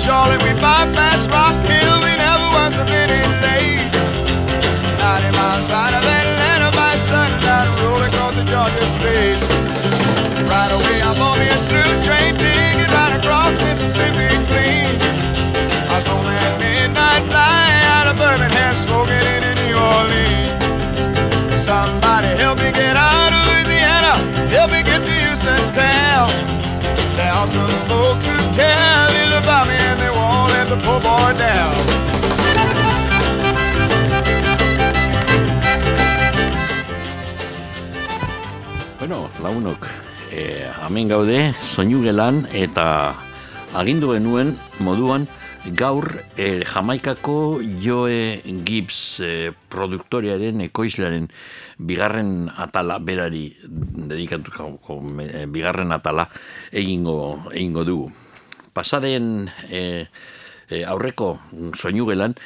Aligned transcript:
stopped 0.00 0.32
in 0.32 0.40
Charlotte, 0.40 0.42
we 0.42 0.60
bypassed 0.60 1.00
Rock 1.00 1.09
Are 27.40 27.46
some 27.46 27.66
folks 27.88 28.26
who 28.26 28.36
care 28.52 29.08
little 29.16 29.38
about 29.38 29.66
me 29.66 29.72
and 29.72 29.98
they 29.98 30.10
won't 30.10 30.52
let 30.52 30.68
the 30.68 30.76
poor 30.84 31.00
boy 31.00 31.32
down. 31.40 31.72
Bueno, 38.98 39.30
launok, 39.40 39.88
e, 40.30 40.68
hemen 40.84 41.08
gaude, 41.08 41.54
soinu 41.64 42.02
gelan 42.04 42.44
eta 42.52 43.16
agindu 43.72 44.12
genuen 44.12 44.58
moduan 44.84 45.24
gaur 45.66 46.08
e, 46.36 46.64
Jamaikako 46.64 47.60
Joe 47.82 48.40
Gibbs 48.64 49.20
e, 49.20 49.52
produktoriaren, 49.68 50.60
ekoizlearen 50.64 51.28
bigarren 51.76 52.48
atala 52.56 52.98
berari 52.98 53.50
dedikatuko 53.60 55.00
e, 55.20 55.44
bigarren 55.52 55.92
atala 55.92 56.28
egingo, 56.72 57.50
egingo 57.52 57.84
dugu. 57.84 58.08
Pasaden 58.72 59.50
e, 59.68 60.06
e, 60.70 60.82
aurreko 60.84 61.34
soinu 61.76 62.08
gelan, 62.08 62.36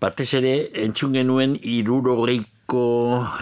batez 0.00 0.30
ere 0.38 0.54
entzun 0.84 1.16
genuen 1.18 1.58
irurogeiko 1.58 2.86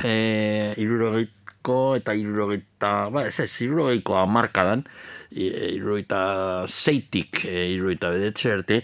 e, 0.04 0.74
irurogeiko 0.80 1.78
eta 2.00 2.16
irurogeita, 2.16 3.10
ba, 3.12 3.26
ez 3.28 3.36
ez, 3.44 3.52
irurogeiko 3.60 4.16
amarkadan, 4.22 4.86
irurogeita 5.30 6.66
zeitik, 6.68 7.44
e, 7.44 7.70
irurogeita 7.74 8.10
bedetze 8.10 8.52
arte, 8.52 8.82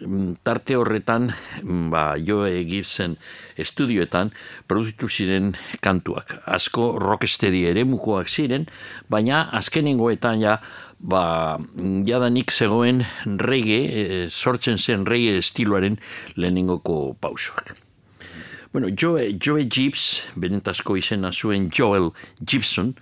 mm, 0.00 0.34
tarte 0.42 0.76
horretan, 0.76 1.30
mm, 1.62 1.90
ba, 1.90 2.16
Joe 2.18 2.64
Gibson 2.64 3.16
estudioetan, 3.56 4.32
produzitu 4.66 5.08
ziren 5.08 5.54
kantuak. 5.80 6.42
Asko 6.46 6.98
rocksteady 6.98 7.64
ere 7.70 7.84
mukoak 7.84 8.28
ziren, 8.28 8.66
baina 9.08 9.48
azkenengoetan 9.52 10.40
ja, 10.40 10.60
ba, 10.98 11.58
jadanik 12.04 12.52
zegoen 12.52 13.04
rege, 13.38 13.80
e, 13.84 14.28
sortzen 14.30 14.78
zen 14.78 15.06
rege 15.06 15.38
estiloaren 15.38 15.98
lehenengoko 16.36 17.16
pausoak. 17.20 17.76
Bueno, 18.72 18.88
Joe, 18.92 19.32
Joe 19.40 19.64
Gibbs, 19.64 20.28
benetazko 20.36 20.98
izena 21.00 21.32
zuen 21.32 21.70
Joel 21.72 22.10
Gibson, 22.44 22.94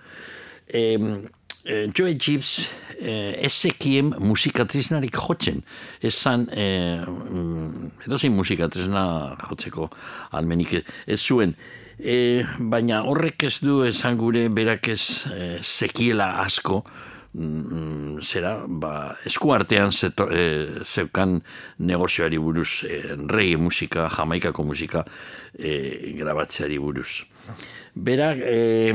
eh, 1.65 1.87
Joe 1.93 2.15
Gibbs 2.15 2.67
eh, 2.99 3.33
ezekien 3.45 4.13
musikatrisnarik 4.19 5.17
jotzen. 5.17 5.63
Esan, 6.01 6.47
eh, 6.51 7.01
edo 8.05 8.17
zein 8.17 8.35
musikatrisna 8.35 9.35
jotzeko 9.49 9.89
almenik 10.31 10.77
ez 10.79 11.19
zuen. 11.19 11.55
E, 11.95 12.43
baina 12.59 13.03
horrek 13.07 13.45
ez 13.47 13.57
du 13.63 13.79
esan 13.87 14.17
gure 14.19 14.49
berak 14.51 14.89
ez 14.91 15.03
e, 15.31 15.45
sekiela 15.63 16.41
asko, 16.41 16.81
mm, 17.33 18.19
zera, 18.21 18.55
ba, 18.67 19.15
esku 19.25 19.53
artean 19.55 19.93
zeto, 19.95 20.27
e, 20.27 20.83
zeukan 20.83 21.39
negozioari 21.79 22.37
buruz, 22.37 22.83
e, 22.83 22.99
rege 23.31 23.57
musika, 23.57 24.09
jamaikako 24.11 24.67
musika, 24.67 25.05
e, 25.55 26.11
grabatzeari 26.19 26.79
buruz. 26.79 27.23
Berak, 27.95 28.41
e, 28.43 28.91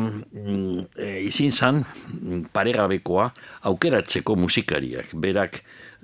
e, 0.97 1.09
izin 1.25 1.53
zan, 1.53 1.85
paregabekoa, 2.53 3.31
aukeratzeko 3.71 4.37
musikariak. 4.37 5.15
Berak, 5.17 5.63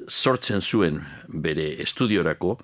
sortzen 0.08 0.62
zuen 0.62 1.02
bere 1.28 1.74
estudiorako, 1.84 2.56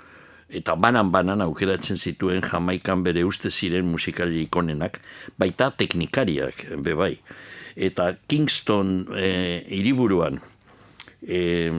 eta 0.53 0.75
banan-banan 0.77 1.45
aukeratzen 1.45 1.97
zituen 1.97 2.43
jamaikan 2.45 3.05
bere 3.05 3.25
uste 3.25 3.51
ziren 3.51 3.87
musikari 3.89 4.43
ikonenak, 4.47 5.01
baita 5.41 5.71
teknikariak, 5.77 6.67
bebai 6.81 7.17
eta 7.77 8.15
Kingston 8.29 9.07
e, 9.17 9.63
iriburuan 9.69 10.41
e, 11.23 11.71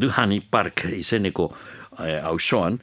Duhani 0.00 0.40
Park 0.40 0.86
izeneko 0.94 1.50
e, 1.98 2.18
auzoan 2.22 2.78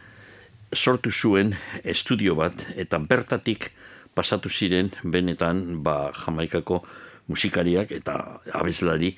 sortu 0.73 1.12
zuen 1.12 1.53
estudio 1.84 2.35
bat 2.35 2.66
eta 2.75 3.00
bertatik 3.00 3.72
pasatu 4.17 4.50
ziren 4.50 4.89
benetan 5.03 5.83
ba, 5.85 6.11
jamaikako 6.25 6.81
musikariak 7.29 7.91
eta 7.94 8.17
abeslari 8.57 9.13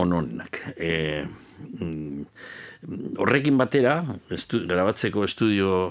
ononak. 0.00 0.62
E, 0.80 1.24
horrekin 3.20 3.58
batera, 3.60 4.00
estu, 4.32 4.62
grabatzeko 4.70 5.24
estudio 5.26 5.90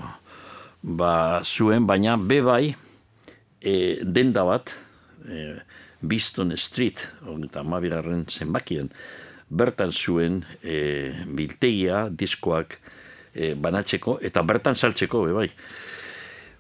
ba, 0.82 1.42
zuen, 1.46 1.86
baina 1.88 2.18
bebai 2.18 2.74
e, 3.62 3.74
denda 4.04 4.46
bat, 4.48 4.74
e, 5.28 5.60
Biston 6.00 6.56
Street, 6.56 7.04
eta 7.44 7.64
mabirarren 7.68 8.24
zenbakien, 8.32 8.88
bertan 9.50 9.92
zuen 9.92 10.44
e, 10.64 11.12
biltegia, 11.36 12.06
diskoak 12.10 12.78
e, 13.34 13.54
banatzeko, 13.60 14.20
eta 14.24 14.44
bertan 14.48 14.80
saltzeko, 14.80 15.26
be 15.28 15.36
bai. 15.36 15.50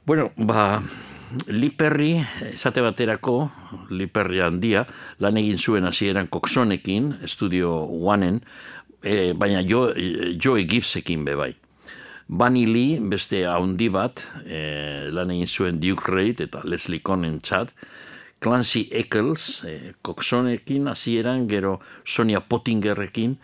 Bueno, 0.06 0.32
ba, 0.36 0.82
Liperri, 1.30 2.16
esate 2.50 2.82
baterako, 2.82 3.52
Liperri 3.94 4.40
handia, 4.42 4.86
lan 5.22 5.38
egin 5.38 5.60
zuen 5.62 5.86
hasieran 5.86 6.26
koksonekin, 6.32 7.12
estudio 7.26 7.70
one'en, 7.86 8.40
e, 9.04 9.34
baina 9.38 9.62
jo, 9.62 9.84
Joe 10.42 10.64
Gibbsekin 10.66 11.26
be 11.28 11.36
bai. 11.38 11.52
Bunny 12.30 12.66
Lee, 12.66 12.98
beste 13.12 13.44
haundi 13.46 13.92
bat, 13.94 14.24
e, 14.46 15.10
lan 15.14 15.30
egin 15.36 15.48
zuen 15.48 15.78
Duke 15.82 16.10
Reid 16.10 16.42
eta 16.42 16.64
Leslie 16.66 17.04
Conen 17.06 17.38
txat, 17.46 17.76
Clancy 18.42 18.88
Eccles, 18.90 19.62
e, 19.70 19.76
Coxonekin, 20.02 20.88
hasieran 20.90 21.46
gero 21.50 21.76
Sonia 22.06 22.42
Pottingerrekin, 22.42 23.38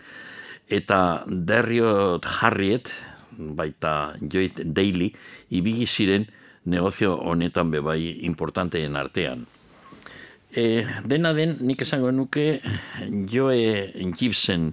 eta 0.66 1.22
Derriot 1.28 2.26
Harriet, 2.40 2.90
baita 3.36 4.16
Joit 4.18 4.58
Daily, 4.74 5.12
ibigi 5.54 5.86
ziren 5.86 6.26
negozio 6.66 7.14
honetan 7.16 7.70
bebai 7.70 8.00
importanteen 8.26 8.96
artean. 8.98 9.46
E, 10.56 10.86
dena 11.04 11.32
den, 11.36 11.56
nik 11.66 11.82
esango 11.82 12.12
nuke, 12.14 12.60
Joe 13.30 13.92
Gibson 14.16 14.70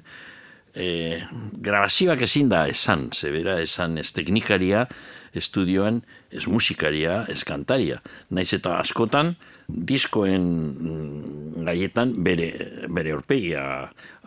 e, 0.74 1.24
grabazioak 1.64 2.24
ezin 2.28 2.50
da 2.52 2.66
esan, 2.72 3.10
zebera 3.14 3.60
esan 3.62 3.98
ez 4.02 4.12
teknikaria, 4.16 4.88
estudioan, 5.34 6.02
ez 6.32 6.46
musikaria, 6.48 7.24
ez 7.30 7.42
kantaria. 7.48 8.00
Naiz 8.30 8.52
eta 8.56 8.78
askotan, 8.80 9.34
diskoen 9.68 10.46
mm, 10.46 11.66
gaietan 11.68 12.16
bere, 12.26 12.50
bere 12.90 13.14
orpegia 13.16 13.64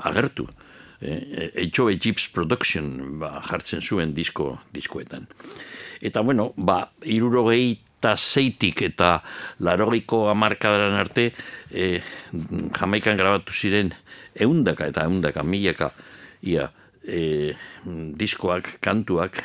agertu. 0.09 0.49
E, 1.01 1.51
Etxo 1.67 1.91
e, 1.91 1.97
Egypts 1.97 2.31
Production 2.35 3.19
ba, 3.21 3.37
jartzen 3.51 3.83
zuen 3.83 4.15
disko, 4.17 4.57
diskoetan. 4.75 5.29
Eta 6.01 6.21
bueno, 6.21 6.53
ba, 6.57 6.91
irurogei 7.05 7.77
eta 7.97 8.15
zeitik 8.17 8.83
eta 8.87 9.17
larogeiko 9.65 10.27
amarkadaran 10.31 10.95
arte 11.01 11.31
e, 11.73 12.01
jamaikan 12.77 13.17
grabatu 13.17 13.53
ziren 13.57 13.91
eundaka 14.35 14.87
eta 14.87 15.07
eundaka 15.09 15.43
milaka 15.43 15.91
ia, 16.43 16.69
e, 17.03 17.55
diskoak, 18.21 18.77
kantuak 18.85 19.41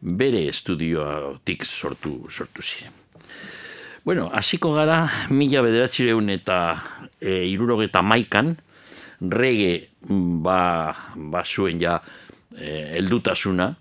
bere 0.00 0.44
estudioatik 0.50 1.64
sortu, 1.64 2.26
sortu 2.30 2.62
ziren. 2.62 2.92
Bueno, 4.04 4.28
hasiko 4.32 4.72
gara, 4.74 5.06
mila 5.30 5.62
bederatxireun 5.62 6.30
eta 6.32 6.58
e, 7.20 7.44
irurogeta 7.48 8.02
maikan, 8.02 8.56
rege 9.20 9.88
ba, 10.44 10.94
ba 11.14 11.42
zuen 11.44 11.80
ja 11.82 11.98
e, 12.56 12.98
eldutasuna, 12.98 13.72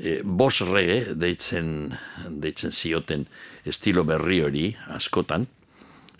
e, 0.00 0.20
bos 0.24 0.60
rege 0.64 1.14
deitzen, 1.14 1.92
deitzen 2.28 2.72
zioten 2.72 3.26
estilo 3.68 4.04
berri 4.08 4.40
hori 4.42 4.66
askotan. 4.96 5.46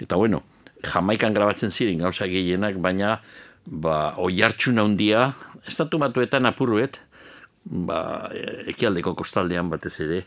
Eta 0.01 0.17
bueno, 0.21 0.43
jamaikan 0.85 1.35
grabatzen 1.35 1.73
ziren 1.73 2.01
gauza 2.05 2.29
gehienak, 2.29 2.77
baina 2.81 3.19
ba, 3.65 4.15
oi 4.21 4.43
hartxuna 4.45 4.85
handia, 4.85 5.31
estatu 5.69 6.01
batuetan 6.01 6.49
apurruet, 6.49 7.01
ba, 7.65 8.31
ekialdeko 8.71 9.15
kostaldean 9.19 9.73
batez 9.73 9.97
ere, 10.01 10.25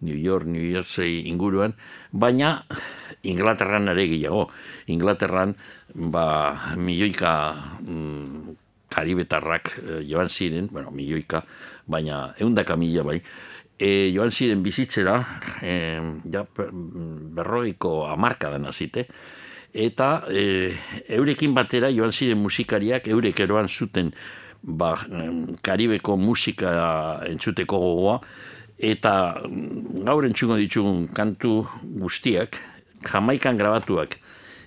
New 0.00 0.14
York, 0.14 0.46
New 0.46 0.62
Jersey 0.62 1.26
inguruan, 1.26 1.74
baina 2.12 2.62
Inglaterran 3.26 3.90
ere 3.90 4.06
gehiago. 4.06 4.46
Inglaterran, 4.86 5.56
ba, 5.94 6.76
milioika 6.78 7.32
mm, 7.82 8.54
karibetarrak 8.94 9.72
e, 9.78 9.96
joan 10.08 10.30
ziren, 10.30 10.68
bueno, 10.70 10.92
milioika, 10.94 11.42
baina 11.88 12.34
eundaka 12.40 12.76
mila 12.76 13.04
bai, 13.06 13.18
e, 13.78 14.10
joan 14.14 14.30
ziren 14.30 14.62
bizitzera, 14.62 15.18
e, 15.62 15.74
ja, 16.30 16.44
berroiko 17.38 18.06
amarka 18.06 18.50
dena 18.54 18.72
zite, 18.72 19.06
eta 19.72 20.24
e, 20.30 20.72
eurekin 21.16 21.54
batera 21.54 21.90
joan 21.94 22.12
ziren 22.12 22.40
musikariak, 22.42 23.08
eurek 23.08 23.40
eroan 23.46 23.68
zuten 23.68 24.12
ba, 24.62 24.94
karibeko 25.62 26.16
musika 26.16 26.70
entzuteko 27.28 27.78
gogoa, 27.78 28.20
eta 28.78 29.12
gaur 30.06 30.26
entzuko 30.26 30.56
ditugun 30.58 31.08
kantu 31.14 31.64
guztiak, 31.82 32.58
jamaikan 33.06 33.58
grabatuak 33.58 34.18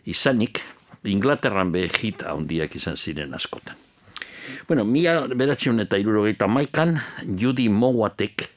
izanik, 0.05 0.61
Inglaterran 1.03 1.71
be 1.73 1.87
hit 1.89 2.21
handiak 2.21 2.75
izan 2.77 2.97
ziren 2.97 3.33
askotan. 3.33 3.90
Bueno, 4.67 4.85
mila 4.85 5.27
beratzen 5.27 5.79
eta 5.83 5.97
irurogeita 5.97 6.47
maikan, 6.47 6.97
Judy 7.25 7.69
Mowatek 7.69 8.47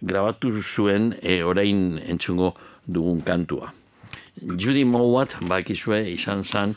grabatu 0.00 0.52
zuen 0.62 1.14
e, 1.22 1.42
orain 1.44 2.00
entzungo 2.08 2.54
dugun 2.86 3.20
kantua. 3.20 3.72
Judy 4.40 4.84
Mowat, 4.88 5.36
bakizue, 5.44 6.00
izan 6.14 6.44
zen 6.44 6.74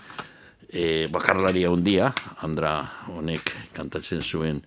e, 0.67 1.07
bakarlaria 1.07 1.71
handia, 1.71 2.11
Andra 2.43 2.75
honek 3.07 3.53
kantatzen 3.73 4.21
zuen 4.21 4.61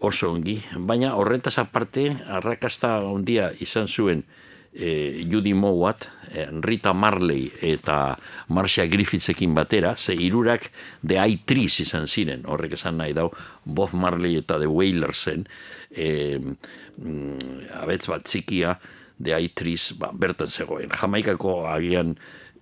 oso 0.00 0.30
ongi, 0.32 0.56
baina 0.76 1.12
horretaz 1.20 1.58
aparte, 1.60 2.08
arrakasta 2.24 2.96
handia 3.04 3.50
izan 3.60 3.88
zuen 3.88 4.24
e, 4.72 5.26
Judy 5.30 5.54
Mowat, 5.54 6.06
e, 6.32 6.46
Rita 6.60 6.92
Marley 6.92 7.50
eta 7.60 8.18
Marcia 8.48 8.86
Griffithsekin 8.86 9.54
batera, 9.54 9.96
ze 9.96 10.14
irurak 10.14 10.70
de 11.02 11.18
I3 11.18 11.80
izan 11.82 12.06
ziren, 12.06 12.46
horrek 12.46 12.78
esan 12.78 12.98
nahi 12.98 13.14
dau, 13.16 13.30
Bob 13.64 13.94
Marley 13.94 14.38
eta 14.38 14.58
The 14.58 14.66
Wailersen, 14.66 15.46
e, 15.90 16.38
mm, 16.38 17.70
abetz 17.82 18.06
bat 18.08 18.24
txikia, 18.24 18.78
de 19.20 19.36
I3 19.36 19.98
ba, 20.00 20.10
bertan 20.16 20.48
zegoen. 20.48 20.88
Jamaikako 20.96 21.66
agian 21.68 22.14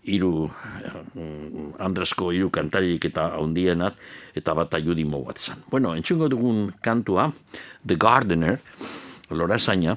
iru 0.08 0.48
mm, 0.48 1.76
Andresko 1.84 2.32
iru 2.34 2.50
kantaririk 2.50 3.04
eta 3.12 3.28
haundienak, 3.36 3.94
eta 4.34 4.54
bat 4.54 4.74
Judy 4.82 5.04
Mowat 5.04 5.38
zan. 5.38 5.62
Bueno, 5.70 5.94
entxungo 5.94 6.28
dugun 6.28 6.72
kantua, 6.82 7.30
The 7.86 7.96
Gardener, 7.96 8.58
lora 9.30 9.58
zaina, 9.58 9.96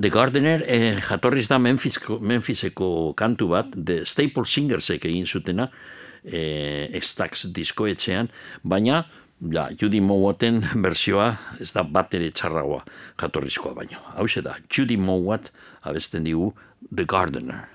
The 0.00 0.08
Gardener 0.08 0.62
eh, 0.66 1.00
jatorriz 1.04 1.48
da 1.48 1.58
Memphisko, 1.58 2.16
Memphiseko 2.18 3.12
kantu 3.14 3.50
bat, 3.52 3.74
The 3.76 4.06
Staple 4.08 4.46
Singersek 4.48 5.04
egin 5.04 5.26
zutena, 5.26 5.68
eh, 6.24 6.88
Extax 6.96 7.50
diskoetxean, 7.52 8.30
baina 8.64 9.02
ja, 9.50 9.68
Judy 9.76 10.00
Mowaten 10.00 10.62
bersioa 10.84 11.36
ez 11.60 11.72
da 11.74 11.84
bat 11.84 12.14
ere 12.14 12.30
txarragoa 12.30 12.84
jatorrizkoa 13.20 13.74
baino. 13.76 14.00
Hau 14.16 14.26
da, 14.42 14.56
Judy 14.70 14.96
Mowat 14.96 15.52
abesten 15.82 16.24
digu 16.24 16.52
The 16.94 17.04
Gardener. 17.04 17.68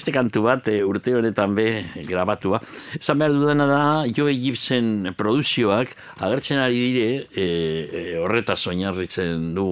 Beste 0.00 0.14
kantu 0.16 0.46
bat 0.46 0.68
e, 0.72 0.78
urte 0.80 1.12
honetan 1.12 1.52
be 1.52 1.66
grabatua. 2.08 2.62
Esan 2.96 3.20
behar 3.20 3.34
dudana 3.36 3.66
da, 3.68 3.80
Joe 4.08 4.32
Gibson 4.32 5.12
produzioak 5.18 5.92
agertzen 6.24 6.62
ari 6.62 6.80
dire 6.80 7.10
e, 7.28 7.44
e, 7.44 8.04
horretaz 8.16 8.62
oinarritzen 8.72 9.50
du 9.56 9.66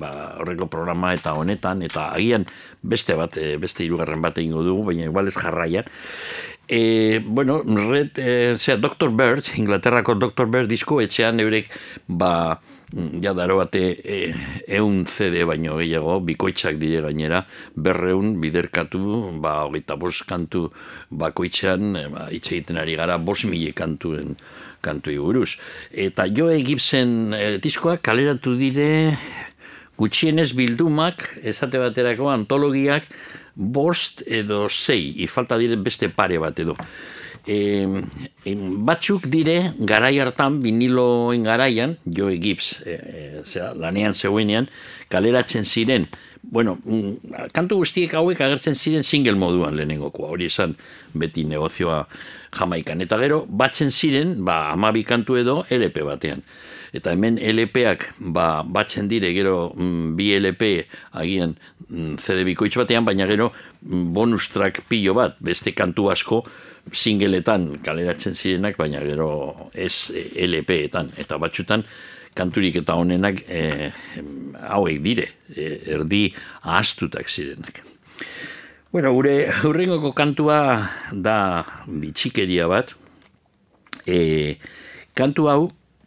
ba, 0.00 0.38
horreko 0.40 0.70
programa 0.72 1.12
eta 1.12 1.36
honetan, 1.36 1.84
eta 1.84 2.08
agian 2.16 2.48
beste 2.80 3.16
bat, 3.18 3.36
e, 3.36 3.58
beste 3.60 3.84
hirugarren 3.84 4.24
bat 4.24 4.40
egingo 4.40 4.64
dugu, 4.64 4.88
baina 4.88 5.10
igual 5.10 5.28
ez 5.28 5.36
jarraian. 5.36 5.92
E, 6.64 7.20
bueno, 7.20 7.60
red, 7.90 8.16
e, 8.16 8.56
zera, 8.56 8.78
Dr. 8.80 9.12
Bird, 9.12 9.52
Inglaterrako 9.60 10.16
Dr. 10.16 10.48
Bird 10.48 10.72
disko 10.72 11.02
etxean 11.04 11.44
eurek, 11.44 11.68
ba, 12.08 12.62
ja 12.92 13.32
daro 13.34 13.58
bate 13.58 13.82
e, 14.04 14.18
eun 14.76 15.04
CD 15.06 15.44
baino 15.48 15.78
gehiago, 15.80 16.20
bikoitzak 16.24 16.78
dire 16.78 17.00
gainera, 17.02 17.44
berreun 17.74 18.36
biderkatu, 18.42 19.00
ba, 19.42 19.64
hogeita 19.66 19.96
bos 19.96 20.22
kantu 20.28 20.68
bakoitzean, 21.10 21.96
e, 21.96 22.04
ba, 22.12 22.28
egiten 22.30 22.78
ari 22.80 22.96
gara, 22.98 23.18
bos 23.18 23.44
mile 23.50 23.72
kantuen 23.72 24.36
kantu 24.84 25.14
iguruz. 25.14 25.56
Eta 25.90 26.28
jo 26.28 26.50
egipzen 26.52 27.34
e, 27.34 27.44
diskoak 27.62 28.04
kaleratu 28.04 28.54
dire 28.60 29.16
gutxienez 29.98 30.52
bildumak, 30.58 31.26
ezate 31.42 31.80
baterako 31.82 32.30
antologiak, 32.32 33.08
bost 33.54 34.24
edo 34.26 34.66
sei, 34.68 35.12
ifalta 35.22 35.58
dire 35.58 35.78
beste 35.78 36.10
pare 36.10 36.40
bat 36.42 36.58
edo 36.58 36.74
e, 37.46 37.86
batzuk 38.88 39.26
dire 39.32 39.72
garai 39.78 40.18
hartan 40.20 40.60
viniloen 40.62 41.44
garaian 41.44 41.96
Joe 42.04 42.38
Gibbs 42.38 42.82
e, 42.86 42.94
e, 42.94 43.66
lanean 43.78 44.14
zeuenean 44.14 44.68
kaleratzen 45.08 45.64
ziren 45.64 46.08
bueno, 46.50 46.78
mm, 46.84 47.50
kantu 47.52 47.80
guztiek 47.80 48.12
hauek 48.14 48.40
agertzen 48.40 48.76
ziren 48.76 49.02
single 49.02 49.36
moduan 49.38 49.76
lehenengokoa, 49.78 50.28
hori 50.34 50.48
esan 50.50 50.74
beti 51.16 51.44
negozioa 51.48 52.04
jamaikan. 52.54 53.00
Eta 53.04 53.18
gero, 53.18 53.44
batzen 53.48 53.90
ziren, 53.90 54.36
ba, 54.44 54.70
amabi 54.72 55.04
kantu 55.08 55.38
edo 55.40 55.56
LP 55.72 56.04
batean. 56.06 56.44
Eta 56.94 57.14
hemen 57.14 57.40
LPak 57.42 58.06
ba, 58.36 58.62
batzen 58.62 59.08
dire 59.10 59.32
gero 59.34 59.72
mm, 59.74 60.12
bi 60.18 60.30
LP 60.36 60.68
agian 61.18 61.56
mm, 61.88 62.20
CD 62.22 62.44
bikoitz 62.46 62.76
batean, 62.78 63.06
baina 63.08 63.26
gero 63.30 63.50
mm, 63.50 64.12
bonus 64.14 64.50
track 64.52 64.84
pilo 64.88 65.16
bat, 65.18 65.40
beste 65.42 65.74
kantu 65.74 66.10
asko 66.12 66.44
singleetan 66.92 67.78
kaleratzen 67.84 68.34
zirenak, 68.34 68.76
baina 68.78 69.00
gero 69.04 69.70
ez 69.72 70.10
LPetan. 70.36 71.12
Eta 71.18 71.38
batxutan 71.38 71.84
kanturik 72.34 72.80
eta 72.82 72.96
honenak 72.98 73.44
e, 73.48 73.90
hauek 74.74 75.00
dire, 75.04 75.28
e, 75.54 75.68
erdi 75.94 76.26
ahaztutak 76.62 77.30
zirenak. 77.30 77.80
Bueno, 78.94 79.12
gure 79.14 79.48
hurrengoko 79.66 80.12
kantua 80.14 80.58
da 81.10 81.38
bitxikeria 81.86 82.68
bat. 82.70 82.92
E, 84.06 84.58
kantu 85.14 85.48
hau, 85.50 85.62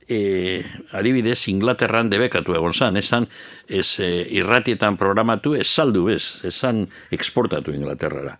e, 0.07 0.63
adibidez, 0.95 1.47
Inglaterran 1.51 2.11
debekatu 2.11 2.55
egon 2.55 2.75
zan, 2.75 2.97
esan 2.99 3.27
ez 3.67 3.99
e, 3.99 4.11
irratietan 4.39 4.95
programatu, 4.99 5.55
ez 5.55 5.67
saldu 5.67 6.07
ez, 6.13 6.39
esan 6.47 6.85
exportatu 7.11 7.75
Inglaterrara. 7.75 8.37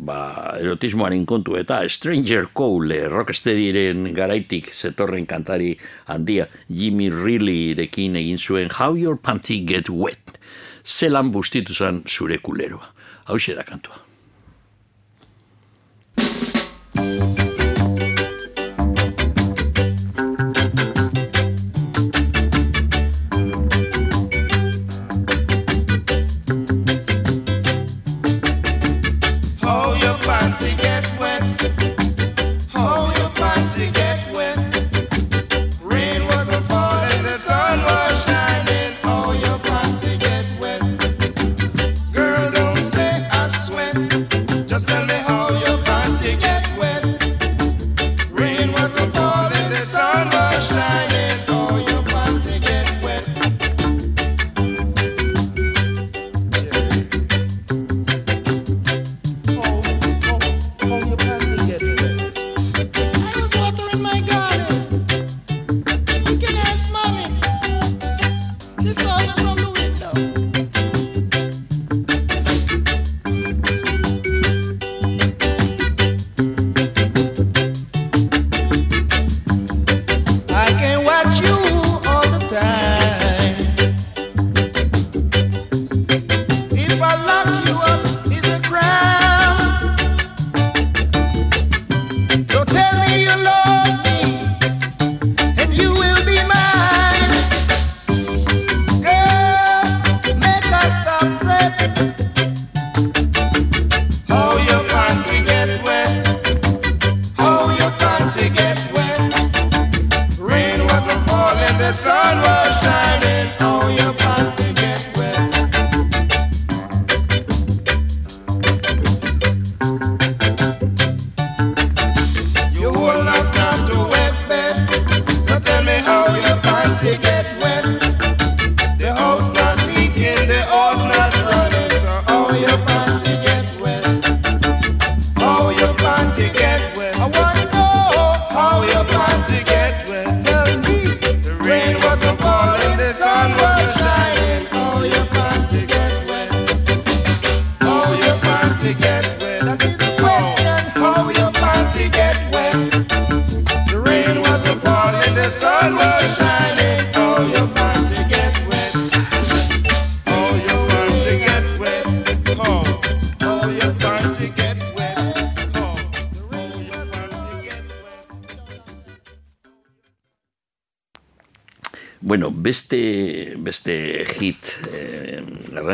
Ba, 0.00 0.56
erotismoaren 0.56 1.26
kontu 1.28 1.58
eta 1.60 1.82
Stranger 1.92 2.46
Cole, 2.56 3.02
rocksteadiren 3.12 4.06
garaitik 4.16 4.70
zetorren 4.72 5.26
kantari 5.28 5.74
handia, 6.08 6.46
Jimmy 6.72 7.10
Reilly 7.12 7.74
rekin 7.76 8.16
egin 8.16 8.40
zuen 8.40 8.72
How 8.78 8.96
Your 8.96 9.20
Panty 9.20 9.60
Get 9.68 9.92
Wet, 9.92 10.38
zelan 10.86 11.34
bustitu 11.34 11.76
zan 11.76 12.00
zure 12.08 12.40
kuleroa 12.40 12.94
hau 13.30 13.38
da 13.54 13.62
kantua. 13.62 14.00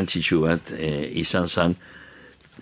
Garrantzitsu 0.06 0.42
bat 0.44 0.72
eh, 0.78 1.10
izan 1.18 1.48
zen, 1.48 1.76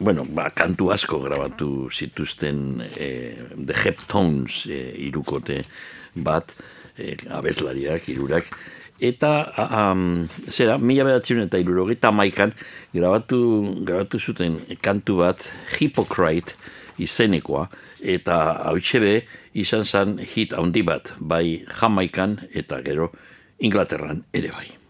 bueno, 0.01 0.25
ba, 0.25 0.51
kantu 0.51 0.91
asko 0.91 1.21
grabatu 1.21 1.91
zituzten 1.91 2.83
eh, 2.99 3.37
The 3.67 3.75
Heptones 3.75 4.67
eh, 4.67 4.95
irukote 5.07 5.65
bat, 6.17 6.55
eh, 6.97 7.17
abeslariak, 7.31 8.09
irurak, 8.09 8.49
eta 9.01 9.53
um, 9.59 10.27
zera, 10.49 10.79
mila 10.79 11.05
bedatzen 11.05 11.43
eta 11.45 11.59
irurogeita 11.59 12.13
maikan 12.13 12.55
grabatu, 12.95 13.83
grabatu 13.85 14.19
zuten 14.19 14.59
kantu 14.81 15.19
bat 15.19 15.45
Hippocrate 15.79 16.55
izenekoa, 16.99 17.69
eta 18.01 18.39
hau 18.71 18.79
izan 19.55 19.85
zen 19.85 20.19
hit 20.19 20.53
handi 20.53 20.83
bat, 20.83 21.13
bai 21.19 21.65
Jamaikan 21.81 22.41
eta 22.55 22.81
gero 22.83 23.13
Inglaterran 23.59 24.25
ere 24.33 24.51
bai. 24.51 24.84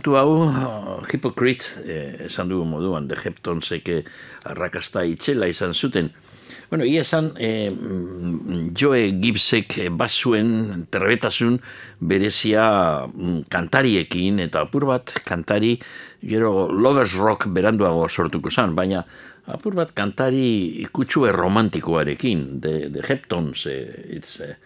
Kantu 0.00 0.16
hau, 0.16 1.02
Hypocrite, 1.12 1.64
eh, 1.84 2.24
esan 2.26 2.48
dugu 2.48 2.64
moduan, 2.64 3.06
de 3.06 3.16
Heptonseke 3.20 4.04
arrakasta 4.48 5.04
itxela 5.04 5.46
izan 5.46 5.74
zuten. 5.74 6.08
Bueno, 6.70 6.84
ia 6.84 7.02
esan, 7.02 7.34
eh, 7.36 7.70
Joe 8.72 9.12
Gibbsek 9.12 9.90
basuen 9.92 10.86
terbetasun 10.90 11.60
berezia 12.00 13.06
mm, 13.06 13.50
kantariekin, 13.50 14.40
eta 14.40 14.62
apur 14.62 14.86
bat 14.86 15.12
kantari, 15.26 15.78
gero 16.22 16.72
Lovers 16.72 17.18
Rock 17.18 17.48
beranduago 17.52 18.08
sortuko 18.08 18.50
zan, 18.50 18.74
baina 18.74 19.04
apur 19.46 19.74
bat 19.74 19.92
kantari 19.92 20.80
ikutsue 20.80 21.30
romantikoarekin, 21.32 22.60
de, 22.60 22.88
de 22.88 23.04
Heptons, 23.04 23.66
eh, 23.66 24.16
it's, 24.16 24.40
eh, 24.40 24.56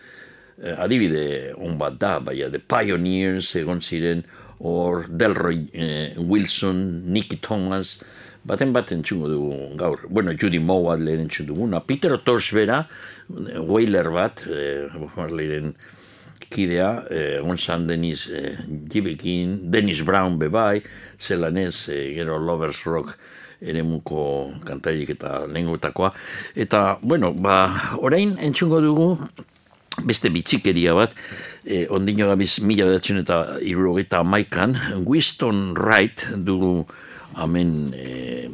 adibide 0.79 1.55
on 1.59 1.77
bat 1.77 1.99
da, 1.99 2.21
baina 2.21 2.53
The 2.53 2.61
Pioneers 2.61 3.57
egon 3.57 3.83
ziren, 3.83 4.23
or 4.59 5.05
Delroy 5.09 5.69
eh, 5.73 6.15
Wilson, 6.19 7.13
Nicky 7.13 7.37
Thomas, 7.37 8.03
baten 8.45 8.73
baten 8.73 9.03
txungo 9.03 9.29
dugu 9.29 9.77
gaur. 9.81 10.07
Bueno, 10.09 10.35
Judy 10.37 10.61
Mowat 10.61 11.01
lehen 11.01 11.29
txungo 11.29 11.55
duguna. 11.55 11.81
Peter 11.81 12.17
Tosh 12.25 12.53
bera, 12.55 12.85
eh, 13.31 13.59
Wailer 13.59 14.11
bat, 14.13 14.45
eh, 14.47 14.89
lehen 15.31 15.75
kidea, 16.55 17.05
eh, 17.11 17.41
onzan 17.43 17.87
Dennis 17.89 18.29
eh, 18.31 18.57
Gibekin, 18.91 19.71
Dennis 19.71 20.03
Brown 20.05 20.39
bebai, 20.39 20.83
zelanez, 21.19 21.89
eh, 21.89 22.15
gero 22.15 22.39
Lovers 22.39 22.85
Rock, 22.85 23.17
ere 23.61 23.83
muko 23.83 24.53
kantailik 24.67 25.15
eta 25.17 25.47
lengutakoa. 25.49 26.13
Eta, 26.55 26.99
bueno, 27.03 27.33
ba, 27.33 27.97
orain 27.99 28.37
entxungo 28.39 28.81
dugu, 28.85 29.09
beste 30.05 30.31
bitxikeria 30.35 30.95
bat, 30.95 31.15
eh, 31.67 31.87
ondino 31.91 32.29
gabiz 32.29 32.59
mila 32.61 32.87
bedatzen 32.89 33.23
eta 33.25 33.59
irrogeita 33.65 34.21
amaikan, 34.21 34.77
Winston 35.05 35.73
Wright 35.75 36.27
dugu 36.37 36.85
amen 37.35 37.93
eh, 37.97 38.49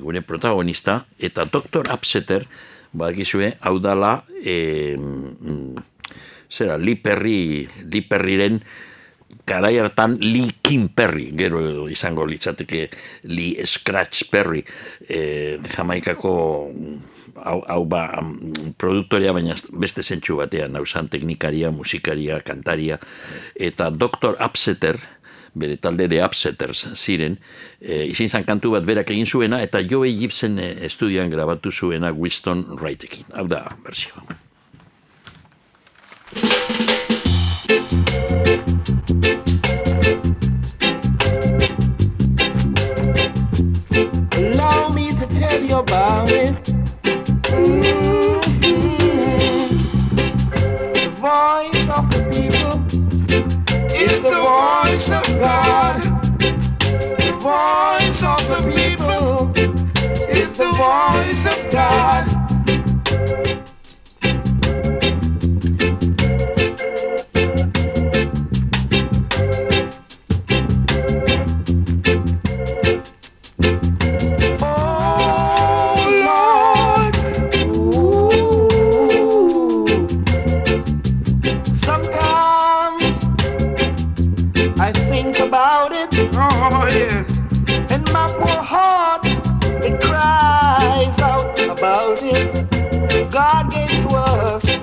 gure 0.00 0.22
protagonista, 0.22 1.04
eta 1.18 1.46
Dr. 1.48 1.88
Upsetter, 1.92 2.46
badakizue, 2.92 3.54
hau 3.62 3.78
dala, 3.78 4.20
eh, 4.42 4.98
zera, 6.50 6.76
Lee 6.76 6.98
Perry, 6.98 7.68
Lee 7.86 8.02
Perryren, 8.02 8.60
karai 9.46 9.78
hartan 9.78 10.18
Lee 10.20 10.58
Kim 10.62 10.88
Perry, 10.94 11.30
gero 11.36 11.88
izango 11.90 12.26
litzateke 12.26 12.88
Lee 13.30 13.64
Scratch 13.66 14.28
Perry, 14.30 14.64
eh, 15.08 15.58
jamaikako 15.74 16.34
hau, 17.44 17.60
hau 17.66 17.84
ba, 17.88 18.04
produktoria 18.78 19.32
baina 19.36 19.56
beste 19.72 20.02
zentsu 20.02 20.36
batean, 20.40 20.76
hau 20.76 20.84
teknikaria, 20.84 21.70
musikaria, 21.70 22.40
kantaria, 22.40 22.98
eta 23.54 23.90
Dr. 23.90 24.36
Upsetter, 24.40 25.00
bere 25.54 25.76
talde 25.76 26.06
de 26.08 26.20
Upsetters 26.24 26.86
ziren, 26.94 27.38
e, 27.80 28.06
izin 28.10 28.28
zan 28.28 28.44
kantu 28.44 28.74
bat 28.76 28.84
berak 28.86 29.10
egin 29.10 29.26
zuena, 29.26 29.60
eta 29.62 29.82
Joe 29.82 30.12
Gibson 30.14 30.58
e, 30.58 30.70
estudian 30.86 31.30
grabatu 31.30 31.72
zuena 31.72 32.12
Winston 32.12 32.64
Wrightekin. 32.78 33.32
Hau 33.34 33.48
da, 33.48 33.66
berzioa. 33.84 34.38
Allow 44.40 44.90
me 44.90 45.10
to 45.12 45.26
tell 45.26 45.62
you 45.62 45.76
about 45.76 46.30
it 46.30 46.79
The 47.50 47.56
voice 51.16 51.88
of 51.88 52.08
the 52.10 52.22
people 52.30 52.74
is 53.92 54.20
the 54.20 54.30
voice 54.30 55.10
of 55.10 55.24
God. 55.40 56.00
The 57.18 57.32
voice 57.40 58.22
of 58.22 58.40
the 58.46 58.60
people 58.72 59.50
is 60.30 60.52
the 60.52 60.70
voice 60.78 61.44
of 61.46 61.58
God. 61.72 62.24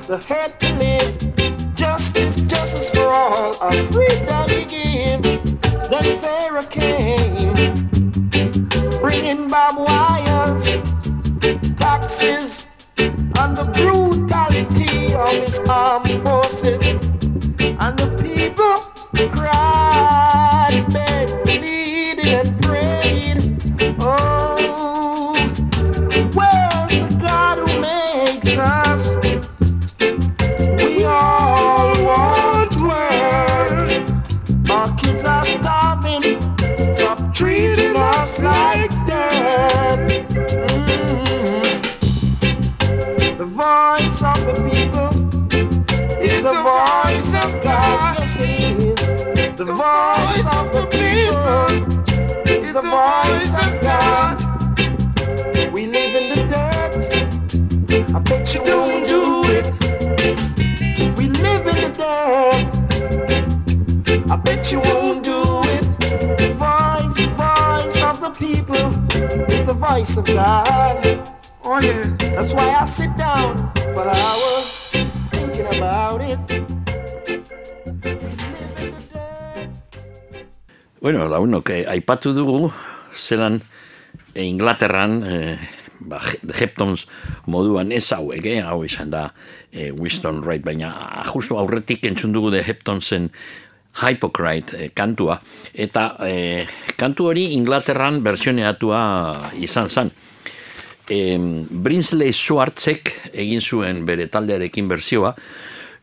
The 0.08 0.18
head 0.34 0.58
to 0.62 0.74
live. 0.76 1.76
Justice, 1.76 2.40
justice 2.42 2.90
for 2.92 3.10
all, 3.10 3.54
freedom. 3.92 4.48
Then 5.92 6.20
Pharaoh 6.22 6.64
came, 6.64 7.90
bringing 9.02 9.50
barbed 9.50 9.80
wires, 9.80 10.66
taxes, 11.76 12.68
and 12.98 13.58
the 13.58 13.70
brutality 13.76 15.14
of 15.14 15.30
his 15.44 15.60
armed 15.70 16.24
forces. 16.24 16.86
And 17.60 18.00
the 18.00 18.10
people 18.22 18.80
cried, 19.30 20.86
voice 43.58 44.22
of 44.22 44.46
the 44.46 44.54
people. 44.70 45.10
is 46.22 46.44
the 46.44 46.54
voice 46.54 47.34
of 47.44 47.50
God. 47.64 48.20
Yes. 48.20 48.38
The 49.58 49.66
voice 49.66 50.46
of 50.46 50.72
the 50.76 50.86
people. 50.92 51.68
is 52.48 52.72
the 52.72 52.84
voice 52.84 53.52
of 53.64 53.70
God. 53.82 54.38
We 55.74 55.88
live 55.88 56.14
in 56.22 56.26
the 56.34 56.42
dirt. 56.54 56.94
I 58.16 58.20
bet 58.20 58.54
you 58.54 58.64
don't 58.64 59.08
do 59.08 59.44
it. 59.58 59.74
We 61.18 61.26
live 61.28 61.66
in 61.66 61.78
the 61.82 61.90
dirt. 61.98 62.68
I 64.32 64.36
bet 64.36 64.72
you 64.72 64.80
won't 64.82 65.24
do 65.24 65.40
it. 65.76 65.86
The 66.38 66.54
voice, 66.64 67.16
the 67.16 67.28
voice 67.42 67.98
of 68.04 68.22
the 68.22 68.30
people 68.38 68.86
is 69.52 69.66
the 69.66 69.74
voice 69.74 70.16
of 70.16 70.26
God. 70.26 71.37
Oh 71.68 71.84
yes. 71.84 72.08
That's 72.32 72.56
why 72.56 72.72
I 72.80 72.88
sit 72.88 73.12
down 73.20 73.76
for 73.92 74.08
hours 74.08 74.88
thinking 75.36 75.68
about 75.68 76.24
it. 76.24 76.40
Bueno, 81.04 81.28
launok, 81.28 81.70
eh, 81.76 81.84
aipatu 81.84 82.32
dugu, 82.32 82.72
zelan 83.12 83.60
eh, 84.32 84.48
Inglaterran, 84.48 85.12
eh, 85.28 85.60
ba, 86.00 86.24
Heptons 86.56 87.04
moduan 87.52 87.92
ez 87.92 88.08
hauek, 88.16 88.48
eh, 88.48 88.64
hau 88.64 88.88
izan 88.88 89.12
da 89.12 89.34
eh, 89.68 89.92
Winston 89.92 90.40
Wright, 90.48 90.64
baina 90.64 90.94
justu 91.34 91.60
aurretik 91.60 92.08
entzun 92.08 92.32
dugu 92.32 92.54
de 92.56 92.64
Heptonsen 92.64 93.28
Hypocrite 94.00 94.72
eh, 94.80 94.90
kantua, 94.96 95.42
eta 95.76 96.16
eh, 96.24 96.64
kantu 96.96 97.28
hori 97.34 97.52
Inglaterran 97.60 98.24
bertsioneatua 98.24 99.52
izan 99.60 99.92
zen. 99.92 100.16
Eh, 101.10 101.38
Brinsley 101.40 102.34
Schwartzek 102.36 103.14
egin 103.34 103.62
zuen 103.62 104.06
bere 104.06 104.28
taldearekin 104.28 104.88
berzioa, 104.92 105.36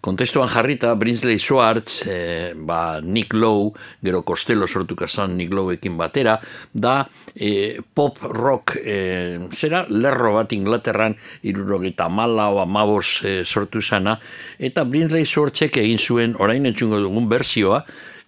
Kontestuan 0.05 0.51
jarrita, 0.53 0.91
Brinsley 1.01 1.39
Schwartz, 1.39 2.03
e, 2.07 2.53
ba, 2.55 3.01
Nick 3.01 3.33
Lowe, 3.33 3.73
gero 4.05 4.21
Costello 4.23 4.67
sortu 4.69 4.93
kasan 4.95 5.39
Nick 5.39 5.55
Loweekin 5.57 5.97
batera, 5.97 6.35
da 6.73 7.07
e, 7.33 7.81
pop 7.81 8.19
rock, 8.21 8.77
e, 8.85 9.39
zera, 9.57 9.87
lerro 9.89 10.35
bat 10.37 10.53
Inglaterran, 10.53 11.17
irurogeta 11.49 12.11
mala 12.13 12.51
o 12.53 12.61
amabos 12.61 13.23
e, 13.25 13.33
sortu 13.49 13.81
zana, 13.81 14.19
eta 14.59 14.85
Brinsley 14.85 15.25
Schwartzek 15.25 15.79
egin 15.81 15.97
zuen, 15.97 16.37
orain 16.37 16.69
entzungo 16.69 17.01
dugun 17.01 17.31
berzioa, 17.33 17.81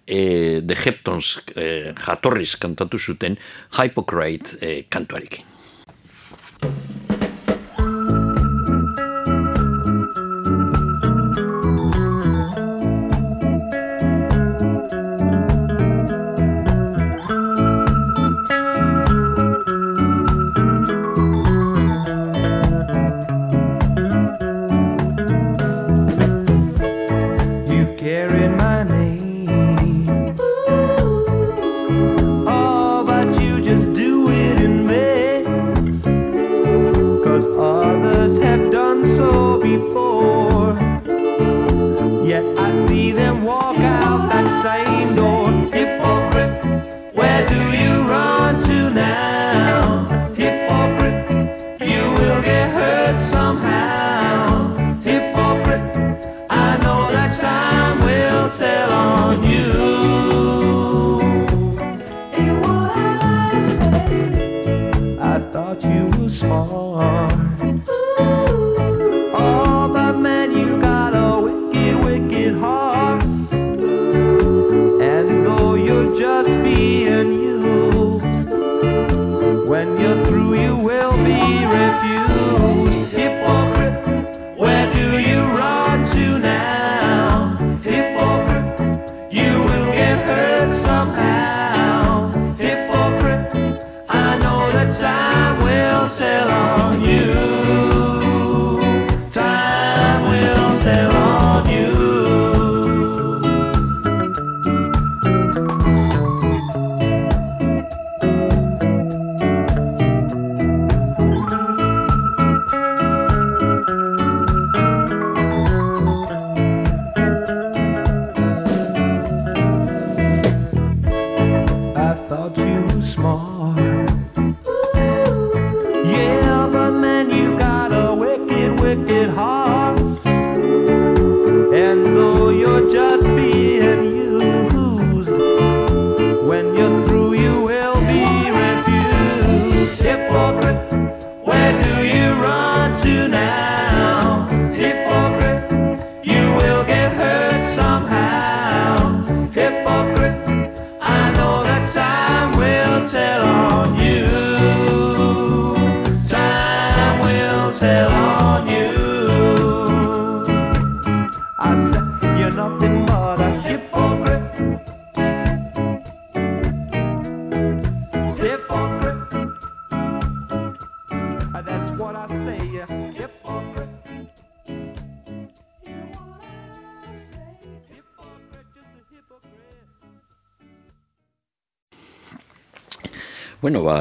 e, 0.07 0.63
The 0.65 0.79
Heptons 0.81 1.35
e, 1.53 1.67
jatorriz 1.93 2.55
kantatu 2.57 2.97
zuten 2.97 3.37
Hypocrite 3.77 4.57
e, 4.65 4.73
kantuarekin. 4.89 5.56
thank 6.59 7.26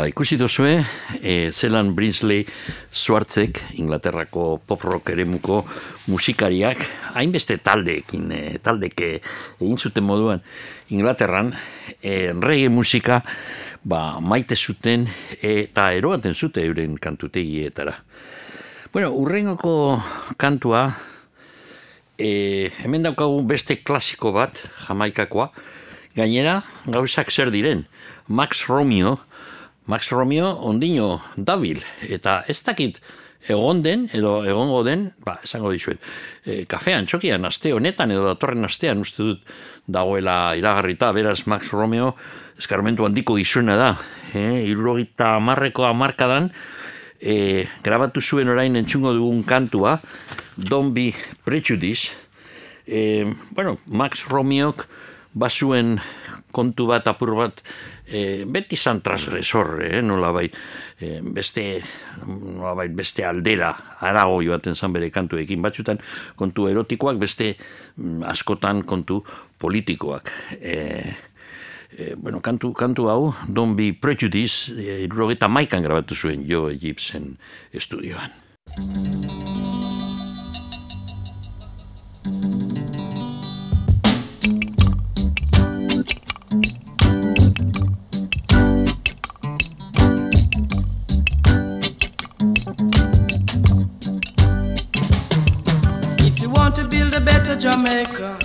ikusi 0.09 0.37
duzue, 0.38 0.85
e, 1.23 1.51
zelan 1.53 1.95
Brinsley 1.95 2.47
Swartzek, 2.92 3.61
Inglaterrako 3.81 4.61
pop 4.66 4.83
rock 4.85 5.11
eremuko 5.11 5.64
musikariak, 6.09 6.85
hainbeste 7.16 7.59
taldeekin, 7.59 8.31
e, 8.33 8.40
taldeke 8.62 9.11
egin 9.61 9.79
zuten 9.79 10.07
moduan 10.07 10.42
Inglaterran, 10.95 11.53
e, 12.03 12.33
reggae 12.33 12.71
musika 12.71 13.21
ba, 13.83 14.21
maite 14.21 14.57
zuten 14.57 15.09
eta 15.42 15.90
eroaten 15.95 16.35
zute 16.35 16.64
euren 16.66 16.99
kantutegietara. 16.99 17.99
Bueno, 18.92 19.12
urrengoko 19.12 20.01
kantua, 20.38 20.88
e, 22.19 22.71
hemen 22.83 23.07
daukagu 23.07 23.42
beste 23.47 23.83
klasiko 23.83 24.33
bat, 24.33 24.62
jamaikakoa, 24.87 25.51
gainera, 26.16 26.62
gauzak 26.87 27.31
zer 27.31 27.51
diren, 27.53 27.85
Max 28.29 28.66
Romeo, 28.71 29.19
Max 29.87 30.11
Romeo 30.11 30.51
ondino 30.66 31.20
dabil, 31.37 31.83
eta 32.03 32.40
ez 32.49 32.59
dakit 32.66 32.99
egon 33.46 33.83
den, 33.85 34.09
edo 34.14 34.40
egongo 34.46 34.83
den, 34.87 35.12
ba, 35.22 35.37
esango 35.46 35.70
dizuet, 35.70 36.03
e, 36.42 36.64
kafean 36.66 37.07
txokian 37.07 37.46
aste 37.46 37.70
honetan, 37.75 38.11
edo 38.11 38.27
datorren 38.27 38.66
astean 38.66 39.05
uste 39.05 39.22
dut 39.22 39.53
dagoela 39.87 40.57
iragarrita, 40.59 41.12
beraz 41.14 41.44
Max 41.46 41.70
Romeo 41.70 42.16
eskarmentu 42.59 43.07
handiko 43.07 43.37
gizuna 43.38 43.77
da, 43.79 43.92
e, 44.35 44.42
irurogita 44.66 45.37
amarreko 45.37 45.87
amarkadan, 45.87 46.51
e, 47.20 47.66
grabatu 47.87 48.20
zuen 48.20 48.51
orain 48.51 48.77
entzungo 48.77 49.14
dugun 49.14 49.44
kantua, 49.46 50.01
Don't 50.57 50.94
Be 50.96 51.12
Prejudice, 51.44 52.16
e, 52.87 53.27
bueno, 53.51 53.79
Max 53.87 54.27
Romeok 54.27 54.87
basuen 55.35 56.01
kontu 56.51 56.87
bat 56.88 57.07
apur 57.11 57.35
bat 57.37 57.61
e, 58.07 58.45
beti 58.47 58.77
zan 58.77 59.01
transgresor, 59.03 59.83
eh, 59.83 60.01
nola 60.03 60.31
bai, 60.33 60.47
e, 60.99 61.21
beste, 61.23 61.83
nola 62.27 62.75
bai, 62.75 62.88
beste 62.88 63.25
aldera, 63.27 63.73
arago 64.01 64.40
joaten 64.42 64.77
zan 64.79 64.95
bere 64.95 65.11
kantuekin, 65.11 65.62
batzutan 65.62 66.01
kontu 66.37 66.69
erotikoak, 66.71 67.19
beste 67.19 67.55
mm, 67.97 68.23
askotan 68.31 68.85
kontu 68.87 69.23
politikoak. 69.59 70.31
E, 70.61 70.77
e, 71.90 72.14
bueno, 72.14 72.40
kantu, 72.40 72.73
kantu 72.73 73.11
hau, 73.11 73.35
Don't 73.49 73.77
Be 73.77 73.92
Prejudice, 73.92 74.73
e, 74.77 75.03
irrogeta 75.07 75.49
maikan 75.49 75.83
grabatu 75.83 76.14
zuen 76.14 76.47
jo 76.47 76.69
Gibson 76.71 77.35
estudioan. 77.73 78.31
Jamaica. 97.87 98.38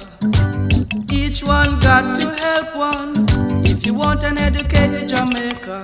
Each 1.12 1.42
one 1.44 1.80
got 1.80 2.16
to 2.18 2.32
help 2.32 2.76
one. 2.76 3.26
If 3.66 3.88
you 3.88 3.96
want 3.96 4.24
an 4.24 4.38
educated 4.38 5.10
Jamaica, 5.10 5.84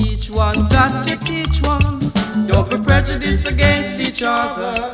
each 0.00 0.28
one 0.28 0.68
got 0.68 1.04
to 1.04 1.16
teach 1.18 1.62
one. 1.62 2.10
Don't 2.48 2.68
be 2.68 2.78
prejudiced 2.78 3.46
against 3.46 4.00
each 4.00 4.24
other. 4.24 4.90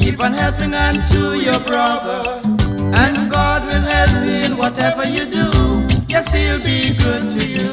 Keep 0.00 0.20
on 0.20 0.32
helping 0.32 0.72
and 0.72 1.06
to 1.08 1.38
your 1.38 1.60
brother. 1.60 2.40
And 3.02 3.30
God 3.30 3.66
will 3.66 3.86
help 3.96 4.24
you 4.24 4.36
in 4.46 4.56
whatever 4.56 5.06
you 5.06 5.26
do. 5.26 5.48
Yes, 6.08 6.32
He'll 6.32 6.62
be 6.62 6.96
good 6.96 7.28
to 7.32 7.44
you. 7.44 7.72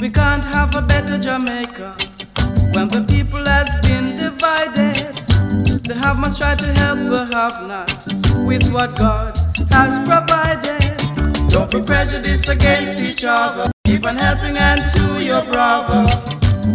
We 0.00 0.08
can't 0.08 0.44
have 0.46 0.74
a 0.74 0.80
better 0.80 1.18
Jamaica 1.18 1.98
when 2.72 2.88
the 2.88 3.04
people 3.06 3.44
has 3.44 3.68
been. 3.82 4.01
The 5.92 5.98
have 5.98 6.18
must 6.18 6.38
try 6.38 6.54
to 6.54 6.72
help 6.72 7.00
the 7.00 7.26
have 7.36 7.68
not 7.68 8.06
with 8.46 8.66
what 8.72 8.96
God 8.96 9.36
has 9.70 9.98
provided. 10.08 10.96
Don't 11.50 11.70
be 11.70 11.82
prejudiced 11.82 12.48
against 12.48 12.94
each 13.02 13.26
other. 13.26 13.70
Keep 13.84 14.06
on 14.06 14.16
helping 14.16 14.56
and 14.56 14.90
to 14.92 15.22
your 15.22 15.44
brother. 15.44 16.06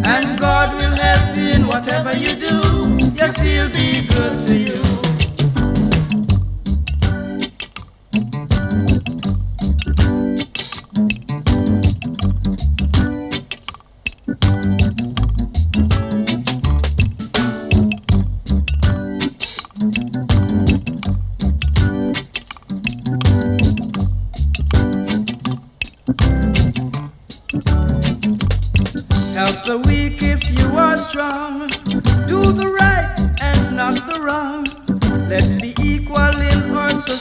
And 0.06 0.40
God 0.40 0.76
will 0.76 0.96
help 0.96 1.36
in 1.36 1.66
whatever 1.66 2.14
you 2.14 2.36
do. 2.36 3.12
Yes, 3.16 3.40
He'll 3.40 3.72
be 3.72 4.06
good 4.06 4.40
to 4.42 4.56
you. 4.56 4.87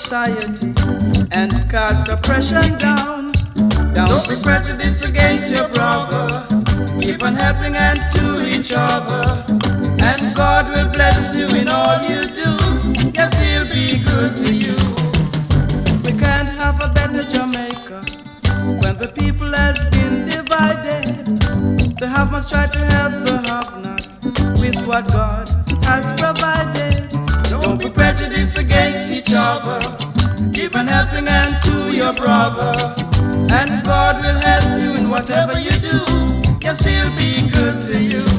Society 0.06 0.72
and 1.32 1.50
cast 1.68 2.08
oppression 2.08 2.78
down. 2.78 3.32
Don't 3.92 4.28
be 4.28 4.36
prejudiced 4.40 5.02
against 5.04 5.50
your 5.50 5.68
brother. 5.70 6.46
Keep 7.00 7.24
on 7.24 7.34
helping 7.34 7.74
and 7.74 7.98
to 8.14 8.46
each 8.46 8.70
other. 8.70 9.44
And 9.98 10.36
God 10.36 10.64
will 10.72 10.92
bless 10.92 11.34
you 11.34 11.48
in 11.48 11.66
all 11.66 12.00
you 12.08 12.22
do. 12.42 12.52
Yes, 13.18 13.32
He'll 13.42 13.66
be 13.66 13.98
good 14.04 14.36
to 14.36 14.52
you. 14.52 14.76
We 16.04 16.16
can't 16.16 16.50
have 16.50 16.80
a 16.80 16.88
better 16.94 17.24
Jamaica 17.24 17.98
when 18.80 18.96
the 18.98 19.10
people 19.12 19.52
has 19.52 19.84
been 19.86 20.28
divided. 20.28 21.40
The 21.98 22.06
have 22.06 22.30
must 22.30 22.50
try 22.50 22.68
to 22.68 22.78
help 22.94 23.24
the 23.24 23.38
have 23.48 23.82
not 23.82 24.60
with 24.60 24.76
what 24.86 25.08
God 25.08 25.48
has 25.82 26.06
provided. 26.12 27.10
Don't 27.50 27.78
be 27.78 27.90
prejudiced 27.90 28.56
against 28.56 29.10
each 29.10 29.32
other. 29.34 29.95
On 30.76 30.86
helping 30.88 31.26
and 31.26 31.62
to 31.62 31.96
your 31.96 32.12
brother. 32.12 32.94
And 33.48 33.82
God 33.82 34.16
will 34.22 34.38
help 34.38 34.82
you 34.82 34.92
in 34.92 35.08
whatever 35.08 35.58
you 35.58 35.70
do. 35.70 35.98
Yes, 36.60 36.84
He'll 36.84 37.08
be 37.16 37.48
good 37.48 37.80
to 37.84 37.98
you. 37.98 38.35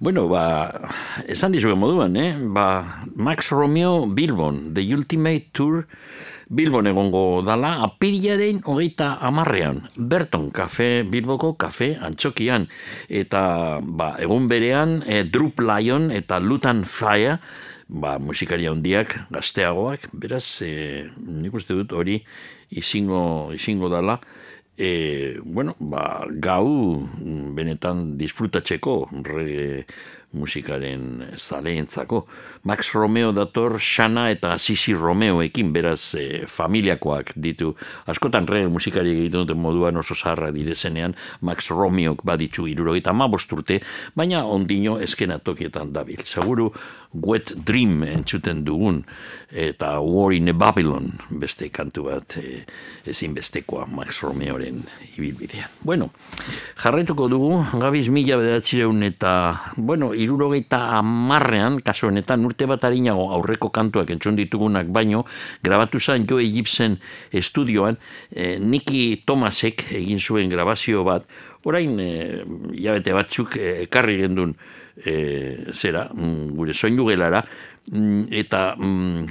Bueno, 0.00 0.28
ba, 0.32 0.72
esan 1.28 1.52
dizuge 1.52 1.76
moduan, 1.76 2.14
eh? 2.16 2.32
Ba, 2.32 3.04
Max 3.20 3.50
Romeo 3.52 4.06
Bilbon, 4.08 4.72
The 4.72 4.80
Ultimate 4.96 5.52
Tour 5.52 5.84
Bilbon 6.48 6.88
egongo 6.88 7.42
dala, 7.44 7.74
apirilaren 7.84 8.62
hogeita 8.64 9.18
amarrean, 9.20 9.82
Berton, 10.00 10.48
kafe 10.56 11.04
Bilboko, 11.04 11.52
kafe 11.60 11.98
antxokian, 12.00 12.64
eta 13.12 13.76
ba, 13.84 14.14
egun 14.24 14.48
berean, 14.48 15.02
e, 15.04 15.20
Drup 15.28 15.60
Lion 15.60 16.08
eta 16.08 16.40
Lutan 16.40 16.86
Fire, 16.88 17.36
ba, 17.84 18.16
musikaria 18.16 18.72
handiak 18.72 19.18
gazteagoak, 19.28 20.08
beraz, 20.16 20.62
e, 20.64 21.10
nik 21.20 21.60
uste 21.60 21.76
dut 21.76 21.92
hori 21.92 22.22
izingo, 22.72 23.52
izingo 23.52 23.92
dala, 23.92 24.16
e, 24.80 25.38
bueno, 25.44 25.76
ba, 25.78 26.24
gau 26.40 27.04
benetan 27.56 28.16
disfrutatzeko 28.16 28.94
reggae 29.28 29.84
musikaren 30.32 31.34
zaleentzako. 31.36 32.22
Max 32.62 32.92
Romeo 32.92 33.32
dator 33.32 33.78
Xana 33.80 34.28
eta 34.30 34.58
Sisi 34.58 34.92
Romeoekin 34.92 35.72
beraz 35.72 36.14
e, 36.14 36.44
familiakoak 36.44 37.32
ditu. 37.40 37.72
Askotan 38.04 38.44
reggae 38.44 38.68
musikari 38.68 39.14
egiten 39.14 39.46
duten 39.46 39.62
moduan 39.62 39.96
oso 39.96 40.14
zarra 40.14 40.50
direzenean 40.52 41.16
Max 41.40 41.70
Romeok 41.72 42.20
baditzu 42.20 42.66
irurogeita 42.68 43.16
ma 43.16 43.30
bosturte, 43.32 43.80
baina 44.14 44.44
ondino 44.44 44.98
eskenatokietan 45.00 45.94
dabil. 45.96 46.20
Seguru 46.20 46.68
Wet 47.10 47.56
Dream 47.66 48.04
entzuten 48.06 48.60
dugun 48.62 49.00
eta 49.50 49.96
War 49.98 50.30
in 50.30 50.52
Babylon 50.54 51.08
beste 51.30 51.66
kantu 51.74 52.04
bat 52.06 52.36
e, 52.38 52.60
ezinbestekoa 53.10 53.88
Max 53.90 54.20
Romeoren 54.22 54.84
ibilbidean. 55.16 55.72
Bueno, 55.82 56.10
jarretuko 56.78 57.26
dugu, 57.32 57.64
gabiz 57.82 58.06
mila 58.14 58.38
bedatzireun 58.38 59.02
eta, 59.08 59.32
bueno, 59.76 60.12
irurogeita 60.14 60.84
amarrean, 61.00 61.80
kaso 61.82 62.12
honetan 62.12 62.46
urte 62.50 62.66
bat 62.70 62.84
harinago 62.84 63.28
aurreko 63.36 63.70
kantuak 63.74 64.10
entzun 64.10 64.38
ditugunak 64.38 64.90
baino, 64.92 65.24
grabatu 65.62 66.00
zen 66.00 66.26
Joe 66.28 66.44
Gibson 66.50 66.98
estudioan, 67.32 67.98
e, 68.30 68.58
Niki 68.58 69.22
Thomasek 69.26 69.86
egin 70.00 70.20
zuen 70.20 70.50
grabazio 70.50 71.04
bat, 71.06 71.26
orain, 71.64 71.96
e, 72.00 72.10
jabete 72.82 73.14
batzuk, 73.16 73.56
e, 73.56 73.82
ekarri 73.86 74.20
gendun, 74.24 74.54
e, 75.04 75.14
zera, 75.72 76.08
mm, 76.12 76.50
gure 76.56 76.74
soinu 76.74 77.06
gelara, 77.08 77.44
mm, 77.90 78.26
eta 78.42 78.74
mm, 78.76 79.26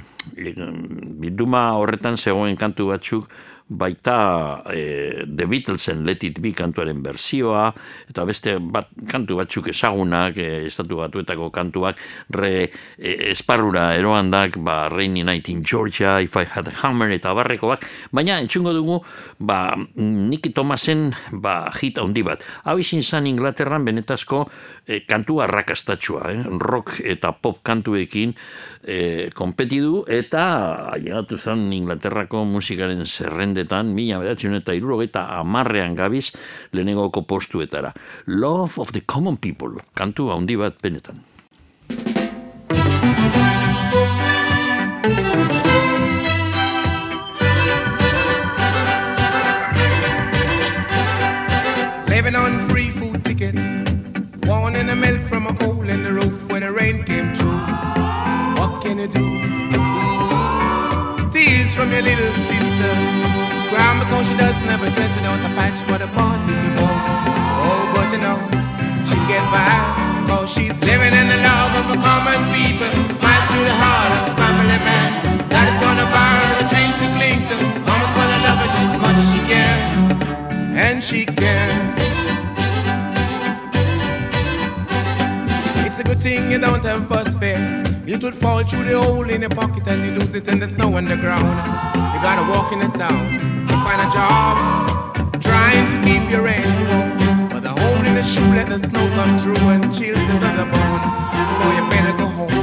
bilduma 1.20 1.70
horretan 1.78 2.16
zegoen 2.16 2.56
kantu 2.56 2.90
batzuk, 2.90 3.28
baita 3.70 4.62
e, 4.66 5.24
The 5.24 5.46
Beatlesen 5.46 6.02
Let 6.04 6.24
It 6.26 6.40
Be 6.42 6.50
kantuaren 6.52 7.02
berzioa, 7.02 7.68
eta 8.10 8.24
beste 8.26 8.56
bat, 8.58 8.90
kantu 9.08 9.38
batzuk 9.38 9.70
ezagunak, 9.70 10.36
e, 10.42 10.66
estatu 10.66 10.98
batuetako 10.98 11.50
kantuak, 11.54 12.00
re 12.34 12.66
e, 12.98 13.14
esparrura 13.30 13.94
eroandak, 13.94 14.58
ba, 14.58 14.88
Rainy 14.90 15.22
Night 15.22 15.48
in 15.48 15.62
Georgia, 15.62 16.18
If 16.20 16.36
I 16.36 16.44
Had 16.50 16.68
a 16.68 16.74
Hammer, 16.82 17.14
eta 17.14 17.30
barrekoak, 17.36 17.86
baina 18.10 18.40
entzungo 18.42 18.74
dugu, 18.74 18.98
ba, 19.38 19.78
Nicky 19.94 20.50
Thomasen, 20.50 21.14
ba, 21.30 21.70
hit 21.78 22.02
handi 22.02 22.26
bat. 22.26 22.42
Hau 22.66 22.76
izin 22.82 23.06
zan 23.06 23.30
Inglaterran 23.30 23.86
benetazko 23.86 24.48
e, 24.84 25.04
kantu 25.06 25.40
arrakastatxua, 25.46 26.26
eh? 26.34 26.42
rock 26.58 26.98
eta 27.06 27.32
pop 27.38 27.62
kantuekin 27.62 28.34
e, 28.82 29.30
kompetidu, 29.36 30.02
eta 30.10 30.42
llegatu 30.98 31.38
zen 31.38 31.68
Inglaterrako 31.76 32.42
musikaren 32.48 33.06
zerrendetan, 33.60 33.94
mila 33.94 34.20
bedatzen 34.20 34.54
eta 34.54 34.72
irurogeita 34.72 35.26
amarrean 35.38 35.94
gabiz 35.96 36.32
lehenengoko 36.72 37.22
postuetara. 37.22 37.92
Love 38.26 38.78
of 38.78 38.92
the 38.92 39.00
Common 39.06 39.36
People, 39.36 39.80
kantu 39.94 40.30
handi 40.30 40.56
bat 40.56 40.80
benetan. 40.82 41.20
Living 52.08 52.36
on 52.36 52.60
free 52.60 52.90
food 52.90 53.24
tickets. 53.24 53.74
Wanting 54.46 54.86
the 54.86 54.96
milk 54.96 55.22
from 55.22 55.46
a 55.46 55.52
hole 55.62 55.88
in 55.88 56.02
the 56.02 56.12
roof 56.12 56.50
where 56.50 56.60
the 56.60 56.72
rain 56.72 57.04
came 57.04 57.32
through. 57.34 57.60
What 58.58 58.82
can 58.82 58.98
you 58.98 59.06
do? 59.06 59.26
Tears 61.30 61.74
from 61.74 61.92
your 61.92 62.02
little 62.02 62.32
sister. 62.34 63.09
Have 64.80 64.92
a 64.92 64.94
dress 64.94 65.14
without 65.14 65.40
a 65.40 65.52
patch 65.54 65.78
for 65.84 65.98
the 65.98 66.08
party 66.16 66.52
to 66.56 66.68
go. 66.72 66.86
Oh, 66.88 67.92
but 67.92 68.08
you 68.12 68.20
know, 68.20 68.38
she'll 69.04 69.26
get 69.28 69.44
by. 69.52 69.68
Cause 70.28 70.48
she's 70.52 70.80
living 70.80 71.12
in 71.12 71.28
the 71.28 71.36
love 71.44 71.72
of 71.80 71.86
a 71.92 71.98
common 72.00 72.40
people. 72.54 72.88
Smiles 73.12 73.46
through 73.50 73.66
the 73.68 73.76
heart 73.76 74.12
of 74.16 74.32
a 74.32 74.34
family 74.40 74.80
man. 74.88 75.48
That 75.52 75.68
is 75.68 75.78
gonna 75.84 76.08
buy 76.08 76.32
her 76.40 76.64
a 76.64 76.66
dream 76.72 76.92
to 76.96 77.06
cling 77.16 77.40
to. 77.50 77.56
Mama's 77.84 78.14
gonna 78.16 78.40
love 78.46 78.58
her 78.62 78.70
just 78.76 78.90
as 78.94 79.00
much 79.04 79.16
as 79.20 79.28
she 79.32 79.40
can. 79.52 79.76
And 80.72 81.04
she 81.04 81.26
can. 81.26 81.76
It's 85.84 85.98
a 86.00 86.04
good 86.04 86.22
thing 86.22 86.50
you 86.50 86.58
don't 86.58 86.84
have 86.84 87.08
bus 87.08 87.36
fare. 87.36 87.82
It 88.06 88.22
would 88.22 88.34
fall 88.34 88.64
through 88.64 88.84
the 88.84 89.00
hole 89.00 89.28
in 89.28 89.42
your 89.42 89.50
pocket 89.50 89.86
and 89.88 90.04
you 90.06 90.12
lose 90.12 90.34
it 90.34 90.48
in 90.48 90.58
the 90.58 90.66
snow 90.66 90.96
underground. 90.96 91.48
You 92.14 92.20
gotta 92.22 92.48
walk 92.50 92.72
in 92.72 92.78
the 92.78 92.88
town 92.96 93.40
to 93.40 93.49
find 93.90 94.06
a 94.06 94.12
job, 94.14 95.42
trying 95.42 95.86
to 95.90 95.96
keep 96.06 96.22
your 96.30 96.46
ends 96.46 96.78
warm. 96.86 97.48
But 97.48 97.62
the 97.62 97.74
hole 97.74 98.02
in 98.06 98.14
the 98.14 98.22
shoe 98.22 98.46
let 98.54 98.68
the 98.68 98.78
snow 98.78 99.04
come 99.18 99.36
through 99.36 99.64
and 99.74 99.82
chills 99.90 100.26
it 100.30 100.38
to 100.42 100.50
the 100.58 100.66
bone. 100.74 101.02
So 101.58 101.64
you 101.76 101.84
better 101.90 102.14
go 102.22 102.26
home 102.38 102.54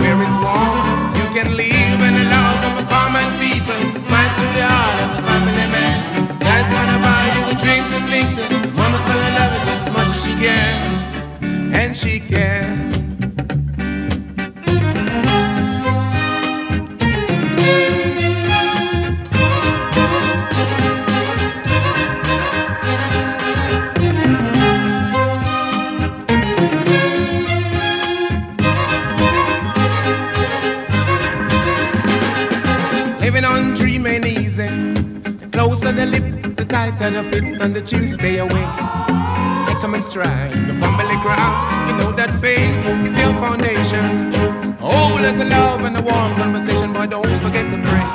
where 0.00 0.16
it's 0.24 0.38
warm. 0.40 0.80
You 1.20 1.26
can 1.36 1.48
live 1.62 2.00
in 2.08 2.14
the 2.20 2.26
love 2.36 2.60
of 2.68 2.72
the 2.80 2.86
common 2.88 3.28
people. 3.44 3.80
Smiles 4.06 4.34
through 4.38 4.54
the 4.56 4.66
heart 4.72 5.00
of 5.04 5.10
the 5.16 5.22
family 5.28 5.66
man. 5.76 5.98
Is 6.60 6.70
gonna 6.76 6.98
buy 7.06 7.24
you 7.34 7.42
a 7.52 7.56
dream 7.62 7.84
to 7.92 7.98
cling 8.08 8.30
to. 8.36 8.44
Mama's 8.76 9.04
gonna 9.08 9.30
love 9.38 9.52
it 9.56 9.62
just 9.68 9.86
as 9.88 9.92
much 9.96 10.10
as 10.16 10.24
she 10.24 10.34
can 10.44 10.99
the 37.22 37.30
fit, 37.30 37.44
and 37.60 37.74
the 37.74 37.82
chill 37.82 38.06
stay 38.06 38.38
away 38.38 38.66
take 39.66 39.82
'em 39.84 39.94
in 39.94 40.02
stride. 40.02 40.52
The 40.68 40.76
family 40.84 41.18
ground, 41.24 41.56
you 41.88 41.94
know 41.98 42.12
that 42.12 42.30
faith 42.40 42.86
is 43.06 43.14
your 43.22 43.34
foundation. 43.44 44.32
Oh, 44.80 45.18
let 45.20 45.36
the 45.36 45.44
love 45.44 45.84
and 45.84 45.94
the 45.96 46.02
warm 46.02 46.34
conversation, 46.36 46.92
boy, 46.92 47.06
don't 47.06 47.40
forget 47.40 47.68
to 47.72 47.78
pray. 47.88 48.06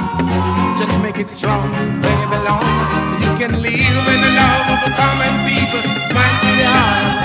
Just 0.80 0.96
make 1.06 1.18
it 1.24 1.30
strong 1.30 1.68
where 2.02 2.18
you 2.22 2.28
belong, 2.38 2.66
so 3.08 3.14
you 3.26 3.32
can 3.42 3.54
live 3.62 4.06
in 4.14 4.20
the 4.26 4.34
love 4.42 4.66
of 4.74 4.80
the 4.86 4.92
common 5.02 5.34
people. 5.50 5.82
Smile 6.10 6.36
through 6.40 6.58
the 6.62 6.70
heart 6.76 7.25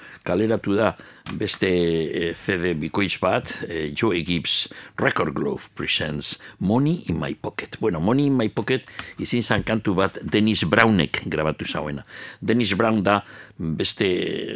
Kaleratu 0.23 0.75
da 0.77 0.91
beste 1.37 1.67
e, 1.67 2.33
CD 2.37 2.73
bikoitz 2.77 3.17
bat, 3.21 3.51
e, 3.67 3.91
Joey 3.95 4.23
Gibbs 4.25 4.67
Record 4.99 5.33
Glove 5.33 5.69
Presents 5.75 6.35
Money 6.59 7.03
in 7.09 7.19
My 7.19 7.33
Pocket. 7.33 7.77
Bueno, 7.79 7.99
Money 7.99 8.27
in 8.27 8.37
My 8.37 8.49
Pocket 8.49 8.85
izin 9.21 9.43
zan 9.43 9.63
kantu 9.63 9.95
bat 9.97 10.19
Dennis 10.21 10.63
Brownek 10.69 11.23
grabatu 11.25 11.65
zauena. 11.65 12.05
Dennis 12.41 12.73
Brown 12.77 13.01
da 13.03 13.21
beste 13.57 14.09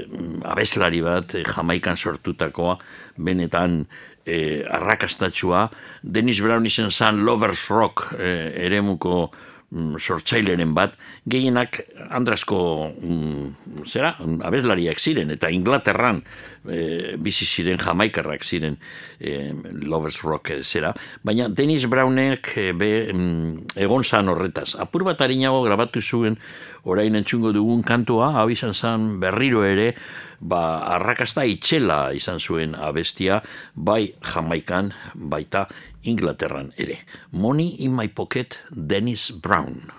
mm, 0.06 0.44
abeslari 0.46 1.02
bat, 1.06 1.36
e, 1.36 1.44
Jamaikan 1.46 1.98
sortutakoa, 1.98 2.78
benetan 3.18 3.84
e, 4.26 4.64
arrakastatxua, 4.70 5.70
Dennis 6.02 6.42
Brown 6.42 6.66
izan 6.66 6.92
zan 6.92 7.24
Lovers 7.26 7.70
Rock 7.70 8.12
e, 8.20 8.32
eremuko 8.66 9.32
mm, 9.72 10.00
sortzaileren 10.00 10.74
bat, 10.76 10.96
gehienak 11.30 11.82
andrasko 12.10 12.60
mm, 12.92 13.86
zera, 13.86 14.16
abeslariak 14.48 15.00
ziren, 15.00 15.32
eta 15.36 15.50
Inglaterran 15.54 16.22
e, 16.70 17.16
bizi 17.22 17.46
ziren 17.46 17.82
jamaikarrak 17.82 18.46
ziren 18.46 18.78
e, 19.20 19.54
Lovers 19.86 20.22
Rock 20.24 20.52
e, 20.56 20.62
zera, 20.64 20.94
baina 21.24 21.50
Dennis 21.50 21.88
Brownek 21.92 22.54
e, 22.58 22.70
be, 22.78 22.92
mm, 23.14 23.76
egon 23.88 24.04
zan 24.04 24.30
horretaz. 24.32 24.74
Apur 24.82 25.06
bat 25.08 25.22
harinago 25.22 25.64
grabatu 25.66 26.02
zuen 26.02 26.40
orain 26.86 27.18
entzungo 27.18 27.52
dugun 27.54 27.82
kantua, 27.84 28.32
hau 28.40 28.50
izan 28.54 28.76
zan 28.78 29.16
berriro 29.20 29.64
ere, 29.66 29.94
ba, 30.40 30.86
arrakasta 30.96 31.46
itxela 31.50 32.14
izan 32.14 32.40
zuen 32.40 32.76
abestia, 32.78 33.42
bai 33.74 34.14
Jamaikan, 34.22 34.94
baita 35.16 35.66
Inglaterran 36.06 36.74
ere. 36.78 37.00
Money 37.32 37.76
in 37.82 37.94
my 37.94 38.08
pocket, 38.08 38.60
Dennis 38.72 39.32
Brown. 39.32 39.92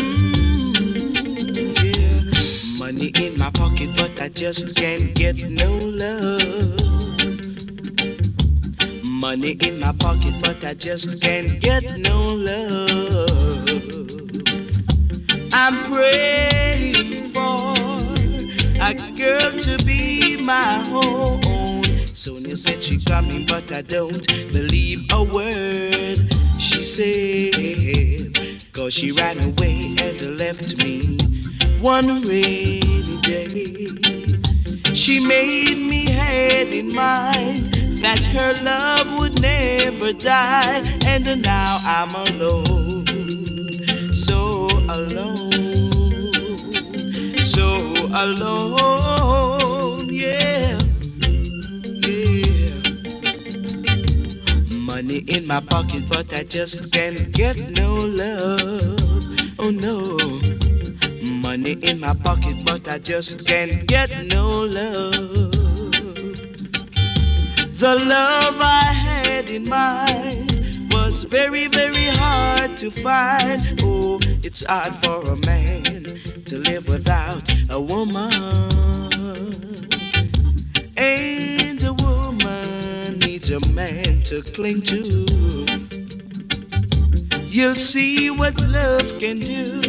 Mm. 0.00 2.78
Money 2.78 3.08
in 3.18 3.38
my 3.38 3.50
pocket, 3.50 3.90
but 3.96 4.20
I 4.20 4.28
just 4.28 4.76
can't 4.76 5.14
get 5.14 5.36
no 5.50 5.72
love. 5.78 6.89
Money 9.20 9.50
in 9.50 9.78
my 9.78 9.92
pocket, 9.92 10.32
but 10.40 10.64
I 10.64 10.72
just 10.72 11.22
can't 11.22 11.60
get 11.60 11.98
no 11.98 12.32
love. 12.32 13.68
I'm 15.52 15.76
praying 15.92 17.28
for 17.28 17.74
a 18.80 18.94
girl 19.14 19.52
to 19.60 19.84
be 19.84 20.38
my 20.38 20.88
own. 20.90 21.84
Sonia 22.14 22.56
said 22.56 22.82
she 22.82 22.98
coming, 23.04 23.44
but 23.44 23.70
I 23.70 23.82
don't 23.82 24.26
believe 24.54 25.04
a 25.12 25.22
word 25.22 26.18
she 26.58 26.82
said. 26.86 28.62
Cause 28.72 28.94
she 28.94 29.12
ran 29.12 29.38
away 29.38 29.96
and 30.00 30.38
left 30.38 30.78
me 30.82 31.18
one 31.78 32.22
rainy 32.22 33.20
day. 33.20 33.88
She 34.94 35.20
made 35.26 35.76
me 35.76 36.06
had 36.06 36.68
in 36.68 36.94
mind 36.94 37.79
that 38.00 38.24
her 38.26 38.54
love 38.62 39.18
would 39.18 39.40
never 39.40 40.12
die, 40.12 40.82
and 41.04 41.42
now 41.42 41.78
I'm 41.82 42.14
alone. 42.14 43.06
So 44.14 44.68
alone, 44.88 45.52
so 47.38 47.66
alone, 48.12 50.08
yeah, 50.12 50.78
yeah. 52.06 52.74
Money 54.74 55.18
in 55.18 55.46
my 55.46 55.60
pocket, 55.60 56.04
but 56.08 56.32
I 56.32 56.44
just 56.44 56.92
can't 56.92 57.32
get 57.32 57.56
no 57.70 57.94
love. 57.94 59.00
Oh 59.58 59.70
no. 59.70 60.18
Money 61.22 61.72
in 61.82 62.00
my 62.00 62.14
pocket, 62.14 62.64
but 62.64 62.88
I 62.88 62.98
just 62.98 63.46
can't 63.46 63.86
get 63.86 64.10
no 64.26 64.62
love. 64.64 65.59
The 67.80 67.94
love 67.94 68.60
I 68.60 68.92
had 68.92 69.48
in 69.48 69.66
mind 69.66 70.92
was 70.92 71.22
very, 71.22 71.66
very 71.66 72.08
hard 72.08 72.76
to 72.76 72.90
find. 72.90 73.80
Oh, 73.82 74.20
it's 74.42 74.62
hard 74.66 74.92
for 74.96 75.22
a 75.30 75.36
man 75.36 76.20
to 76.44 76.58
live 76.58 76.88
without 76.88 77.50
a 77.70 77.80
woman. 77.80 78.34
And 80.98 81.82
a 81.82 81.94
woman 81.94 83.18
needs 83.20 83.50
a 83.50 83.60
man 83.68 84.24
to 84.24 84.42
cling 84.42 84.82
to. 84.82 85.66
You'll 87.46 87.76
see 87.76 88.28
what 88.28 88.60
love 88.60 89.18
can 89.18 89.38
do 89.38 89.80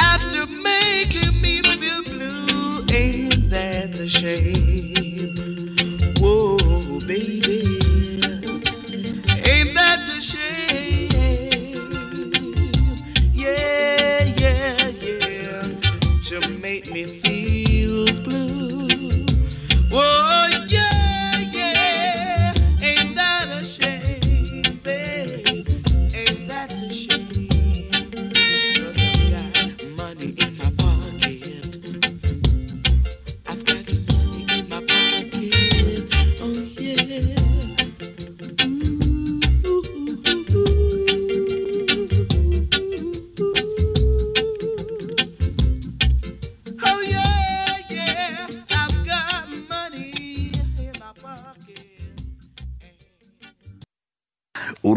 after 0.00 0.46
making 0.46 1.40
me 1.40 1.62
feel 1.62 2.02
blue. 2.02 2.84
Ain't 2.92 3.50
that 3.50 4.00
a 4.00 4.08
shame? 4.08 5.04
Whoa, 6.18 6.53
baby. 7.06 7.80
Ain't 9.46 9.74
that 9.74 10.08
a 10.08 10.20
shame? 10.20 10.73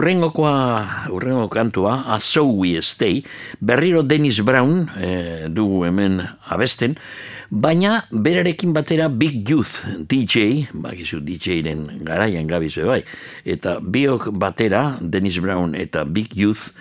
Urrengokoa, 0.08 1.10
urrengo 1.12 1.50
kantua, 1.52 2.08
A 2.08 2.16
So 2.20 2.46
We 2.48 2.80
Stay, 2.82 3.26
berriro 3.60 4.04
Dennis 4.08 4.40
Brown 4.40 4.88
e, 4.96 5.50
dugu 5.52 5.84
hemen 5.84 6.22
abesten, 6.48 6.96
baina 7.52 8.06
berarekin 8.12 8.72
batera 8.72 9.10
Big 9.12 9.44
Youth 9.50 9.84
DJ, 10.08 10.70
bakizu 10.72 11.20
DJ-ren 11.20 12.06
garaian 12.08 12.48
gabizue 12.48 12.88
bai, 12.88 13.02
eta 13.44 13.82
biok 13.84 14.30
batera, 14.32 14.96
Dennis 15.02 15.42
Brown 15.44 15.76
eta 15.76 16.06
Big 16.08 16.32
Youth, 16.40 16.72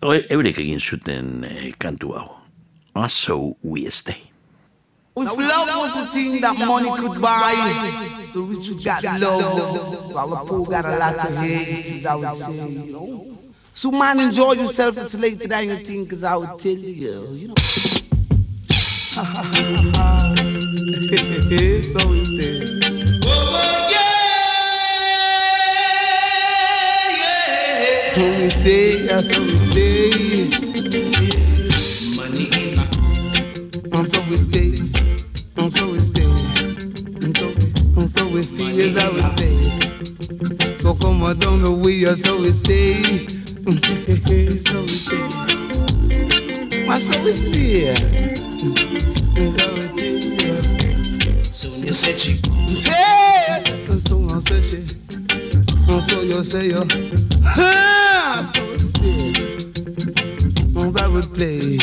o- 0.00 0.16
eurek 0.16 0.62
egin 0.64 0.80
zuten 0.80 1.44
e, 1.44 1.74
kantu 1.76 2.16
hau. 2.16 2.30
A 2.96 3.10
So 3.12 3.58
We 3.60 3.90
Stay. 3.92 4.33
If 5.16 5.38
love 5.38 5.68
was 5.68 5.96
a 5.96 6.06
thing 6.12 6.40
that 6.40 6.56
money 6.56 6.90
could 7.00 7.20
buy, 7.22 8.28
the 8.32 8.40
rich 8.40 8.66
who 8.66 8.82
got 8.82 9.04
love, 9.20 10.12
while 10.12 10.28
the 10.28 10.36
poor 10.44 10.66
got 10.66 10.84
a 10.86 10.96
lot 10.98 11.14
of 11.30 11.36
hate, 11.36 11.92
as 11.92 12.04
I 12.06 12.14
would 12.16 12.34
say, 12.34 12.68
you 12.68 12.92
know. 12.92 13.38
So 13.72 13.92
man, 13.92 14.18
enjoy 14.18 14.54
yourself. 14.54 14.98
It's 14.98 15.14
later 15.14 15.46
than 15.46 15.68
you 15.68 15.84
think, 15.84 16.12
as 16.12 16.24
I 16.24 16.34
would 16.34 16.58
tell 16.58 16.72
you, 16.72 17.32
you 17.32 17.48
know. 17.48 17.54
so 21.92 22.12
is 22.12 22.28
there. 22.36 22.64
When 28.16 28.42
we 28.42 28.50
say, 28.50 29.06
that's 29.06 29.30
how 29.36 29.42
we 29.42 29.58
stay. 29.70 30.10
Money 32.16 32.46
in 32.52 32.76
my 32.76 32.86
And 33.98 34.12
so 34.12 34.20
we 34.28 34.36
stay. 34.38 34.73
We 38.34 38.42
stay 38.42 38.80
as 38.80 38.96
I 38.96 39.08
would 39.10 39.24
stay. 39.38 40.78
So 40.82 40.94
come 40.94 41.22
on 41.22 41.38
down 41.38 41.62
the 41.62 41.70
way, 41.70 42.02
and 42.02 42.18
so 42.24 42.40
we 42.40 42.50
stay. 42.50 43.28
so 44.58 44.82
we 44.82 44.88
stay. 44.88 45.22
And 46.90 47.00
so 47.00 47.24
we 47.24 47.32
stay. 47.32 47.94
So 51.52 51.70
we. 51.70 51.86
You 51.86 51.92
said 51.92 52.16
she! 52.18 52.32
And 53.86 54.00
so 54.02 54.16
I 54.28 54.40
say 54.40 54.60
she. 54.62 54.80
So 56.08 56.22
you 56.22 56.42
say 56.42 56.66
you. 56.66 56.82
So 58.50 58.62
we 58.72 58.78
stay. 58.80 59.30
And 60.74 60.98
I 60.98 61.06
would 61.06 61.32
play. 61.34 61.78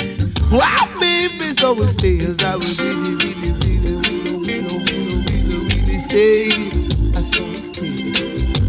Wow, 0.51 0.97
baby, 0.99 1.53
so 1.53 1.71
we 1.71 1.87
stay 1.87 2.19
as 2.19 2.39
I 2.43 2.55
would 2.55 2.79
really, 2.79 3.15
really, 3.15 3.51
really, 3.53 3.95
really, 4.01 4.43
really, 4.43 4.77
really, 4.91 5.30
really, 6.11 6.11
really 6.11 6.13
say. 6.51 6.51
I 7.15 7.21
so 7.21 7.43
we 7.43 7.55
stay. 7.57 8.11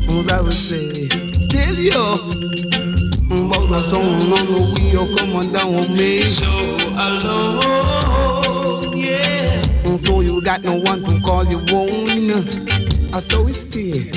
As 0.09 0.29
I 0.29 0.41
would 0.41 0.53
say. 0.53 1.09
Tell 1.49 1.75
you. 1.75 1.93
About 3.33 3.69
the 3.69 3.83
song 3.85 4.05
on 4.05 4.47
the 4.47 4.75
wheel, 4.75 5.17
come 5.17 5.35
on 5.37 5.53
down 5.53 5.75
with 5.75 5.91
me. 5.91 6.23
so 6.23 6.45
alone, 6.95 8.97
yeah. 8.97 9.65
And 9.85 9.99
so 9.99 10.21
you 10.21 10.41
got 10.43 10.63
no 10.63 10.75
one 10.75 11.03
to 11.05 11.21
call 11.21 11.45
you 11.47 11.59
own. 11.73 12.49
I 13.15 13.21
saw 13.21 13.43
we 13.43 13.53
stay. 13.55 14.11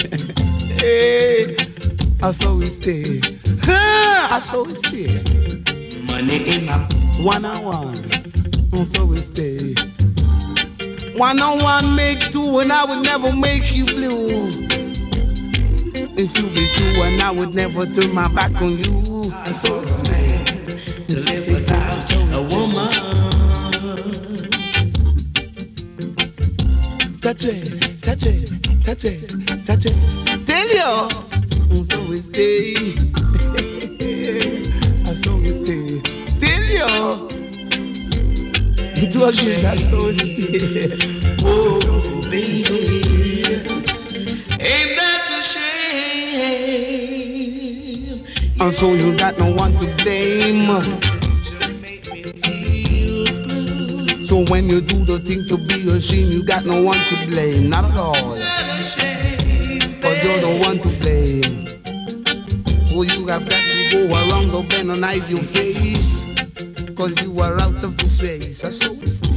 hey, 0.75 1.55
I 2.21 2.31
saw 2.31 2.55
we 2.55 2.65
stay. 2.65 3.21
Ah, 3.63 4.35
I 4.35 4.39
saw 4.39 4.65
we 4.65 4.75
stay. 4.75 6.01
Money 6.03 6.43
in 6.45 6.65
my 6.65 6.77
One 7.21 7.45
on 7.45 7.63
one. 7.63 8.11
And 8.73 8.95
so 8.95 9.05
we 9.05 9.21
stay. 9.21 9.75
One 11.15 11.41
on 11.41 11.63
one 11.63 11.95
make 11.95 12.19
two, 12.19 12.59
and 12.59 12.73
I 12.73 12.83
would 12.83 13.01
never 13.01 13.31
make 13.31 13.73
you 13.73 13.85
blue. 13.85 14.27
If 16.17 16.37
you 16.37 16.49
be 16.49 16.67
true, 16.73 17.03
and 17.03 17.21
I 17.21 17.31
would 17.31 17.55
never 17.55 17.85
turn 17.85 18.13
my 18.13 18.27
back 18.27 18.53
on 18.61 18.77
you. 18.77 19.31
And 19.33 19.55
so 19.55 19.85
stay. 19.85 20.43
to 21.07 21.19
live 21.21 21.47
without 21.47 22.11
a 22.33 22.43
woman. 22.43 22.91
touch 27.21 27.45
it, 27.45 28.03
touch 28.03 28.25
it, 28.25 28.83
touch 28.83 29.05
it, 29.05 29.65
touch 29.65 29.85
it. 29.85 30.45
Tell 30.45 30.67
you, 30.67 31.85
so 31.85 32.05
we 32.09 32.17
stay. 32.17 33.71
it 39.05 39.15
was 39.15 39.45
me 39.45 39.53
that 39.61 39.77
so 39.79 40.07
we 40.07 40.17
stay. 40.17 40.97
Oh, 41.43 41.79
baby. 42.29 43.03
Ain't 44.59 44.95
that 44.97 45.29
a 45.29 45.43
shame? 45.43 45.61
And 48.59 48.73
so 48.73 48.93
you 48.93 49.15
got 49.15 49.37
no 49.37 49.51
one 49.53 49.77
to 49.77 49.85
blame. 50.03 50.65
To 50.65 50.79
make 51.81 52.11
me 52.11 52.23
feel 52.41 53.25
blue. 53.43 54.25
So 54.25 54.43
when 54.45 54.67
you 54.69 54.81
do 54.81 55.05
the 55.05 55.19
thing 55.19 55.45
to 55.49 55.57
be 55.57 55.87
ashamed, 55.91 56.33
you 56.33 56.43
got 56.43 56.65
no 56.65 56.81
one 56.81 56.97
to 56.97 57.25
blame. 57.27 57.69
Not 57.69 57.85
at 57.85 57.97
all. 57.97 58.15
Cause 60.01 60.23
you're 60.23 60.39
the 60.41 60.57
one 60.61 60.79
to 60.79 60.89
blame. 60.99 61.67
So 62.89 63.03
you 63.03 63.27
have 63.27 63.47
got 63.47 63.61
to 63.61 63.89
go 63.91 64.07
around 64.11 64.51
the 64.51 64.61
bend 64.67 64.91
and 64.91 65.03
hide 65.05 65.27
your 65.29 65.43
face. 65.43 66.24
Cause 66.95 67.11
you 67.21 67.41
are 67.41 67.59
out 67.59 67.83
of 67.83 67.97
this 67.97 68.21
race. 68.21 68.63
I 68.63 68.69
stay. 68.69 68.87
so 68.87 68.95
we 68.95 69.07
stay. 69.11 69.27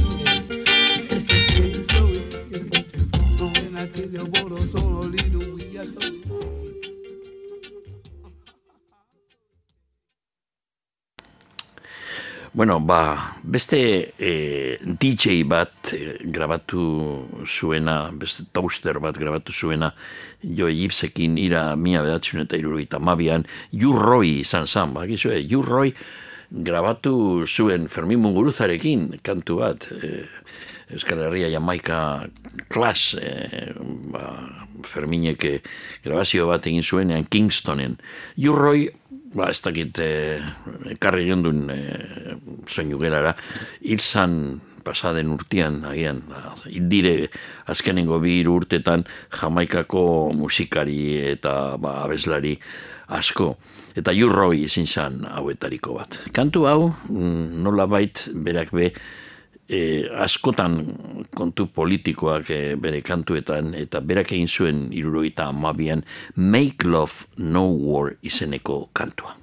And 3.35 3.51
when 3.51 3.75
I 3.75 3.85
tell 3.91 4.07
you 4.07 4.21
about 4.21 4.51
us 4.53 4.75
all, 4.75 5.03
little 5.03 5.59
we 5.59 5.77
are 5.77 5.83
so 5.83 5.99
we 5.99 6.23
stay. 6.23 6.39
Bueno, 12.53 12.79
ba, 12.79 13.35
beste 13.43 14.13
e, 14.17 14.79
DJ 14.79 15.43
bat 15.43 15.91
e, 15.93 16.15
grabatu 16.23 17.27
zuena, 17.43 18.09
beste 18.15 18.47
toaster 18.53 18.99
bat 19.03 19.19
grabatu 19.19 19.51
zuena, 19.51 19.91
jo 20.41 20.71
Gipsekin 20.71 21.37
ira 21.37 21.75
mia 21.75 22.01
bedatzen 22.07 22.39
eta 22.47 22.55
irurogeita 22.55 23.03
mabian, 23.03 23.43
Jurroi 23.75 24.39
izan 24.47 24.65
zan, 24.65 24.95
ba, 24.95 25.03
gizue, 25.11 25.43
Jurroi 25.43 25.91
grabatu 26.51 27.45
zuen 27.47 27.87
Fermin 27.87 28.19
Muguruzarekin 28.23 29.19
kantu 29.23 29.59
bat, 29.61 29.87
e, 29.91 30.25
Euskal 30.89 31.21
Herria 31.27 31.49
Jamaika 31.53 32.27
klas, 32.69 33.13
e, 33.21 33.73
ba, 34.09 34.23
Ferminek 34.85 35.45
e, 35.45 35.59
grabazio 36.05 36.47
bat 36.49 36.65
egin 36.65 36.83
zuenean 36.83 37.27
Kingstonen. 37.29 37.99
Jurroi, 38.37 38.87
ba, 39.35 39.51
ez 39.53 39.61
dakit, 39.61 40.01
e, 40.01 40.95
karri 41.01 41.27
gendun 41.29 41.69
e, 41.73 41.79
soinu 42.67 42.97
gelara, 43.01 43.35
hilzan 43.85 44.59
pasaden 44.83 45.29
urtean, 45.35 45.83
agian, 45.85 46.23
ba, 46.29 46.55
indire 46.73 47.29
azkenengo 47.69 48.17
bi 48.23 48.39
urtetan 48.47 49.05
Jamaikako 49.35 50.33
musikari 50.33 51.19
eta 51.35 51.77
ba, 51.77 51.99
abeslari 52.07 52.57
asko. 53.07 53.53
Eta 53.97 54.13
jurroi 54.13 54.63
izin 54.65 54.87
zan 54.87 55.23
hauetariko 55.25 55.95
bat. 55.97 56.19
Kantu 56.33 56.65
hau, 56.69 56.93
mm, 57.09 57.63
nola 57.63 57.87
bait, 57.87 58.27
berak 58.33 58.71
be, 58.71 58.91
e, 59.69 60.05
askotan 60.21 60.79
kontu 61.35 61.67
politikoak 61.73 62.49
e, 62.49 62.75
bere 62.75 63.01
kantuetan, 63.01 63.73
eta 63.73 64.01
berak 64.01 64.33
egin 64.33 64.47
zuen 64.47 64.87
iruroita 64.93 65.49
amabian, 65.49 66.03
Make 66.35 66.85
Love 66.85 67.27
No 67.37 67.65
War 67.69 68.15
izeneko 68.23 68.89
kantua. 68.93 69.35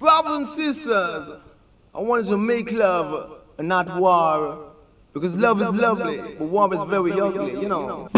Brothers 0.00 0.32
and 0.32 0.48
sisters, 0.48 1.28
I 1.94 2.00
wanted 2.00 2.26
to 2.26 2.38
make 2.38 2.72
love 2.72 3.38
and 3.58 3.68
not 3.68 4.00
war. 4.00 4.72
Because 5.12 5.36
love 5.36 5.60
is 5.60 5.68
lovely, 5.68 6.16
but 6.38 6.48
war 6.48 6.72
is 6.74 6.80
very 6.88 7.12
ugly, 7.12 7.52
you 7.60 7.68
know. 7.68 8.08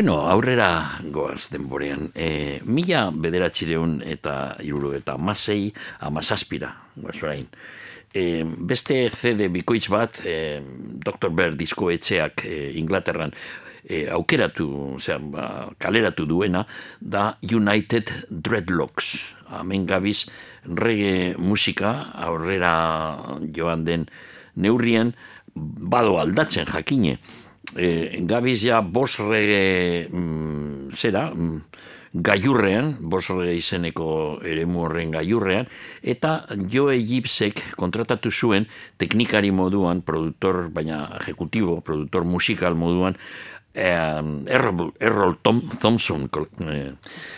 Bueno, 0.00 0.22
aurrera 0.24 0.96
goaz 1.12 1.50
denborean. 1.52 2.06
E, 2.16 2.62
mila 2.64 3.02
bederatxireun 3.12 3.98
eta 4.08 4.54
iruro 4.64 4.94
eta 4.96 5.12
amasei 5.18 5.74
amazazpira, 6.08 6.70
guazorain. 6.94 7.44
E, 8.08 8.22
beste 8.40 8.96
CD 9.12 9.50
bikoitz 9.52 9.90
bat, 9.92 10.22
e, 10.24 10.62
Dr. 11.04 11.28
Bear 11.36 11.52
disko 11.60 11.90
etxeak 11.92 12.46
e, 12.48 12.54
Inglaterran 12.80 13.34
e, 13.84 14.06
aukeratu, 14.08 14.70
ozera, 14.94 15.20
ba, 15.20 15.44
kaleratu 15.76 16.24
duena, 16.24 16.64
da 16.96 17.34
United 17.44 18.14
Dreadlocks. 18.30 19.12
Hemen 19.60 19.84
gabiz, 19.84 20.22
rege 20.64 21.34
musika, 21.36 21.92
aurrera 22.24 22.72
joan 23.52 23.84
den 23.84 24.08
neurrien, 24.56 25.12
bado 25.52 26.16
aldatzen 26.24 26.72
jakine 26.72 27.18
e, 27.76 28.20
gabiz 28.26 28.62
ja 28.62 28.80
bos 28.80 29.18
rege 29.18 30.08
mm, 30.10 30.94
zera 30.96 31.28
mm, 31.30 31.60
gaiurrean, 32.12 32.96
bosre 33.06 33.52
izeneko 33.54 34.40
eremu 34.42 34.82
horren 34.82 35.12
gaiurrean, 35.14 35.68
eta 36.02 36.44
Joe 36.66 36.98
Gibsek 37.06 37.62
kontratatu 37.78 38.32
zuen 38.34 38.66
teknikari 38.98 39.52
moduan, 39.54 40.02
produktor, 40.02 40.68
baina 40.74 41.04
ejecutibo, 41.20 41.80
produktor 41.86 42.26
musikal 42.26 42.74
moduan, 42.74 43.16
Errol, 43.72 44.90
Errol 44.98 45.36
Tom 45.42 45.62
Thompson 45.80 46.26
eh, 46.66 46.90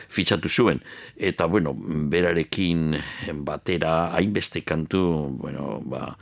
fitxatu 0.09 0.49
zuen. 0.49 0.81
Eta 1.17 1.45
bueno, 1.45 1.75
berarekin 1.77 2.97
batera 3.45 4.15
hainbeste 4.17 4.63
kantu 4.65 5.29
bueno, 5.37 5.83
ba, 5.85 6.17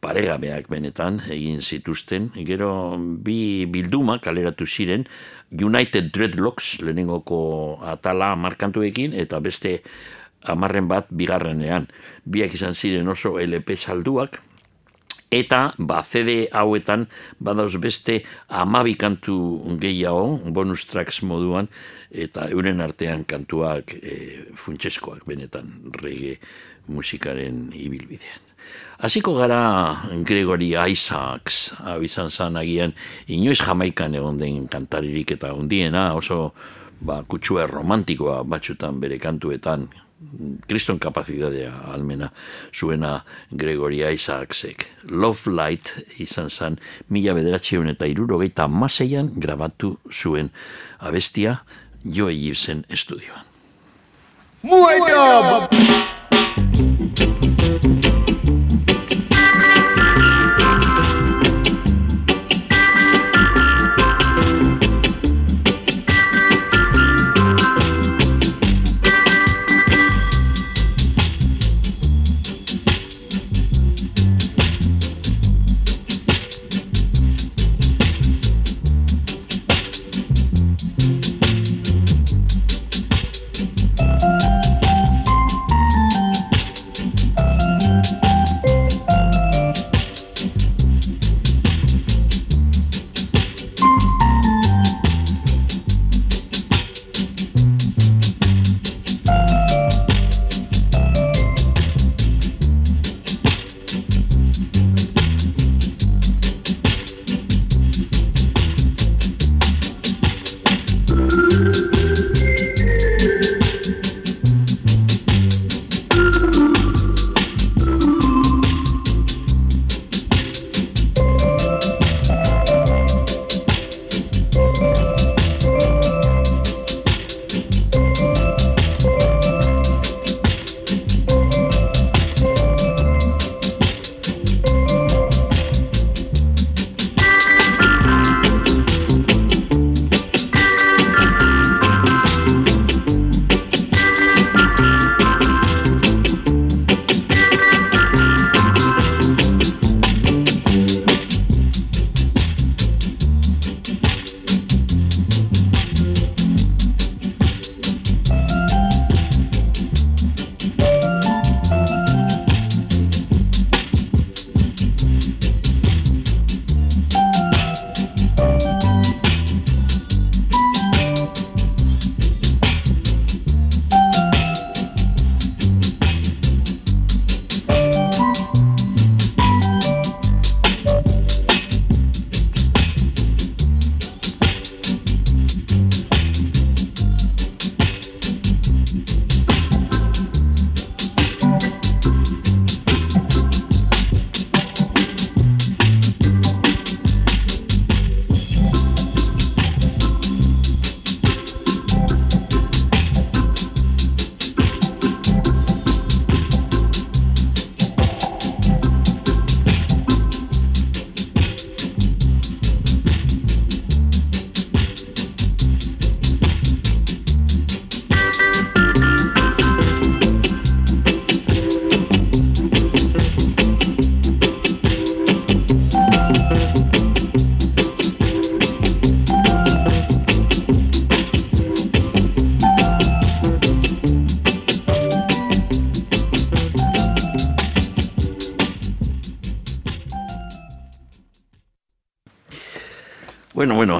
paregabeak 0.00 0.68
benetan 0.72 1.20
egin 1.30 1.60
zituzten 1.60 2.30
gero 2.46 2.96
bi 2.98 3.66
bilduma 3.70 4.18
kaleratu 4.18 4.66
ziren 4.66 5.06
United 5.50 6.10
Dreadlocks 6.14 6.78
lehenengoko 6.80 7.80
atala 7.84 8.34
markantuekin 8.36 9.12
eta 9.12 9.40
beste 9.40 9.80
amarren 10.42 10.88
bat 10.88 11.10
bigarrenean 11.10 11.90
biak 12.24 12.54
izan 12.56 12.74
ziren 12.74 13.08
oso 13.08 13.36
LP 13.38 13.76
salduak 13.76 14.40
Eta, 15.30 15.76
ba, 15.78 16.00
CD 16.02 16.48
hauetan, 16.50 17.04
badauz 17.38 17.76
beste 17.78 18.16
amabi 18.48 18.96
kantu 18.98 19.36
gehiago, 19.78 20.40
bonus 20.50 20.82
tracks 20.90 21.20
moduan, 21.22 21.70
eta 22.10 22.48
euren 22.50 22.82
artean 22.82 23.22
kantuak 23.22 23.94
e, 23.94 24.16
funtseskoak 24.58 25.22
benetan 25.30 25.70
rege 26.02 26.40
musikaren 26.90 27.68
ibilbidean. 27.78 28.49
Hasiko 29.00 29.32
gara 29.38 29.96
Gregory 30.28 30.74
Isaacs, 30.76 31.70
hau 31.80 32.02
izan 32.04 32.28
zan 32.30 32.58
agian, 32.60 32.92
inoiz 33.32 33.62
jamaikan 33.62 34.14
egon 34.14 34.36
den 34.38 34.66
kantaririk 34.68 35.32
eta 35.38 35.54
hundiena, 35.56 36.10
oso 36.14 36.52
ba, 37.00 37.22
kutsua 37.24 37.64
romantikoa 37.66 38.42
batxutan 38.44 39.00
bere 39.00 39.16
kantuetan, 39.18 39.88
kriston 40.68 40.98
kapazitatea 41.00 41.72
almena 41.94 42.28
zuena 42.76 43.24
Gregoria 43.56 44.10
Isaacsek. 44.10 44.86
Love 45.08 45.48
Light 45.48 45.94
izan 46.20 46.50
zan 46.50 46.78
mila 47.08 47.34
bederatzeun 47.34 47.88
eta 47.94 48.06
irurogeita 48.06 48.68
maseian 48.68 49.32
grabatu 49.36 49.96
zuen 50.12 50.50
abestia 50.98 51.62
Joe 52.04 52.34
Gibson 52.36 52.84
estudioan. 52.88 53.44
Bueno! 54.62 55.68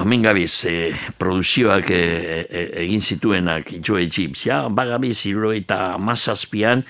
Bueno, 0.01 0.09
bueno, 0.09 0.15
hemen 0.15 0.21
gabiz, 0.23 0.65
e, 0.65 0.95
produzioak 1.17 1.91
e, 1.91 2.47
e, 2.49 2.61
egin 2.81 3.01
zituenak 3.01 3.69
Joe 3.85 4.07
Gibbs, 4.09 4.45
ja, 4.47 4.67
bagabiz, 4.67 5.27
irro 5.29 5.51
eta 5.53 5.97
masazpian, 5.99 6.83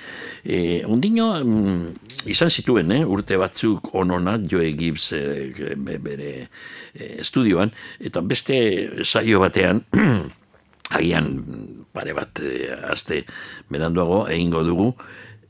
e, 0.45 0.84
ondino, 0.88 1.34
mm, 1.43 2.30
izan 2.32 2.49
zituen, 2.49 2.91
eh, 2.91 3.03
urte 3.03 3.36
batzuk 3.36 3.89
onona 3.95 4.38
Joe 4.39 4.72
Gibbs 4.80 5.12
e, 5.12 5.76
bere 5.76 6.47
estudioan, 7.20 7.74
eta 7.99 8.22
beste 8.22 9.03
saio 9.03 9.43
batean, 9.43 9.84
agian 11.01 11.34
pare 11.91 12.16
bat 12.16 12.39
e, 12.39 12.70
aste 12.93 13.26
beranduago 13.68 14.24
egingo 14.30 14.64
dugu, 14.64 14.93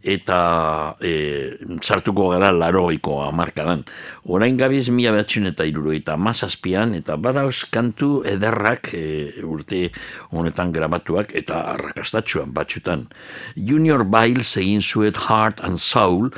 eta 0.04 0.96
e, 1.02 1.58
sartuko 1.82 2.30
gara 2.34 2.52
laroiko 2.52 3.22
amarkadan. 3.24 3.84
Orain 4.26 4.58
gabiz 4.58 4.90
mila 4.90 5.14
behatzen 5.16 5.50
eta 5.52 5.66
iruro 5.66 5.94
eta 5.94 6.18
mazazpian, 6.18 6.96
eta 6.98 7.18
badauz 7.18 7.66
kantu 7.72 8.24
ederrak 8.28 8.94
e, 8.98 9.44
urte 9.46 9.90
honetan 10.32 10.74
grabatuak 10.74 11.36
eta 11.38 11.62
arrakastatxuan 11.76 12.54
batxutan. 12.54 13.08
Junior 13.56 14.06
Biles 14.06 14.56
egin 14.58 14.82
zuet 14.82 15.18
Heart 15.28 15.62
and 15.64 15.78
Soul, 15.78 16.32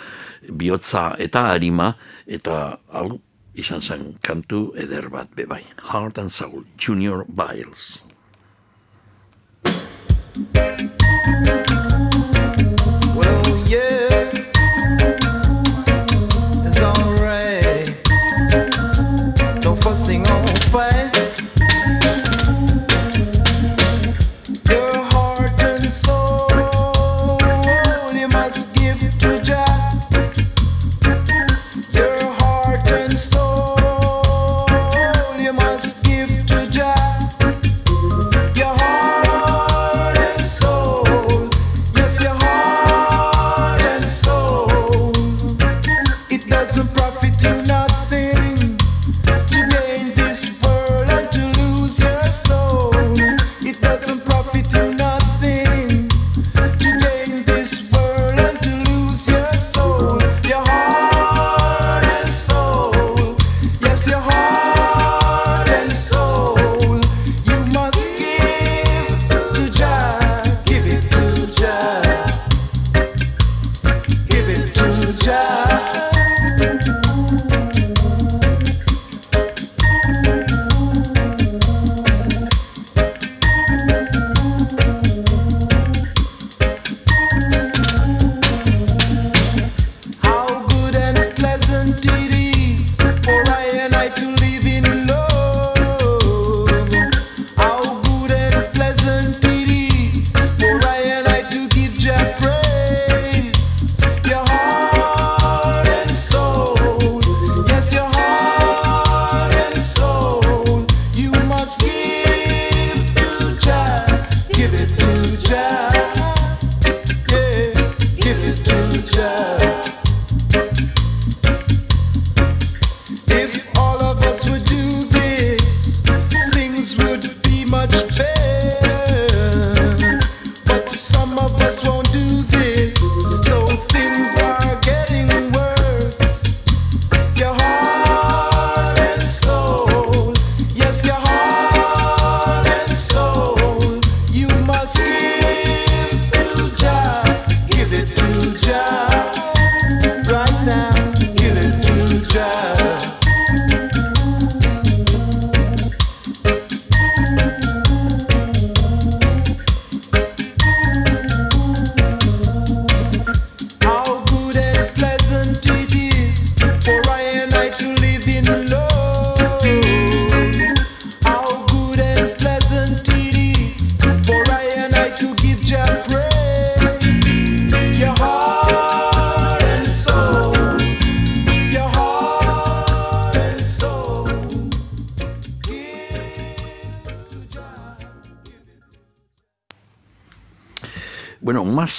bihotza 0.50 1.14
eta 1.20 1.48
harima, 1.54 1.94
eta 2.28 2.80
hau 2.92 3.20
izan 3.56 3.82
zen 3.82 4.18
kantu 4.22 4.72
eder 4.76 5.10
bat 5.10 5.30
bebai. 5.36 5.64
Heart 5.92 6.18
and 6.18 6.32
Soul, 6.32 6.66
Junior 6.78 7.26
Biles. 7.28 8.02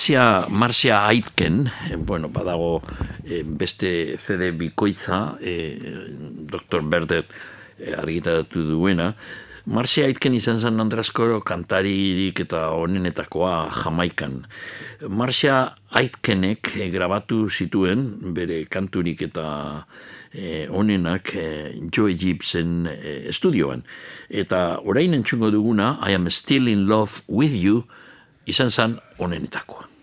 Marzia, 0.05 0.45
Marzia 0.51 1.07
Aitken, 1.07 1.71
eh, 1.91 1.97
bueno, 1.97 2.29
badago 2.29 2.83
eh, 3.25 3.43
beste 3.43 4.19
CD 4.19 4.51
bikoitza, 4.53 5.39
eh, 5.41 5.79
e, 5.81 5.93
Dr. 6.45 6.83
Berdet 6.83 7.25
argitaratu 7.97 8.61
duena, 8.69 9.15
Marse 9.65 10.05
aitken 10.05 10.35
izan 10.37 10.61
zen 10.61 10.77
Andraskoro 10.79 11.39
kantaririk 11.41 12.43
eta 12.45 12.75
onenetakoa 12.77 13.71
jamaikan. 13.73 14.43
Marsia 15.09 15.73
aitkenek 15.89 16.75
grabatu 16.93 17.49
zituen, 17.49 18.35
bere 18.37 18.67
kanturik 18.69 19.25
eta 19.25 19.87
e, 20.35 20.69
onenak 20.69 21.33
e, 21.33 21.47
Joe 21.89 22.13
Gibson 22.13 22.91
e, 22.93 23.23
estudioan. 23.33 23.87
Eta 24.29 24.83
orain 24.85 25.17
entxungo 25.17 25.49
duguna, 25.49 25.97
I 26.05 26.13
am 26.13 26.29
still 26.29 26.69
in 26.69 26.85
love 26.93 27.25
with 27.27 27.57
you, 27.57 27.87
izan 28.45 28.69
zen 28.69 29.01
onenetakoa. 29.17 29.94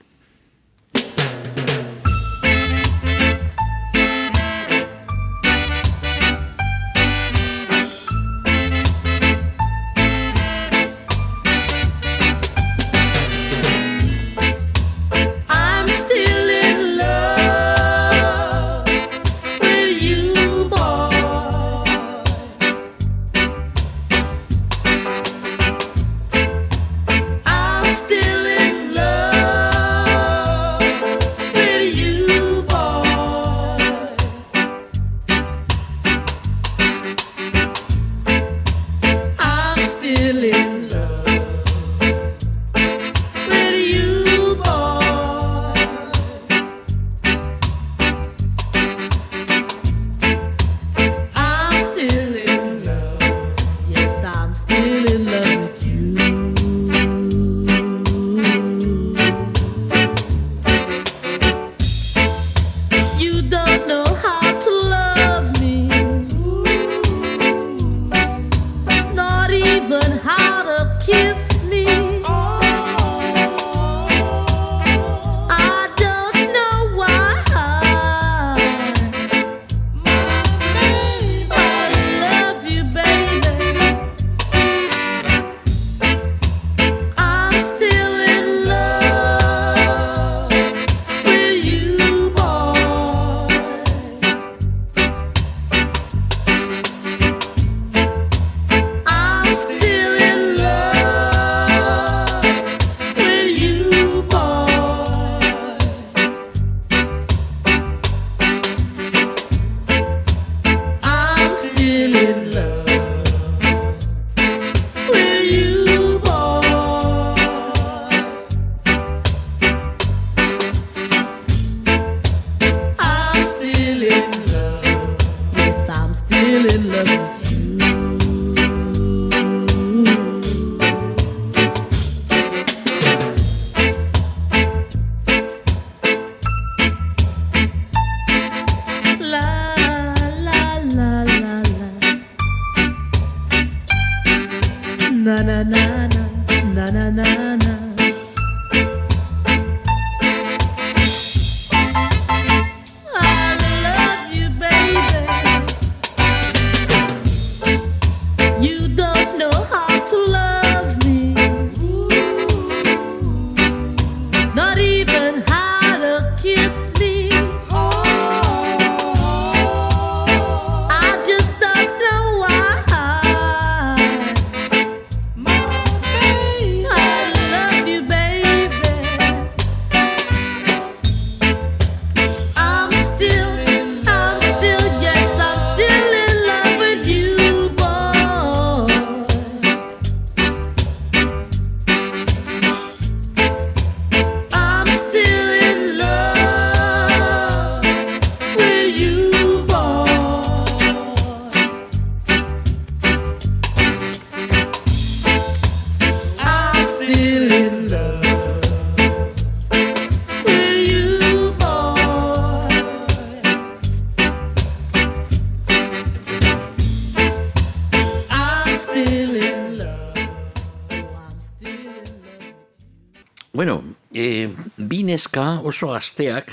Oso 225.82 225.94
gazteak, 225.94 226.52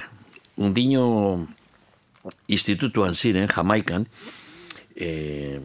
undino 0.56 1.46
institutuan 2.48 3.14
ziren, 3.14 3.48
Jamaikan, 3.48 4.06
e, 4.96 5.60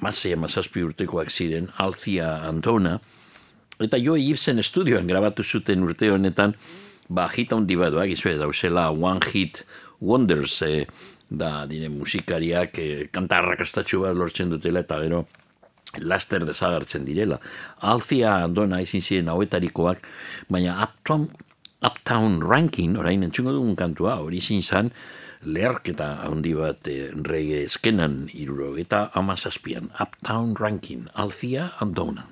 mazei 0.00 0.32
amazazpi 0.32 0.82
urtekoak 0.82 1.28
ziren, 1.30 1.68
Althea 1.76 2.30
Antona, 2.48 2.98
eta 3.80 4.00
jo 4.00 4.16
Gibson 4.16 4.62
estudioan 4.62 5.06
grabatu 5.06 5.44
zuten 5.44 5.84
urte 5.84 6.08
honetan, 6.10 6.56
ba, 7.08 7.28
hit 7.28 7.52
handi 7.52 7.76
bat 7.76 7.92
doak, 7.92 8.08
izue, 8.08 8.38
dauzela 8.40 8.88
One 8.90 9.20
Hit 9.28 9.66
Wonders, 10.00 10.62
e, 10.62 10.86
da, 11.28 11.66
dire 11.68 11.92
musikariak, 11.92 12.78
e, 12.80 13.06
kantarrak 13.12 13.60
astatxu 13.60 14.06
bat 14.06 14.16
lortzen 14.16 14.56
dutela, 14.56 14.86
eta 14.86 15.02
gero, 15.04 15.26
laster 16.00 16.46
desagertzen 16.48 17.04
direla. 17.04 17.36
Althea 17.84 18.38
Andona 18.46 18.80
izin 18.80 19.04
ziren 19.04 19.28
hauetarikoak, 19.28 20.00
baina 20.48 20.80
Uptown, 20.86 21.28
Uptown 21.82 22.40
Ranking, 22.46 22.96
orain 22.96 23.22
entzungo 23.26 23.52
dugun 23.52 23.74
kantua, 23.76 24.20
hori 24.22 24.38
izin 24.38 24.90
leharketa 25.42 26.22
handi 26.22 26.54
bat 26.54 26.86
eh, 26.88 27.10
reggae 27.10 27.64
eskenan 27.66 28.28
iruro, 28.32 28.76
eta 28.78 29.10
amazazpian, 29.14 29.90
Uptown 30.00 30.54
Ranking, 30.54 31.08
Althea 31.14 31.72
Andona. 31.80 32.24
See 32.24 32.31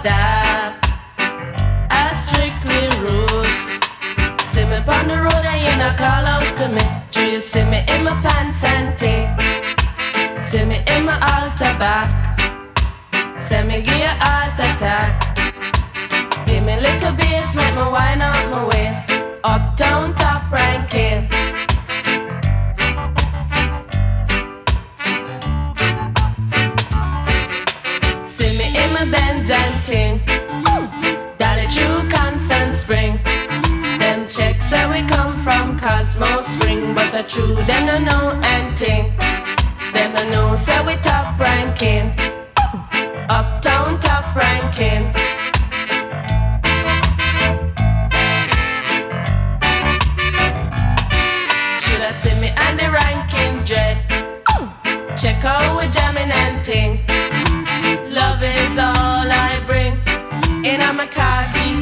style. 0.00 0.74
All 1.92 2.14
strictly 2.16 2.84
roots. 3.04 3.64
See 4.52 4.64
me 4.64 4.78
on 4.94 5.04
the 5.08 5.18
road 5.26 5.44
and 5.52 5.60
you 5.64 5.74
not 5.76 5.96
call 5.98 6.24
out 6.34 6.56
to 6.58 6.68
me. 6.68 6.84
Do 7.10 7.22
you 7.24 7.40
see 7.40 7.64
me 7.64 7.84
in 7.92 8.04
my 8.04 8.14
pants 8.24 8.64
and 8.64 8.96
ting? 8.98 9.28
See 10.42 10.64
me 10.64 10.78
in 10.94 11.04
my 11.04 11.16
altar 11.32 11.72
back. 11.78 12.08
Send 13.38 13.68
me 13.68 13.82
give 13.82 13.98
you 14.06 14.14
heart 14.24 14.58
attack. 14.58 15.36
Give 16.46 16.64
me 16.64 16.76
little 16.76 17.12
bass, 17.12 17.54
make 17.56 17.74
me 17.74 17.86
wine 17.94 18.22
out 18.22 18.50
my 18.50 18.64
waist. 18.72 19.12
Uptown 19.44 20.14
top 20.14 20.50
ranking. 20.50 21.28
And. 29.50 30.20
Dolly 31.38 31.66
true 31.66 32.08
constant 32.08 32.76
spring. 32.76 33.18
Them 33.98 34.28
checks 34.28 34.66
say 34.66 34.88
we 34.88 35.02
come 35.08 35.36
from 35.42 35.76
Cosmo 35.76 36.40
Spring, 36.42 36.94
but 36.94 37.12
the 37.12 37.24
true 37.24 37.56
them 37.64 37.86
no 37.86 37.98
know 37.98 38.40
and 38.44 38.76
ting. 38.76 39.12
Them 39.92 40.12
no 40.14 40.22
know 40.30 40.56
say 40.56 40.80
we 40.86 40.94
top 41.02 41.36
ranking. 41.40 42.12
Uptown 43.28 43.98
top 43.98 44.36
ranking. 44.36 45.12
Should 51.80 52.02
I 52.02 52.12
see 52.12 52.40
me 52.40 52.50
on 52.66 52.76
the 52.76 52.88
ranking 52.92 53.64
dread? 53.64 53.98
Check 55.16 55.44
out 55.44 55.76
we 55.76 55.88
jamming 55.88 56.09
In 61.12 61.76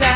a 0.00 0.11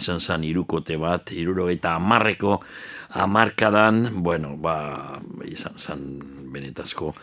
izan 0.00 0.20
zen 0.20 0.44
irukote 0.48 0.96
bat, 1.00 1.32
irurogeita 1.36 1.94
amarreko 2.00 2.58
amarkadan, 3.20 4.22
bueno, 4.24 4.56
ba, 4.56 5.20
izan 5.46 5.78
zen 5.78 6.04
benetazko 6.52 7.14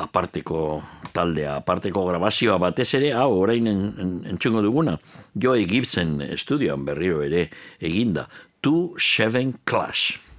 aparteko 0.00 0.80
taldea, 1.12 1.56
aparteko 1.60 2.04
grabazioa 2.06 2.58
batez 2.62 2.88
ere, 2.98 3.12
hau, 3.16 3.32
orain 3.40 3.66
en, 3.66 3.82
en, 3.98 4.12
entxungo 4.34 4.62
duguna, 4.62 4.96
jo 5.34 5.54
Gibson 5.66 6.20
estudioan 6.30 6.84
berriro 6.86 7.22
ere 7.26 7.48
eginda, 7.80 8.28
Two 8.60 8.94
Seven 8.98 9.58
Clash. 9.64 10.29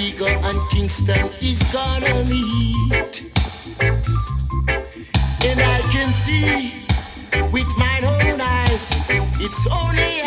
Bigger 0.00 0.24
and 0.24 0.58
Kingston 0.70 1.26
is 1.42 1.62
gonna 1.64 2.24
meet. 2.24 3.22
And 5.44 5.60
I 5.60 5.80
can 5.92 6.10
see 6.10 6.72
with 7.52 7.68
my 7.76 8.00
own 8.06 8.40
eyes, 8.40 8.90
it's 9.38 9.66
only 9.66 10.22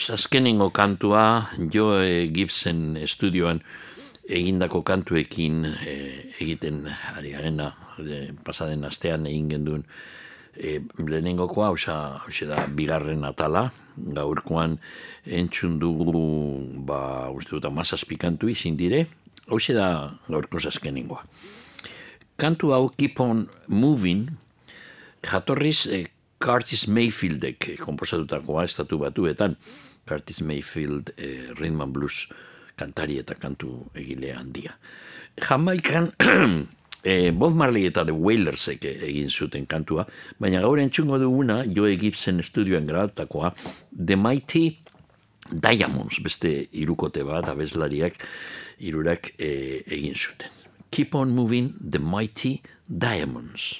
Rush 0.00 0.10
azkenengo 0.16 0.70
kantua 0.72 1.50
Joe 1.68 2.30
Gibson 2.32 2.96
estudioan 2.96 3.58
egindako 4.24 4.80
kantuekin 4.80 5.66
e, 5.66 5.96
egiten 6.40 6.86
ari 6.88 7.34
garena 7.34 7.66
e, 8.00 8.30
pasaden 8.44 8.86
astean 8.88 9.26
egin 9.28 9.50
genduen. 9.50 9.82
Eh, 10.56 10.78
e, 10.78 11.04
lehenengoko 11.04 11.66
hausa, 11.66 11.96
hausa 12.24 12.48
da 12.48 12.64
bigarren 12.64 13.26
atala. 13.28 13.66
Gaurkoan 14.00 14.78
entzun 15.26 15.76
dugu 15.82 16.14
ba 16.88 17.28
uste 17.28 17.58
dut 17.58 17.68
amazazpikantu 17.68 18.48
izin 18.48 18.80
dire. 18.80 19.04
Hausa 19.50 19.76
da 19.76 19.90
gaurko 20.30 20.60
zazkenengoa 20.64 21.26
kantu 22.40 22.72
hau 22.72 22.88
keep 22.96 23.20
on 23.20 23.50
moving 23.68 24.30
jatorriz 25.28 25.84
e, 25.92 26.06
Curtis 26.40 26.86
Mayfieldek 26.88 27.74
komposatutakoa 27.84 28.64
estatu 28.64 28.96
batuetan. 29.02 29.58
Curtis 30.10 30.42
Mayfield 30.42 31.14
eh, 31.16 31.54
rhythm 31.54 31.80
and 31.86 31.94
blues 31.94 32.26
kantari 32.78 33.20
eta 33.22 33.36
kantu 33.38 33.86
egile 33.94 34.34
handia. 34.34 34.74
Jamaikan 35.38 36.10
eh, 37.04 37.30
Bob 37.30 37.54
Marley 37.54 37.86
eta 37.86 38.04
The 38.08 38.16
Wailersek 38.16 38.86
egin 38.90 39.30
zuten 39.30 39.66
kantua, 39.70 40.06
baina 40.42 40.62
gaur 40.64 40.82
entzungo 40.82 41.20
duguna 41.22 41.62
Joe 41.70 41.94
Gibson 42.00 42.42
estudioan 42.42 42.88
grabatakoa 42.90 43.54
The 43.94 44.18
Mighty 44.18 44.64
Diamonds, 45.50 46.20
beste 46.22 46.50
irukote 46.78 47.24
bat, 47.26 47.48
abeslariak 47.50 48.18
irurak 48.86 49.32
eh, 49.38 49.82
egin 49.86 50.14
zuten. 50.14 50.58
Keep 50.90 51.14
on 51.14 51.30
moving 51.30 51.74
the 51.78 51.98
mighty 52.02 52.62
diamonds. 52.86 53.78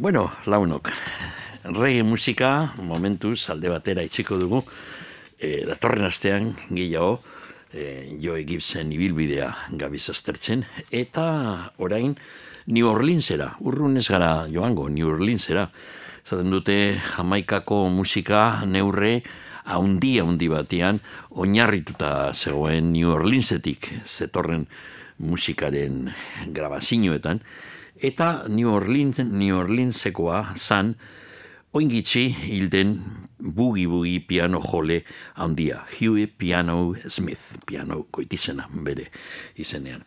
Bueno, 0.00 0.30
launok, 0.46 0.88
reggae 1.76 2.00
musika 2.08 2.72
momentuz 2.80 3.50
alde 3.52 3.68
batera 3.68 4.00
itxiko 4.00 4.38
dugu, 4.40 4.62
e, 5.36 5.66
datorren 5.68 6.06
astean 6.08 6.54
gehiago 6.70 7.18
e, 7.68 8.16
Joe 8.16 8.46
Gibson 8.48 8.94
ibilbidea 8.96 9.50
gabiz 9.76 10.06
aztertzen, 10.08 10.64
eta 10.88 11.26
orain 11.76 12.14
New 12.72 12.88
Orleansera, 12.88 13.50
urrun 13.60 14.00
ez 14.00 14.06
gara 14.08 14.46
joango, 14.48 14.86
New 14.88 15.10
Orleansera, 15.12 15.66
zaten 16.24 16.48
dute 16.48 16.96
Jamaikako 17.10 17.82
musika 17.92 18.64
neurre 18.64 19.18
haundi 19.68 20.14
haundi 20.24 20.48
batean 20.48 21.02
oinarrituta 21.28 22.32
zegoen 22.32 22.94
New 22.94 23.12
Orleansetik 23.12 23.92
zetorren 24.08 24.64
musikaren 25.20 26.06
grabazioetan, 26.56 27.44
eta 28.02 28.44
New 28.48 28.72
Orleans, 28.72 29.20
New 29.20 29.56
Orleansekoa 29.56 30.54
zan 30.56 30.94
oingitxi 31.72 32.28
hilden 32.48 32.98
bugi-bugi 33.40 34.20
piano 34.26 34.60
jole 34.60 35.04
handia, 35.36 35.84
Huey 35.98 36.26
Piano 36.26 36.94
Smith, 37.08 37.56
piano 37.66 38.06
koitizena 38.10 38.66
bere 38.72 39.10
izenean. 39.56 40.04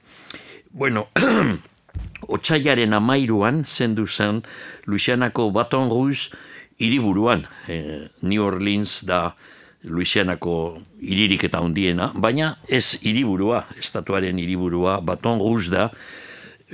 Bueno, 0.71 1.07
otxaiaren 2.35 2.93
amairuan 2.93 3.63
zendu 3.65 4.07
zen 4.07 4.43
Louisianako 4.85 5.51
Baton 5.51 5.89
Rouge 5.89 6.33
hiriburuan. 6.79 7.47
E, 7.67 8.09
New 8.21 8.43
Orleans 8.43 9.03
da 9.05 9.35
Louisianako 9.83 10.81
hiririk 11.03 11.43
eta 11.43 11.59
hundiena, 11.61 12.11
baina 12.15 12.57
ez 12.67 12.99
hiriburua, 13.03 13.65
estatuaren 13.79 14.39
hiriburua 14.39 14.99
Baton 15.03 15.41
Rouge 15.43 15.71
da, 15.73 15.89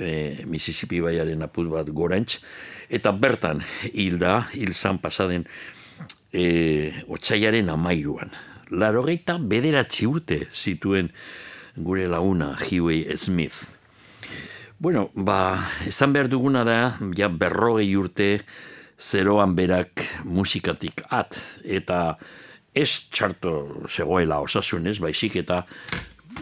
e, 0.00 0.44
Mississippi 0.50 1.00
baiaren 1.04 1.42
aput 1.46 1.68
bat 1.70 1.88
gorantz, 1.92 2.40
eta 2.90 3.12
bertan 3.12 3.62
hil 3.92 4.18
da, 4.18 4.46
hil 4.56 4.72
zan 4.74 4.98
pasaden 4.98 5.46
e, 6.32 7.04
otxaiaren 7.08 7.70
amairuan. 7.70 8.32
Larogeita 8.70 9.38
bederatzi 9.38 10.06
urte 10.06 10.44
zituen 10.50 11.10
gure 11.76 12.06
laguna 12.08 12.56
Huey 12.58 13.06
Smith. 13.16 13.66
Bueno, 14.80 15.10
ba, 15.14 15.70
esan 15.86 16.14
behar 16.14 16.30
duguna 16.32 16.64
da, 16.64 16.96
ja 17.16 17.28
berrogei 17.28 17.90
urte 18.00 18.30
zeroan 19.00 19.52
berak 19.56 20.04
musikatik 20.24 21.02
at, 21.12 21.36
eta 21.64 22.16
ez 22.72 22.88
txarto 23.12 23.84
zegoela 23.88 24.40
osasunez, 24.44 24.98
baizik 25.02 25.36
eta 25.42 25.64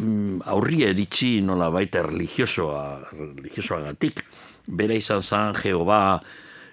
mm, 0.00 0.42
aurri 0.46 0.84
eritzi 0.86 1.38
nola 1.44 1.70
baita 1.70 2.02
religiosoa, 2.06 3.10
religiosoagatik. 3.12 4.22
Bera 4.68 4.94
izan 4.94 5.22
zan 5.22 5.54
Jehova 5.58 6.20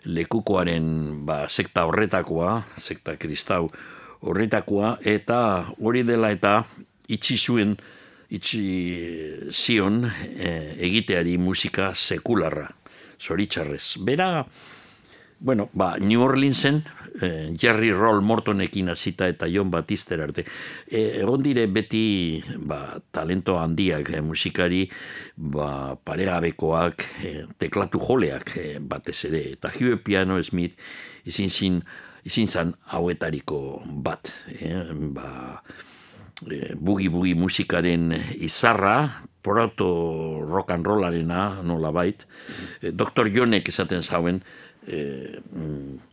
lekukoaren 0.06 1.26
ba, 1.26 1.46
sekta 1.50 1.86
horretakoa, 1.90 2.60
sekta 2.78 3.16
kristau 3.18 3.70
horretakoa, 4.26 4.98
eta 5.06 5.40
hori 5.82 6.04
dela 6.06 6.32
eta 6.34 6.60
itxi 7.12 7.38
zuen, 7.38 7.76
itxi 8.34 8.64
zion 9.54 10.04
e, 10.06 10.52
egiteari 10.88 11.38
musika 11.38 11.94
sekularra, 11.96 12.68
zoritxarrez. 13.22 13.98
Bera, 14.06 14.46
bueno, 15.40 15.70
ba, 15.74 15.96
New 16.00 16.22
Orleansen, 16.26 16.84
Jerry 17.16 17.92
Roll 17.96 18.22
Mortonekin 18.22 18.90
hasita 18.92 19.28
eta 19.32 19.48
John 19.48 19.72
Batister 19.72 20.22
arte. 20.22 20.46
E, 20.88 21.22
egon 21.22 21.44
dire 21.44 21.68
beti 21.72 22.44
ba, 22.60 22.98
talento 23.12 23.56
handiak 23.60 24.12
eh, 24.12 24.22
musikari 24.22 24.84
ba, 25.36 25.96
paregabekoak, 25.96 27.06
eh, 27.24 27.44
teklatu 27.58 28.02
joleak 28.04 28.56
eh, 28.60 28.78
batez 28.80 29.18
ere. 29.30 29.44
Eta 29.56 29.72
Hugh 29.72 30.02
Piano 30.04 30.42
Smith 30.44 30.76
izin 31.26 31.50
zin, 31.50 31.80
izin 32.28 32.48
zan 32.48 32.76
hauetariko 32.92 33.82
bat. 34.04 34.32
Eh, 34.60 34.84
ba, 35.16 35.62
bugi-bugi 36.76 37.32
musikaren 37.40 38.12
izarra, 38.44 39.24
proto 39.46 40.42
rock 40.42 40.72
and 40.74 40.86
rollarena 40.86 41.62
nola 41.64 41.92
bait. 41.94 42.26
E, 42.82 42.92
Dr. 42.92 43.30
Jonek 43.32 43.70
esaten 43.70 44.04
zauen, 44.04 44.42
e, 44.88 45.40
mm, 45.40 46.05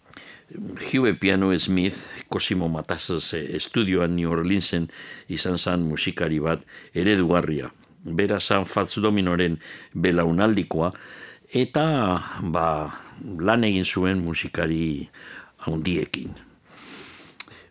Hugh 0.54 1.16
Piano 1.18 1.56
Smith, 1.58 1.96
Cosimo 2.28 2.68
Matasas 2.68 3.32
e, 3.34 3.56
estudioan 3.56 4.16
New 4.16 4.30
Orleansen 4.30 4.90
izan 5.28 5.58
zan 5.58 5.82
musikari 5.88 6.38
bat 6.38 6.60
eredugarria. 6.94 7.72
Bera 8.02 8.40
San 8.40 8.66
Fats 8.66 8.98
Dominoren 9.00 9.60
belaunaldikoa, 9.94 10.92
eta 11.52 11.84
ba, 12.42 12.66
lan 13.22 13.64
egin 13.64 13.84
zuen 13.84 14.24
musikari 14.24 15.08
handiekin. 15.66 16.34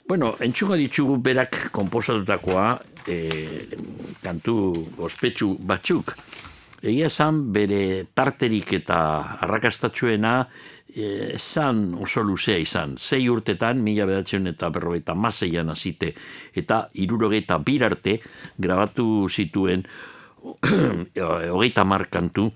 Bueno, 0.08 0.36
entxuko 0.40 0.76
ditugu 0.76 1.18
berak 1.24 1.70
konposatutakoa 1.72 2.66
e, 3.08 3.18
kantu 4.24 4.56
ospetsu 5.00 5.54
batzuk. 5.60 6.16
Egia 6.82 7.12
esan 7.12 7.52
bere 7.54 8.08
tarterik 8.18 8.74
eta 8.74 8.98
arrakastatxuena 9.46 10.34
e, 10.96 11.38
zan 11.38 11.94
oso 12.00 12.24
luzea 12.24 12.58
izan. 12.62 12.98
Sei 12.98 13.28
urtetan, 13.30 13.82
mila 13.84 14.06
bedatzen 14.10 14.48
eta 14.52 14.70
berrogeita 14.70 15.16
maseian 15.16 15.70
azite, 15.70 16.14
eta 16.56 16.88
irurogeita 16.94 17.60
birarte 17.60 18.20
grabatu 18.58 19.28
zituen 19.30 19.86
hogeita 21.52 21.86
mar 21.86 22.08
kantu 22.10 22.50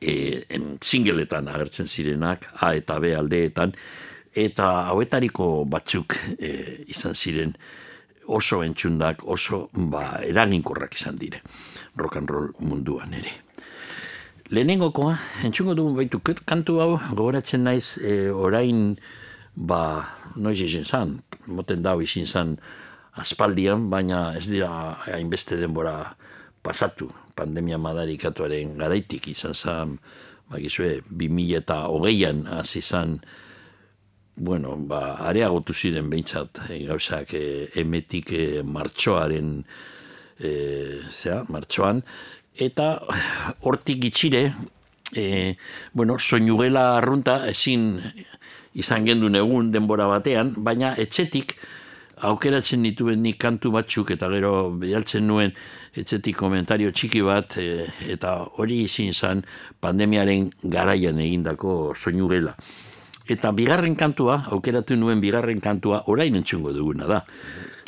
e, 0.00 0.44
em, 0.48 0.76
singleetan 0.80 1.48
agertzen 1.48 1.86
zirenak, 1.86 2.46
A 2.60 2.74
eta 2.76 2.98
B 3.00 3.14
aldeetan, 3.16 3.74
eta 4.34 4.70
hauetariko 4.92 5.64
batzuk 5.66 6.16
e, 6.38 6.84
izan 6.88 7.14
ziren 7.14 7.54
oso 8.30 8.62
entxundak, 8.62 9.24
oso 9.26 9.68
ba, 9.72 10.20
eraginkorrak 10.22 10.94
izan 11.00 11.18
dire, 11.18 11.42
rock 11.96 12.20
and 12.20 12.30
roll 12.30 12.52
munduan 12.60 13.14
ere. 13.14 13.49
Lehenengokoa, 14.50 15.14
entzungo 15.46 15.76
dugu 15.78 15.92
baitu 15.94 16.18
kantu 16.42 16.80
hau, 16.82 16.98
gogoratzen 17.14 17.62
naiz 17.62 18.00
e, 18.02 18.32
orain, 18.34 18.96
ba, 19.54 20.10
noiz 20.34 20.58
izin 20.64 20.82
zan, 20.82 21.12
moten 21.46 21.84
dau 21.84 22.00
izin 22.02 22.26
zan 22.26 22.56
aspaldian, 23.14 23.84
baina 23.92 24.32
ez 24.34 24.48
dira 24.50 24.96
hainbeste 25.06 25.54
denbora 25.60 26.16
pasatu, 26.66 27.12
pandemia 27.38 27.78
madarikatuaren 27.78 28.74
garaitik 28.80 29.28
izan 29.30 29.54
zan, 29.54 29.94
bagizue, 30.50 31.04
2000 31.06 31.60
eta 31.60 31.78
hogeian 31.86 32.42
hasi 32.50 32.82
zan, 32.82 33.20
bueno, 34.34 34.74
ba, 34.90 35.14
areagotu 35.30 35.78
ziren 35.78 36.10
behintzat, 36.10 36.64
e, 36.66 36.82
gauzak 36.90 37.36
e, 37.38 37.46
emetik 37.78 38.34
e, 38.34 38.44
martxoaren, 38.66 39.54
e, 40.42 40.50
zera, 41.14 41.44
martxoan, 41.46 42.02
eta 42.60 43.00
hortik 43.66 44.02
gitxire, 44.04 44.52
e, 45.16 45.56
bueno, 45.92 46.18
soinugela 46.18 46.96
arrunta 46.98 47.46
ezin 47.48 48.00
izan 48.74 49.06
gendun 49.06 49.34
egun 49.34 49.70
denbora 49.72 50.06
batean, 50.06 50.54
baina 50.56 50.94
etxetik 50.98 51.56
aukeratzen 52.28 52.84
dituen 52.84 53.22
nik 53.24 53.38
kantu 53.40 53.72
batzuk 53.72 54.12
eta 54.12 54.28
gero 54.28 54.70
behaltzen 54.76 55.26
nuen 55.26 55.54
etxetik 55.96 56.36
komentario 56.36 56.92
txiki 56.92 57.22
bat 57.24 57.56
e, 57.58 57.88
eta 58.12 58.36
hori 58.60 58.82
izin 58.84 59.12
zan 59.14 59.42
pandemiaren 59.80 60.50
garaian 60.62 61.18
egindako 61.18 61.96
soinugela. 61.96 62.54
Eta 63.30 63.52
bigarren 63.54 63.94
kantua, 63.94 64.40
aukeratu 64.50 64.96
nuen 64.98 65.20
bigarren 65.22 65.60
kantua, 65.62 66.02
orain 66.10 66.34
entzungo 66.34 66.72
duguna 66.74 67.06
da. 67.06 67.20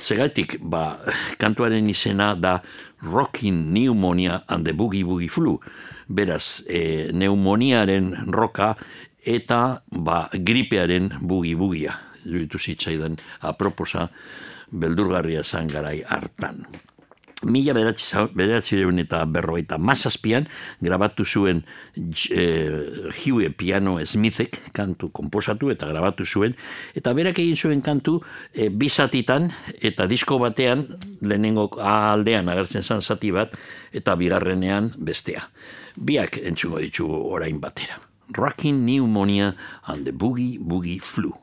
Segatik, 0.03 0.57
ba, 0.61 1.01
kantuaren 1.39 1.89
izena 1.91 2.33
da 2.39 2.61
Rocking 3.03 3.73
Pneumonia 3.73 4.45
and 4.49 4.65
the 4.65 4.73
Boogie 4.73 5.05
Boogie 5.05 5.31
Flu. 5.31 5.59
Beraz, 6.09 6.63
e, 6.69 7.11
neumoniaren 7.13 8.33
roka 8.33 8.77
eta 9.25 9.83
ba, 9.91 10.29
gripearen 10.33 11.11
bugi 11.21 11.55
bugia. 11.55 11.99
Iruditu 12.25 12.59
zitzaidan 12.59 13.17
aproposa 13.41 14.09
beldurgarria 14.71 15.43
zan 15.43 15.67
garai 15.67 16.03
hartan. 16.07 16.67
Mila 17.43 17.75
beratzi 17.75 18.81
eta 19.03 19.25
berrogeita 19.27 19.79
mazazpian 19.79 20.47
grabatu 20.81 21.25
zuen 21.25 21.65
e, 22.31 22.45
Hugh 23.11 23.51
Piano 23.57 23.99
Smithek 24.05 24.73
kantu 24.73 25.11
komposatu 25.11 25.71
eta 25.71 25.87
grabatu 25.87 26.25
zuen 26.25 26.55
eta 26.95 27.13
berak 27.13 27.39
egin 27.39 27.57
zuen 27.57 27.83
kantu 27.83 28.21
e, 28.55 28.69
bizatitan 28.69 29.51
eta 29.81 30.07
disko 30.07 30.39
batean 30.39 30.87
lehenengo 31.21 31.71
aldean 31.81 32.49
agertzen 32.49 32.83
zan 32.83 33.03
zati 33.03 33.33
bat 33.33 33.57
eta 33.93 34.17
bigarrenean 34.17 34.95
bestea. 34.99 35.49
Biak 35.97 36.39
entzugo 36.39 36.79
ditugu 36.81 37.19
orain 37.35 37.61
batera. 37.61 38.01
Rocking 38.33 38.85
Pneumonia 38.85 39.55
and 39.87 40.07
the 40.07 40.13
Boogie 40.13 40.59
Boogie 40.59 41.03
Flu. 41.03 41.42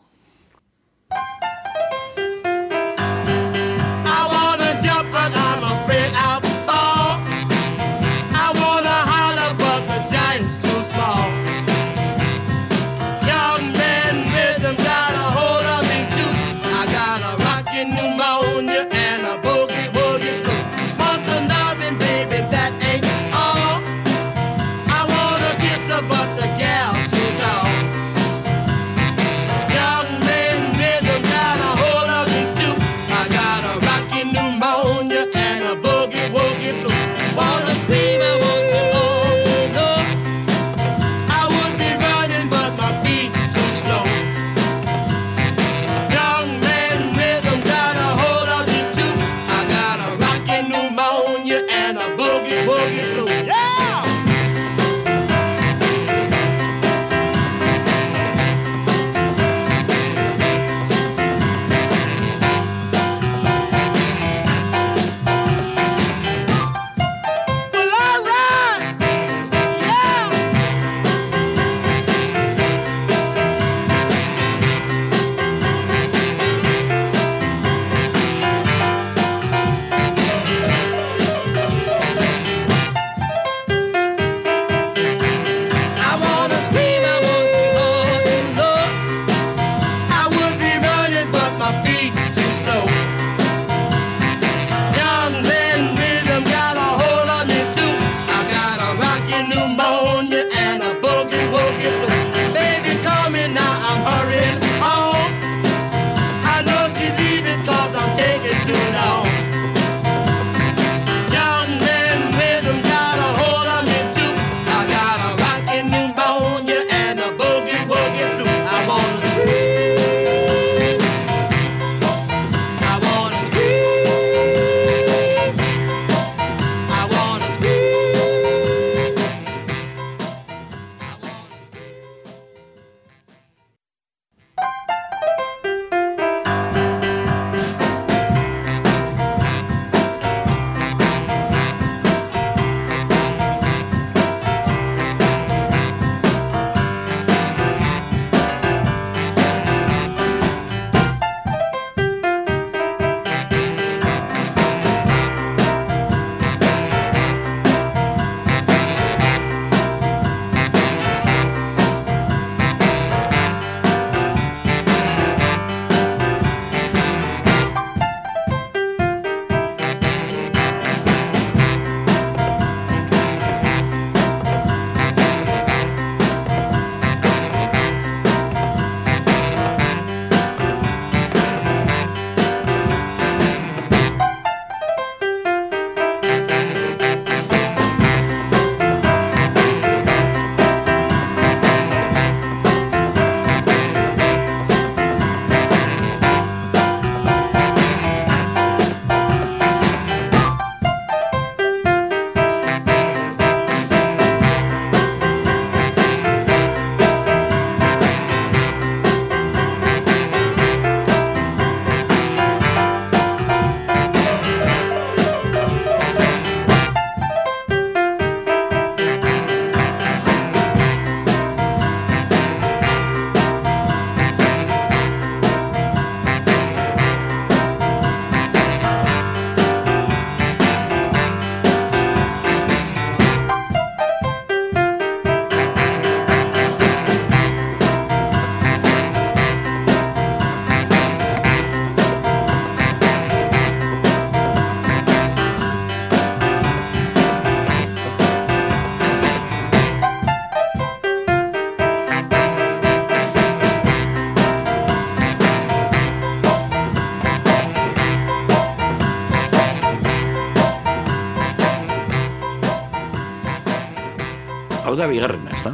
Da 265.00 265.08
bigarrena, 265.08 265.52
ez 265.56 265.64
da? 265.64 265.72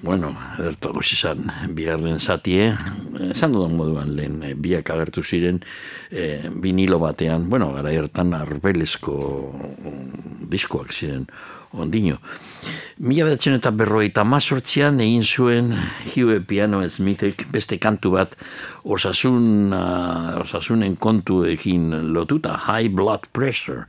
Bueno, 0.00 0.30
ederto 0.60 0.92
izan, 1.00 1.48
bigarren 1.74 2.20
zatie, 2.20 2.68
esan 3.32 3.52
dudan 3.56 3.74
moduan 3.76 4.12
lehen, 4.16 4.42
eh, 4.44 4.54
biak 4.54 4.90
agertu 4.92 5.24
ziren 5.24 5.62
eh, 6.10 6.50
vinilo 6.52 7.00
batean, 7.00 7.48
bueno, 7.48 7.72
gara 7.72 7.90
hartan 7.96 8.34
arbelezko 8.34 9.16
mm, 9.52 10.48
diskoak 10.52 10.92
ziren 10.92 11.26
ondino. 11.72 12.18
Mila 12.98 13.26
bedatzen 13.28 13.58
eta 13.58 13.70
berroita 13.70 14.24
mazortzian 14.24 15.00
egin 15.00 15.24
zuen 15.24 15.74
Hugh 16.12 16.40
Piano 16.46 16.80
Smithek 16.88 17.46
beste 17.52 17.78
kantu 17.78 18.16
bat 18.16 18.36
osasun, 18.88 19.72
uh, 19.72 20.40
osasunen 20.40 20.96
kontuekin 20.96 22.12
lotuta, 22.14 22.56
high 22.56 22.88
blood 22.88 23.28
pressure, 23.32 23.84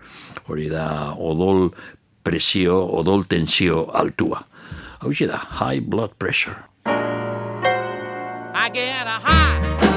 hori 0.47 0.69
da 0.69 1.15
odol 1.17 1.69
presio, 2.23 2.81
odol 2.99 3.23
tensio 3.29 3.87
altua. 3.93 4.43
Hau 4.99 5.11
da, 5.11 5.37
high 5.37 5.79
blood 5.79 6.11
pressure. 6.19 6.55
I 8.53 8.69
get 8.73 9.07
a 9.07 9.19
high 9.23 9.88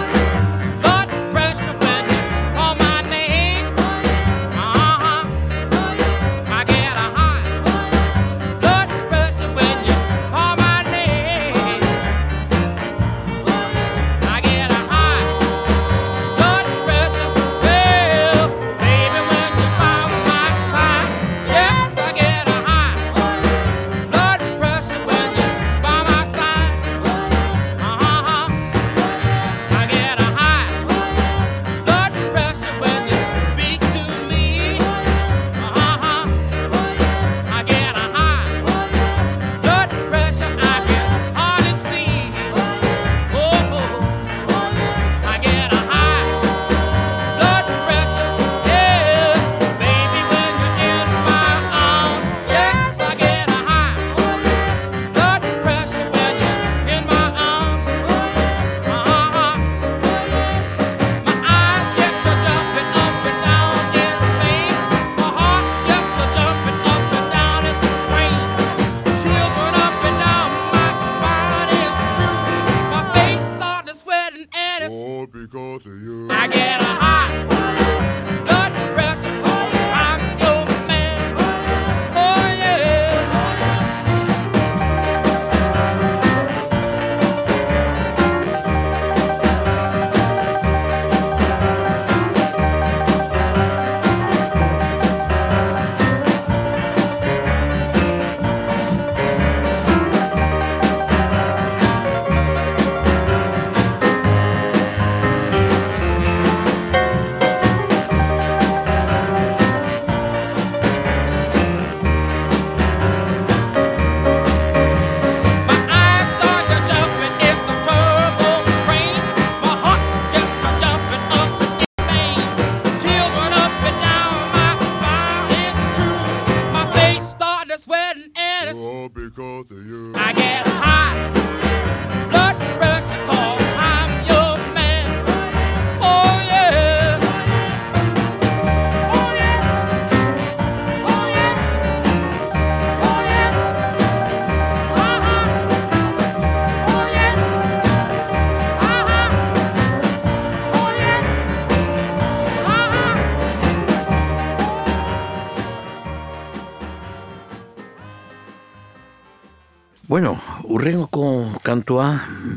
urrengoko 160.83 161.61
kantua 161.63 162.09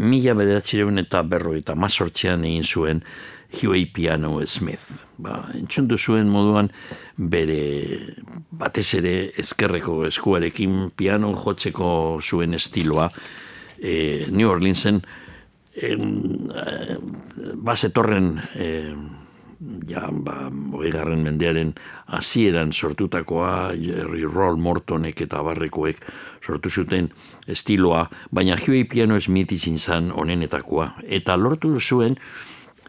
mila 0.01 0.33
bederatzireun 0.33 0.97
eta 0.97 1.19
berroita 1.29 1.75
mazortzean 1.77 2.41
egin 2.47 2.63
zuen 2.65 3.01
Huey 3.53 3.85
Piano 3.93 4.39
Smith. 4.49 5.03
Ba, 5.21 5.43
entzundu 5.53 5.99
zuen 6.01 6.31
moduan 6.33 6.71
bere 7.15 7.59
batez 8.49 8.87
ere 8.97 9.13
ezkerreko 9.43 9.99
eskuarekin 10.09 10.89
piano 10.97 11.35
jotzeko 11.37 12.17
zuen 12.23 12.57
estiloa 12.57 13.11
e, 13.77 14.25
New 14.31 14.49
Orleansen 14.49 15.03
em, 15.75 16.09
eh, 16.49 16.97
bazetorren 17.61 18.39
eh, 18.55 18.95
ja, 19.87 20.09
ba, 20.09 20.49
hogeigarren 20.49 21.21
mendearen 21.23 21.75
hasieran 22.07 22.73
sortutakoa, 22.73 23.75
Jerry 23.77 24.25
Roll 24.25 24.57
Mortonek 24.57 25.21
eta 25.27 25.45
barrekoek 25.45 26.01
sortu 26.45 26.69
zuten 26.69 27.09
estiloa, 27.47 28.05
baina 28.31 28.57
Huey 28.59 28.85
Piano 28.89 29.19
Smith 29.19 29.55
izin 29.55 29.79
zan 29.79 30.11
onenetakoa. 30.13 30.91
Eta 31.19 31.37
lortu 31.37 31.79
zuen, 31.79 32.17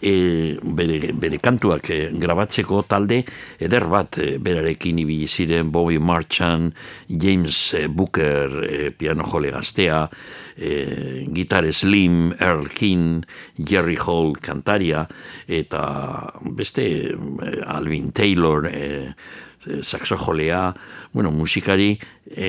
e, 0.01 0.59
bere, 0.63 1.13
bere 1.17 1.39
kantuak 1.43 1.91
e, 1.91 1.99
grabatzeko 2.21 2.83
talde 2.89 3.23
eder 3.63 3.87
bat 3.91 4.19
e, 4.21 4.37
berarekin 4.43 5.01
ibili 5.03 5.29
ziren 5.29 5.71
Bobby 5.73 5.99
Marchand, 5.99 6.75
James 7.09 7.75
e, 7.75 7.87
Booker 7.89 8.61
e, 8.67 8.91
piano 8.91 9.25
jole 9.25 9.53
gaztea, 9.55 10.05
e, 10.57 11.27
gitar 11.33 11.67
Slim, 11.73 12.35
Earl 12.39 12.69
King, 12.69 13.25
Jerry 13.57 13.97
Hall 13.97 14.37
kantaria 14.41 15.07
eta 15.47 16.33
beste 16.45 16.87
e, 16.87 17.17
Alvin 17.65 18.13
Taylor 18.13 18.69
e, 18.71 18.87
saxojolea, 19.83 20.75
bueno, 21.13 21.31
musikari 21.31 21.99
e, 22.27 22.49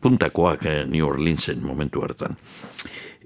puntakoak 0.00 0.66
e, 0.66 0.74
New 0.86 1.06
Orleansen 1.06 1.62
momentu 1.64 2.02
hartan. 2.02 2.36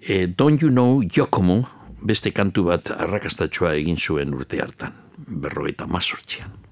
E, 0.00 0.26
Don't 0.26 0.62
You 0.62 0.70
Know 0.70 1.02
Yokomo 1.02 1.62
beste 2.06 2.32
kantu 2.32 2.68
bat 2.70 2.92
arrakastatxoa 2.94 3.74
egin 3.80 3.96
zuen 3.96 4.34
urte 4.34 4.60
hartan, 4.62 4.94
berrogeita 5.16 5.86
mazortzian. 5.90 6.65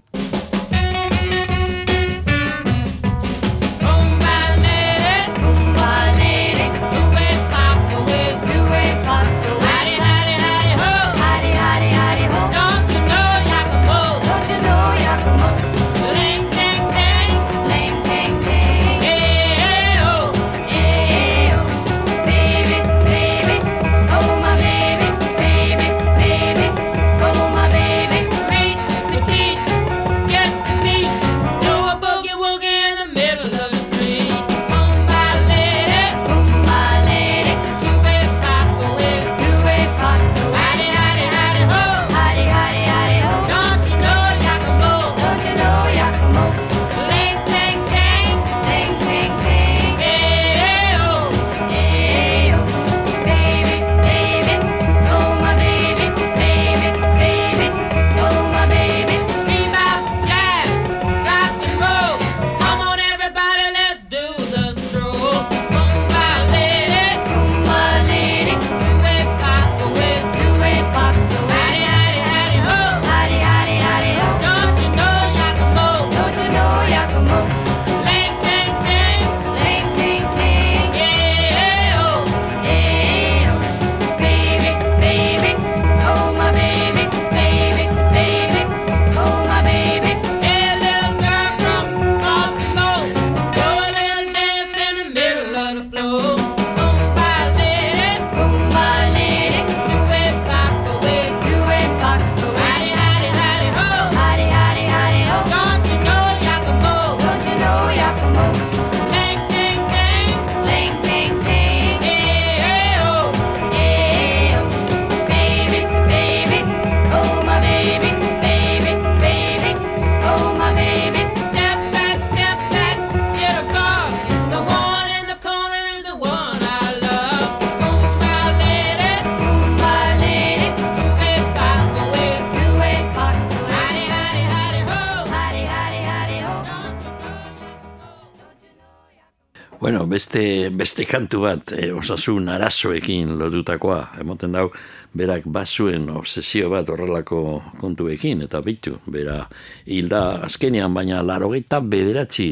Beste, 140.34 140.70
beste 140.74 141.04
kantu 141.06 141.42
bat, 141.44 141.72
e, 141.72 141.92
osasun 141.94 142.48
arazoekin 142.48 143.38
lotutakoa, 143.38 144.16
emoten 144.20 144.52
dau, 144.52 144.70
berak 145.14 145.46
bazuen 145.46 146.08
obsesio 146.10 146.68
bat 146.72 146.88
horrelako 146.90 147.62
kontuekin, 147.80 148.42
eta 148.44 148.60
bitu, 148.64 148.96
bera 149.06 149.44
hilda 149.86 150.40
azkenean, 150.46 150.94
baina 150.94 151.22
larogeita 151.22 151.80
bederatzi 151.80 152.50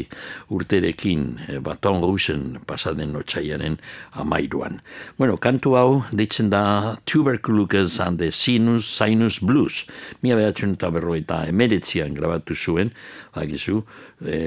urterekin, 0.55 1.27
e, 1.47 1.59
baton 1.63 1.99
guzen 2.03 2.59
pasaden 2.67 3.15
otxaiaren 3.19 3.77
amairuan. 4.23 4.79
Bueno, 5.19 5.37
kantu 5.37 5.75
hau, 5.79 5.89
deitzen 6.11 6.49
da 6.53 6.95
Tuberculosis 7.05 7.99
and 7.99 8.19
the 8.19 8.31
Sinus, 8.31 8.87
Sinus 8.87 9.41
Blues, 9.43 9.83
mila 10.23 10.39
behatzen 10.39 10.77
eta 10.77 10.89
berroita 10.93 11.43
emeretzian 11.51 12.15
grabatu 12.15 12.55
zuen, 12.55 12.93
bakizu, 13.35 13.81
e, 14.23 14.39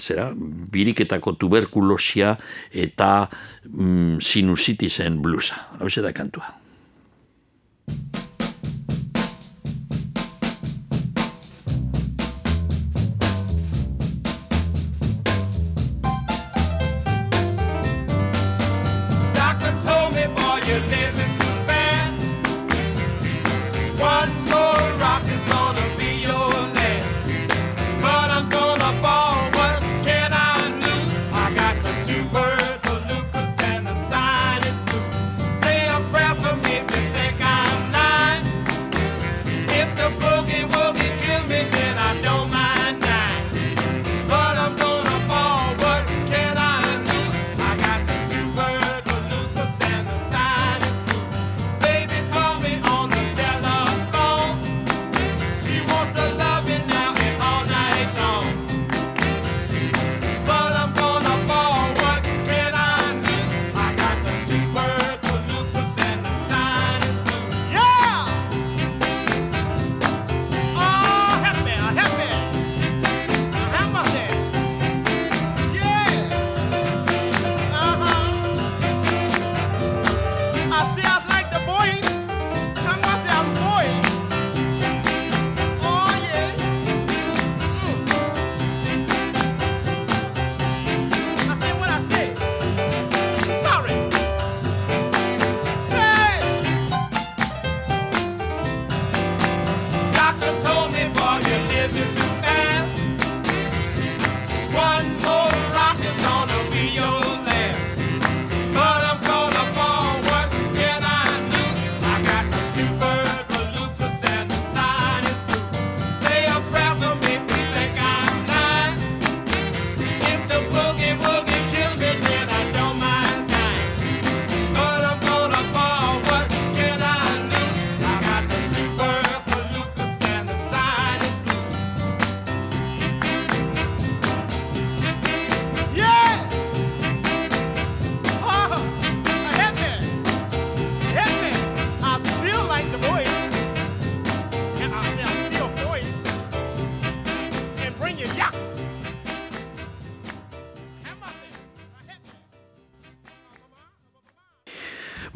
zera, 0.00 0.30
biriketako 0.72 1.36
tuberkulosia 1.40 2.36
eta 2.72 3.28
mm, 3.68 4.22
sinusitisen 4.24 5.20
blusa. 5.22 5.66
Hau 5.80 5.90
da 6.02 6.12
kantua. 6.12 6.65
Bye. 7.86 8.25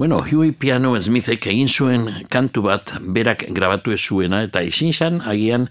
Bueno, 0.01 0.25
Huey 0.25 0.53
Piano 0.53 0.95
Smithek 0.97 1.51
egin 1.51 1.69
zuen 1.69 2.07
kantu 2.33 2.63
bat 2.65 2.95
berak 3.05 3.43
grabatu 3.53 3.93
ez 3.93 3.99
zuena, 4.01 4.39
eta 4.47 4.63
izin 4.65 4.95
zan, 4.97 5.19
agian, 5.29 5.67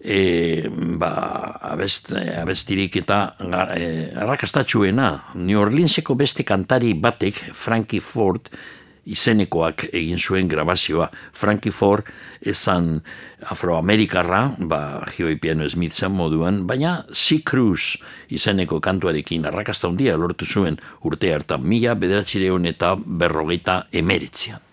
e, 0.00 0.70
ba, 0.96 1.10
abest, 1.74 2.08
abestirik 2.16 2.96
eta 3.02 3.18
e, 3.76 3.90
arrakastatxuena. 4.24 5.10
New 5.44 5.60
Orleanseko 5.60 6.16
beste 6.16 6.48
kantari 6.48 6.94
batek, 6.96 7.42
Frankie 7.52 8.00
Ford, 8.00 8.48
izenekoak 9.04 9.90
egin 9.92 10.16
zuen 10.16 10.48
grabazioa. 10.48 11.10
Frankie 11.36 11.68
Ford 11.68 12.08
esan 12.40 13.02
afroamerikarra, 13.46 14.54
ba, 14.58 15.06
Huey 15.16 15.36
Piano 15.36 15.68
Smith 15.68 15.92
zen 15.94 16.12
moduan, 16.12 16.66
baina 16.66 17.04
Sea 17.12 17.42
Cruise 17.44 17.98
izeneko 18.34 18.80
kantuarekin 18.80 19.46
arrakasta 19.46 19.88
handia 19.88 20.16
lortu 20.16 20.46
zuen 20.46 20.78
urte 21.04 21.34
hartan 21.34 21.62
mila 21.62 21.94
bederatzireun 21.94 22.66
eta 22.66 22.96
berrogeita 22.96 23.84
emeretzian. 23.92 24.67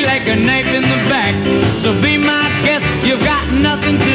like 0.00 0.26
a 0.26 0.36
knife 0.36 0.66
in 0.66 0.82
the 0.82 1.00
back. 1.12 1.34
So 1.82 1.92
be 2.00 2.16
my 2.16 2.48
guest, 2.64 2.86
you've 3.04 3.24
got 3.24 3.52
nothing 3.52 3.98
to 3.98 4.11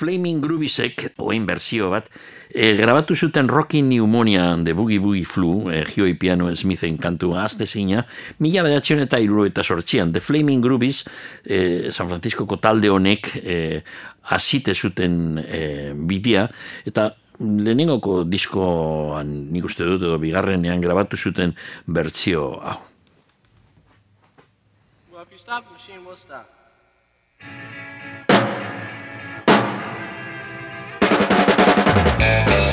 Flaming 0.00 0.40
Groovisek, 0.40 1.10
oen 1.20 1.44
berzio 1.44 1.90
bat, 1.92 2.06
e, 2.48 2.72
grabatu 2.78 3.14
zuten 3.14 3.48
Rocky 3.52 3.82
Pneumonia 3.84 4.56
de 4.56 4.72
Boogie 4.72 4.98
Boogie 4.98 5.26
Flu, 5.28 5.68
eh, 5.70 5.82
e, 5.82 5.84
Hioi 5.90 6.14
Piano 6.14 6.48
Smithen 6.56 6.96
kantua 6.96 7.44
azte 7.44 7.66
zina, 7.66 8.06
mila 8.38 8.64
bedatxion 8.64 9.02
eta 9.04 9.20
iru 9.20 9.44
eta 9.44 9.62
sortzian. 9.62 10.12
The 10.12 10.20
Flaming 10.20 10.64
Groovies, 10.64 11.04
e, 11.44 11.56
eh, 11.58 11.92
San 11.92 12.08
Franciscoko 12.08 12.56
talde 12.56 12.88
honek 12.88 13.34
e, 13.42 13.82
azite 14.32 14.74
zuten 14.74 15.38
e, 15.44 15.92
bidia, 15.94 16.46
eta 16.86 17.10
lehenengoko 17.40 18.22
diskoan 18.24 19.52
nik 19.52 19.68
uste 19.68 19.84
dut 19.84 20.00
edo 20.00 20.18
bigarrenean 20.20 20.80
grabatu 20.80 21.16
zuten 21.16 21.54
bertzio 21.86 22.56
hau. 22.60 22.80
Well, 25.12 25.22
if 25.22 25.32
you 25.32 25.38
stop 25.38 25.64
the 25.66 25.72
machine, 25.72 26.04
we'll 26.04 26.16
stop. 26.16 26.48
Bye. 32.20 32.69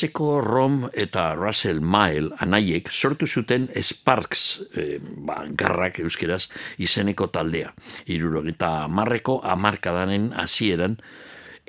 Angeleseko 0.00 0.40
Rom 0.40 0.86
eta 0.96 1.34
Russell 1.36 1.82
Mile 1.84 2.32
anaiek 2.40 2.88
sortu 2.90 3.26
zuten 3.26 3.66
Sparks, 3.82 4.62
eh, 4.72 4.96
ba, 4.98 5.44
garrak 5.52 5.98
euskeraz, 6.00 6.48
izeneko 6.78 7.26
taldea. 7.28 7.74
Irurogeta 8.06 8.88
marreko 8.88 9.42
amarkadanen 9.44 10.32
hasieran 10.32 10.96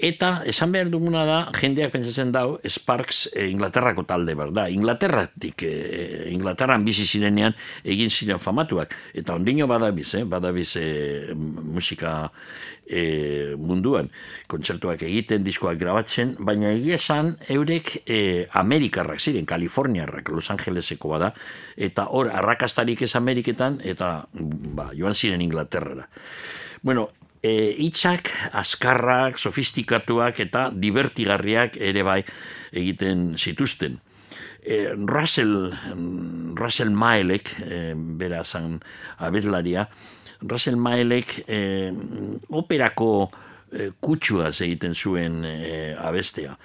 Eta 0.02 0.42
esan 0.50 0.72
behar 0.74 0.90
duguna 0.90 1.22
da, 1.30 1.36
jendeak 1.54 1.92
pentsatzen 1.94 2.32
dau, 2.34 2.56
Sparks 2.66 3.28
eh, 3.36 3.46
Inglaterrako 3.52 4.02
talde 4.10 4.34
behar 4.34 4.50
da. 4.56 4.64
Inglaterratik, 4.74 5.62
eh, 5.68 6.32
Inglaterran 6.34 6.82
bizi 6.88 7.06
zirenean 7.06 7.54
egin 7.86 8.10
ziren 8.10 8.42
famatuak. 8.42 8.96
Eta 9.14 9.36
ondino 9.38 9.68
badabiz, 9.70 10.08
eh, 10.18 10.24
badabiz 10.26 10.72
eh, 10.82 11.36
musika 11.36 12.16
eh, 12.90 13.54
munduan. 13.62 14.10
Kontzertuak 14.50 15.06
egiten, 15.06 15.46
diskoak 15.46 15.78
grabatzen, 15.78 16.34
baina 16.40 16.74
egia 16.74 16.98
esan 16.98 17.36
eurek 17.54 18.00
eh, 18.02 18.50
Amerikarrak 18.58 19.22
ziren, 19.22 19.46
Kaliforniarrak, 19.46 20.34
Los 20.34 20.50
Angeleseko 20.50 21.14
bada, 21.14 21.36
eta 21.78 22.10
hor, 22.10 22.34
arrakastarik 22.42 23.06
ez 23.06 23.14
Ameriketan, 23.22 23.78
eta 23.86 24.16
ba, 24.34 24.90
joan 24.98 25.14
ziren 25.14 25.46
Inglaterrara. 25.46 26.10
Bueno, 26.82 27.12
e, 27.42 27.52
hitzak 27.82 28.32
askarrak, 28.58 29.40
sofistikatuak 29.42 30.40
eta 30.46 30.70
divertigarriak 30.74 31.78
ere 31.82 32.06
bai 32.08 32.22
egiten 32.72 33.34
zituzten. 33.38 34.00
E, 34.62 34.94
Russell, 34.94 35.74
Russell 36.58 36.94
Maelek, 36.94 37.56
e, 37.66 37.82
bera 37.96 38.44
zan 38.46 38.78
abetlaria, 39.18 39.88
Russell 40.42 40.78
Maelek 40.78 41.42
e, 41.48 41.60
operako 42.50 43.12
e, 43.72 43.92
kutsuaz 44.00 44.62
egiten 44.62 44.96
zuen 44.96 45.44
e, 45.46 45.94
abestea. 45.98 46.56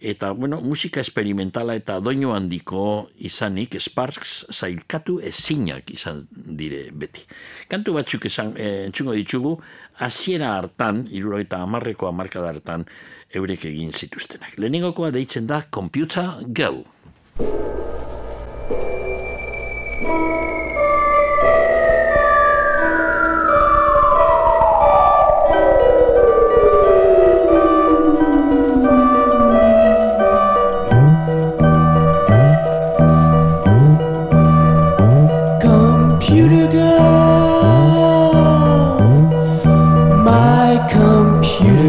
Eta, 0.00 0.30
bueno, 0.32 0.60
musika 0.64 1.00
experimentala 1.00 1.74
eta 1.76 1.98
doinu 2.00 2.32
handiko 2.32 3.10
izanik 3.20 3.76
Sparks 3.76 4.46
zailkatu 4.48 5.18
ezinak 5.20 5.92
izan 5.92 6.22
dire 6.32 6.86
beti. 6.92 7.26
Kantu 7.68 7.98
batzuk 7.98 8.24
esan, 8.30 8.54
e, 8.56 8.86
entzungo 8.86 9.12
ditugu, 9.12 9.58
hasiera 10.00 10.54
hartan, 10.56 11.04
iruro 11.12 11.42
eta 11.42 11.60
amarreko 11.66 12.08
amarkada 12.08 12.48
hartan, 12.48 12.88
eurek 13.34 13.68
egin 13.68 13.92
zituztenak. 13.92 14.56
Lehenengokoa 14.56 15.12
deitzen 15.12 15.46
da 15.46 15.62
Computer 15.68 16.40
Girl. 16.48 16.80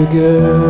Computer 0.06 0.40
girl. 0.40 0.60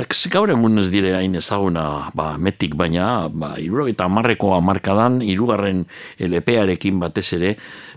Sparks 0.00 0.30
gaur 0.32 0.48
egun 0.48 0.80
ez 0.80 0.86
dire 0.88 1.10
hain 1.12 1.34
ezaguna 1.36 1.82
ba, 2.16 2.30
metik, 2.40 2.72
baina 2.72 3.28
ba, 3.28 3.50
iruro 3.60 3.84
eta 3.90 4.06
amarreko 4.08 4.54
amarkadan, 4.56 5.18
irugarren 5.20 5.82
LP-arekin 6.24 7.02
batez 7.02 7.26
ere, 7.36 7.50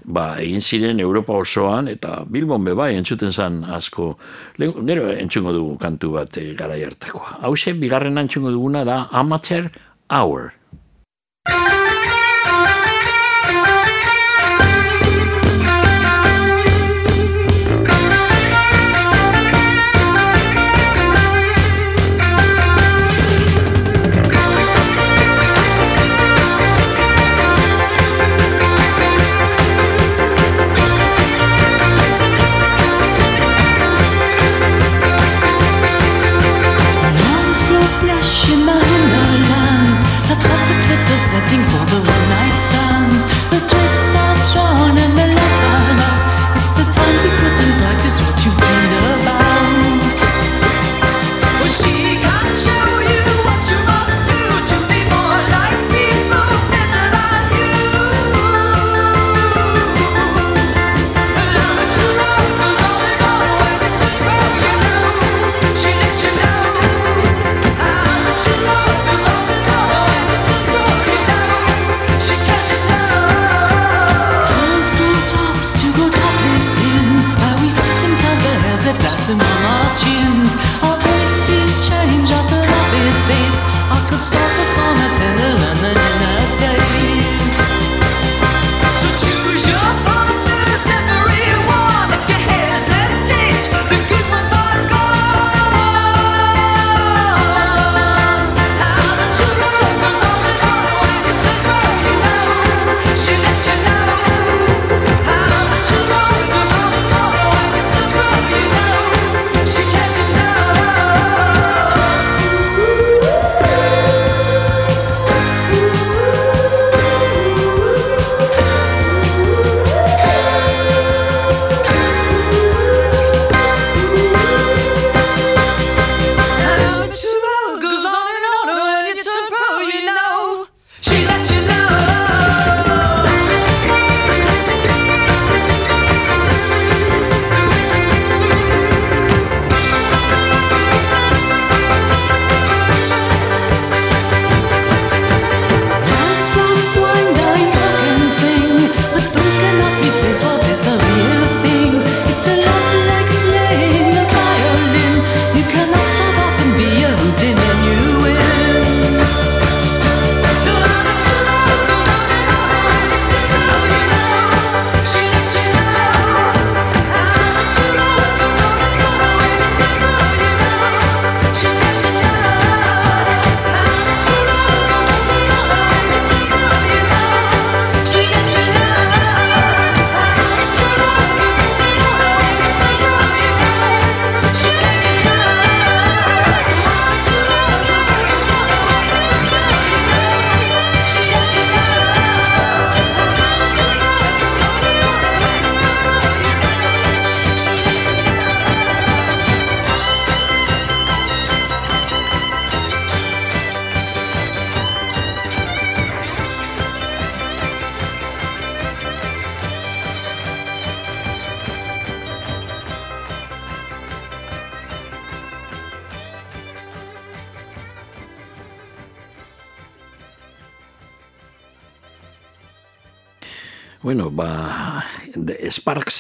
ba, 0.04 0.34
egin 0.44 0.60
ziren 0.60 1.00
Europa 1.00 1.38
osoan, 1.40 1.88
eta 1.88 2.26
Bilbon 2.28 2.68
be 2.68 2.74
bai, 2.76 2.90
entzuten 2.98 3.32
zan 3.32 3.62
asko, 3.64 4.18
gero 4.60 5.14
entzungo 5.14 5.54
dugu 5.56 5.78
kantu 5.80 6.12
bat 6.18 6.42
e, 6.44 6.50
gara 6.60 6.76
hartakoa. 6.76 7.38
Hau 7.40 7.56
bigarren 7.80 8.20
entzungo 8.20 8.52
duguna 8.52 8.84
da 8.84 9.08
Amateur 9.10 9.72
Hour. 10.12 10.52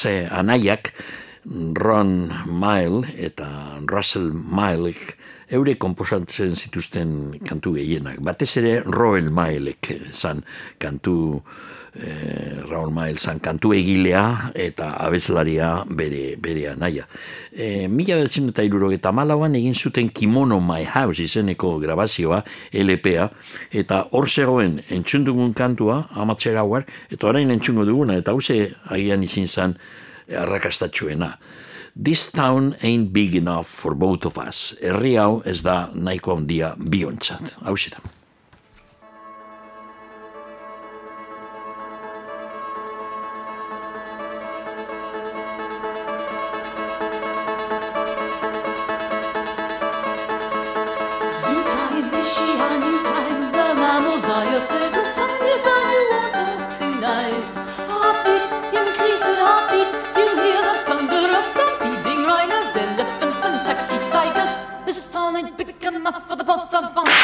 Eh, 0.05 0.27
anaiak, 0.31 0.93
Ron 1.75 2.31
Mile 2.47 3.03
eta 3.19 3.79
Russell 3.91 4.31
Milek 4.31 5.17
eure 5.53 5.75
komposatzen 5.75 6.55
zituzten 6.55 7.39
kantu 7.45 7.75
gehienak. 7.75 8.21
Batez 8.23 8.55
ere 8.61 8.77
Roel 8.85 9.29
Milek 9.29 9.91
zan 10.13 10.43
kantu 10.79 11.43
eh, 11.95 12.61
Raul 12.69 12.91
Mael 12.93 13.17
zan 13.17 13.39
kantu 13.39 13.73
egilea 13.73 14.51
eta 14.55 14.93
abeslaria 15.03 15.83
bere, 15.89 16.35
bere 16.41 16.67
anaia. 16.71 17.07
E, 17.51 17.87
mila 17.87 18.17
behatzen 18.19 18.49
eta 18.49 18.65
irurogeta 18.65 19.11
malauan 19.11 19.55
egin 19.55 19.75
zuten 19.75 20.09
Kimono 20.09 20.59
My 20.59 20.85
House 20.85 21.23
izeneko 21.23 21.77
grabazioa, 21.83 22.43
LPA, 22.73 23.29
eta 23.71 24.03
hor 24.11 24.29
zegoen 24.29 24.79
entzundugun 24.89 25.53
kantua, 25.53 26.07
amatzera 26.11 26.63
hauar, 26.63 26.87
eta 27.11 27.29
orain 27.29 27.51
entzungo 27.53 27.85
duguna, 27.85 28.17
eta 28.17 28.33
hause 28.33 28.73
agian 28.89 29.23
izin 29.23 29.47
zan 29.47 29.77
arrakastatxuena. 30.29 31.37
This 31.95 32.31
town 32.31 32.75
ain't 32.81 33.13
big 33.13 33.35
enough 33.35 33.67
for 33.67 33.93
both 33.93 34.25
of 34.25 34.39
us. 34.39 34.73
Herri 34.81 35.13
hau 35.21 35.43
ez 35.45 35.61
da 35.61 35.91
nahiko 35.93 36.39
handia 36.39 36.73
biontzat. 36.77 37.53
Hau 37.61 37.77
enough 66.03 66.27
for 66.27 66.35
the 66.35 66.43
both 66.43 66.73
of 66.73 66.97
us. 66.97 67.22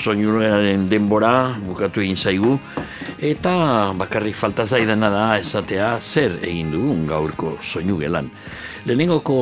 Soinuaren 0.00 0.88
denbora 0.88 1.52
bukatu 1.60 2.00
egin 2.00 2.16
zaigu, 2.16 2.56
eta 3.20 3.92
bakarrik 4.00 4.34
falta 4.34 4.64
zaidana 4.66 5.10
da 5.12 5.26
esatea 5.38 5.92
zer 6.00 6.38
egin 6.40 6.72
dugun 6.72 7.06
gaurko 7.06 7.58
soinu 7.60 8.00
gelan. 8.00 8.30
Lehenengoko 8.88 9.34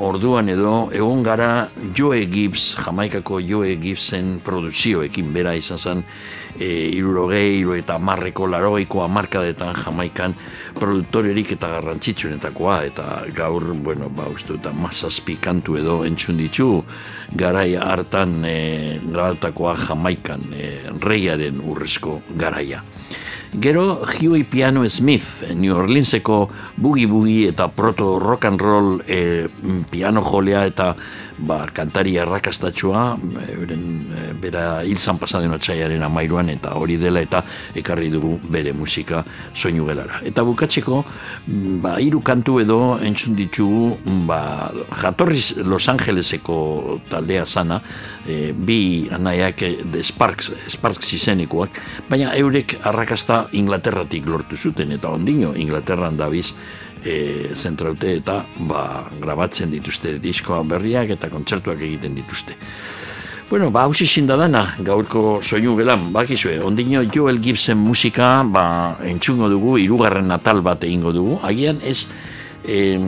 orduan 0.00 0.48
edo 0.48 0.88
egon 0.96 1.20
gara 1.22 1.68
Joe 1.92 2.22
Gibbs, 2.24 2.70
Jamaikako 2.80 3.42
Joe 3.44 3.74
Gibbsen 3.76 4.38
produzioekin 4.40 5.28
bera 5.34 5.52
izan 5.52 5.78
zen 5.78 6.00
e, 6.56 6.88
irurogei, 6.96 7.58
iru 7.60 7.74
eta 7.76 7.98
marreko 8.00 8.48
larogeiko 8.48 9.02
amarkadetan 9.04 9.76
Jamaikan 9.84 10.32
produktorerik 10.78 11.52
eta 11.58 11.68
garrantzitsuenetakoa 11.76 12.78
eta 12.88 13.06
gaur, 13.36 13.74
bueno, 13.76 14.08
ba, 14.08 14.30
uste 14.32 14.56
eta 14.56 14.72
mazazpi 14.80 15.36
kantu 15.36 15.76
edo 15.82 16.00
entzun 16.08 16.40
ditu 16.40 16.70
garai 17.36 17.74
hartan 17.76 18.44
e, 18.44 19.00
grabatakoa 19.04 19.76
Jamaikan 19.88 20.40
e, 20.52 20.70
reiaren 21.02 21.60
urrezko 21.60 22.20
garaia. 22.36 22.82
Gero 23.60 24.04
Huey 24.06 24.44
Piano 24.44 24.88
Smith, 24.88 25.42
New 25.54 25.74
Orleanseko 25.74 26.48
bugi-bugi 26.78 27.48
eta 27.48 27.66
proto 27.68 28.18
rock 28.18 28.44
and 28.44 28.60
roll 28.60 29.02
e, 29.06 29.48
piano 29.90 30.22
jolea 30.22 30.66
eta 30.68 30.94
ba, 31.38 31.66
kantari 31.72 32.16
arrakastatxua, 32.18 33.16
euren, 33.54 33.82
e, 34.14 34.26
bera 34.38 34.82
hilzan 34.86 35.18
pasaden 35.18 35.54
otxaiaren 35.56 36.02
amairuan 36.06 36.50
eta 36.52 36.74
hori 36.78 36.98
dela 37.00 37.22
eta 37.24 37.42
ekarri 37.78 38.10
dugu 38.12 38.36
bere 38.50 38.72
musika 38.72 39.24
soinu 39.54 39.86
gelara. 39.88 40.20
Eta 40.28 40.44
bukatzeko, 40.46 41.02
mm, 41.46 41.80
ba, 41.82 41.96
hiru 41.98 42.22
kantu 42.22 42.60
edo 42.62 42.80
entzun 43.02 43.34
ditugu 43.38 43.96
ba, 44.28 44.70
jatorriz 45.02 45.56
Los 45.64 45.88
Angeleseko 45.88 47.00
taldea 47.10 47.46
zana, 47.46 47.80
e, 48.26 48.52
bi 48.52 49.08
anaiak 49.10 49.66
de 49.88 50.04
Sparks, 50.04 50.52
Sparks 50.68 51.12
izenikoak, 51.16 51.82
baina 52.10 52.34
eurek 52.38 52.78
arrakasta 52.86 53.47
Inglaterratik 53.52 54.26
lortu 54.26 54.56
zuten, 54.56 54.92
eta 54.92 55.10
ondino 55.10 55.54
Inglaterran 55.56 56.16
dabiz 56.16 56.52
e, 57.04 57.54
zentraute 57.54 58.14
eta 58.18 58.42
ba, 58.68 59.08
grabatzen 59.20 59.70
dituzte 59.70 60.18
diskoa 60.22 60.62
berriak 60.66 61.14
eta 61.16 61.30
kontzertuak 61.32 61.80
egiten 61.80 62.16
dituzte. 62.18 62.56
Bueno, 63.48 63.70
ba, 63.72 63.86
hausi 63.88 64.04
zinda 64.04 64.36
dana, 64.36 64.74
gaurko 64.84 65.38
soinu 65.40 65.72
gelan, 65.78 66.10
bakizue, 66.12 66.58
ondino 66.60 67.00
Joel 67.08 67.38
Gibson 67.40 67.78
musika, 67.80 68.42
ba, 68.44 68.98
entzungo 69.08 69.48
dugu, 69.48 69.78
hirugarren 69.80 70.28
natal 70.28 70.60
bat 70.60 70.84
egingo 70.84 71.14
dugu, 71.16 71.38
agian 71.48 71.80
ez 71.80 72.02
e, 72.68 72.98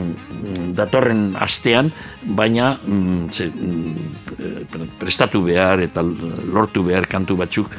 datorren 0.73 1.35
astean, 1.37 1.91
baina 2.25 2.73
mm, 2.81 3.29
ze, 3.29 3.51
mm, 3.53 4.97
prestatu 4.97 5.43
behar 5.45 5.85
eta 5.85 6.01
lortu 6.01 6.81
behar 6.89 7.05
kantu 7.05 7.37
batzuk, 7.37 7.69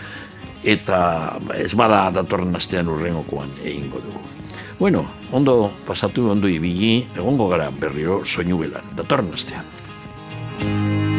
eta 0.63 1.39
ba, 1.43 1.57
ez 1.59 1.75
bada 1.75 2.07
datorren 2.15 2.55
astean 2.57 2.89
urrengokoan 2.89 3.51
egingo 3.65 4.03
dugu. 4.05 4.23
Bueno, 4.79 5.05
ondo 5.31 5.73
pasatu, 5.87 6.31
ondo 6.33 6.49
ibili, 6.49 7.07
egongo 7.15 7.49
gara 7.53 7.71
berriro 7.71 8.25
soinu 8.25 8.59
belan, 8.65 8.95
datorren 8.97 9.31
astean. 9.35 11.12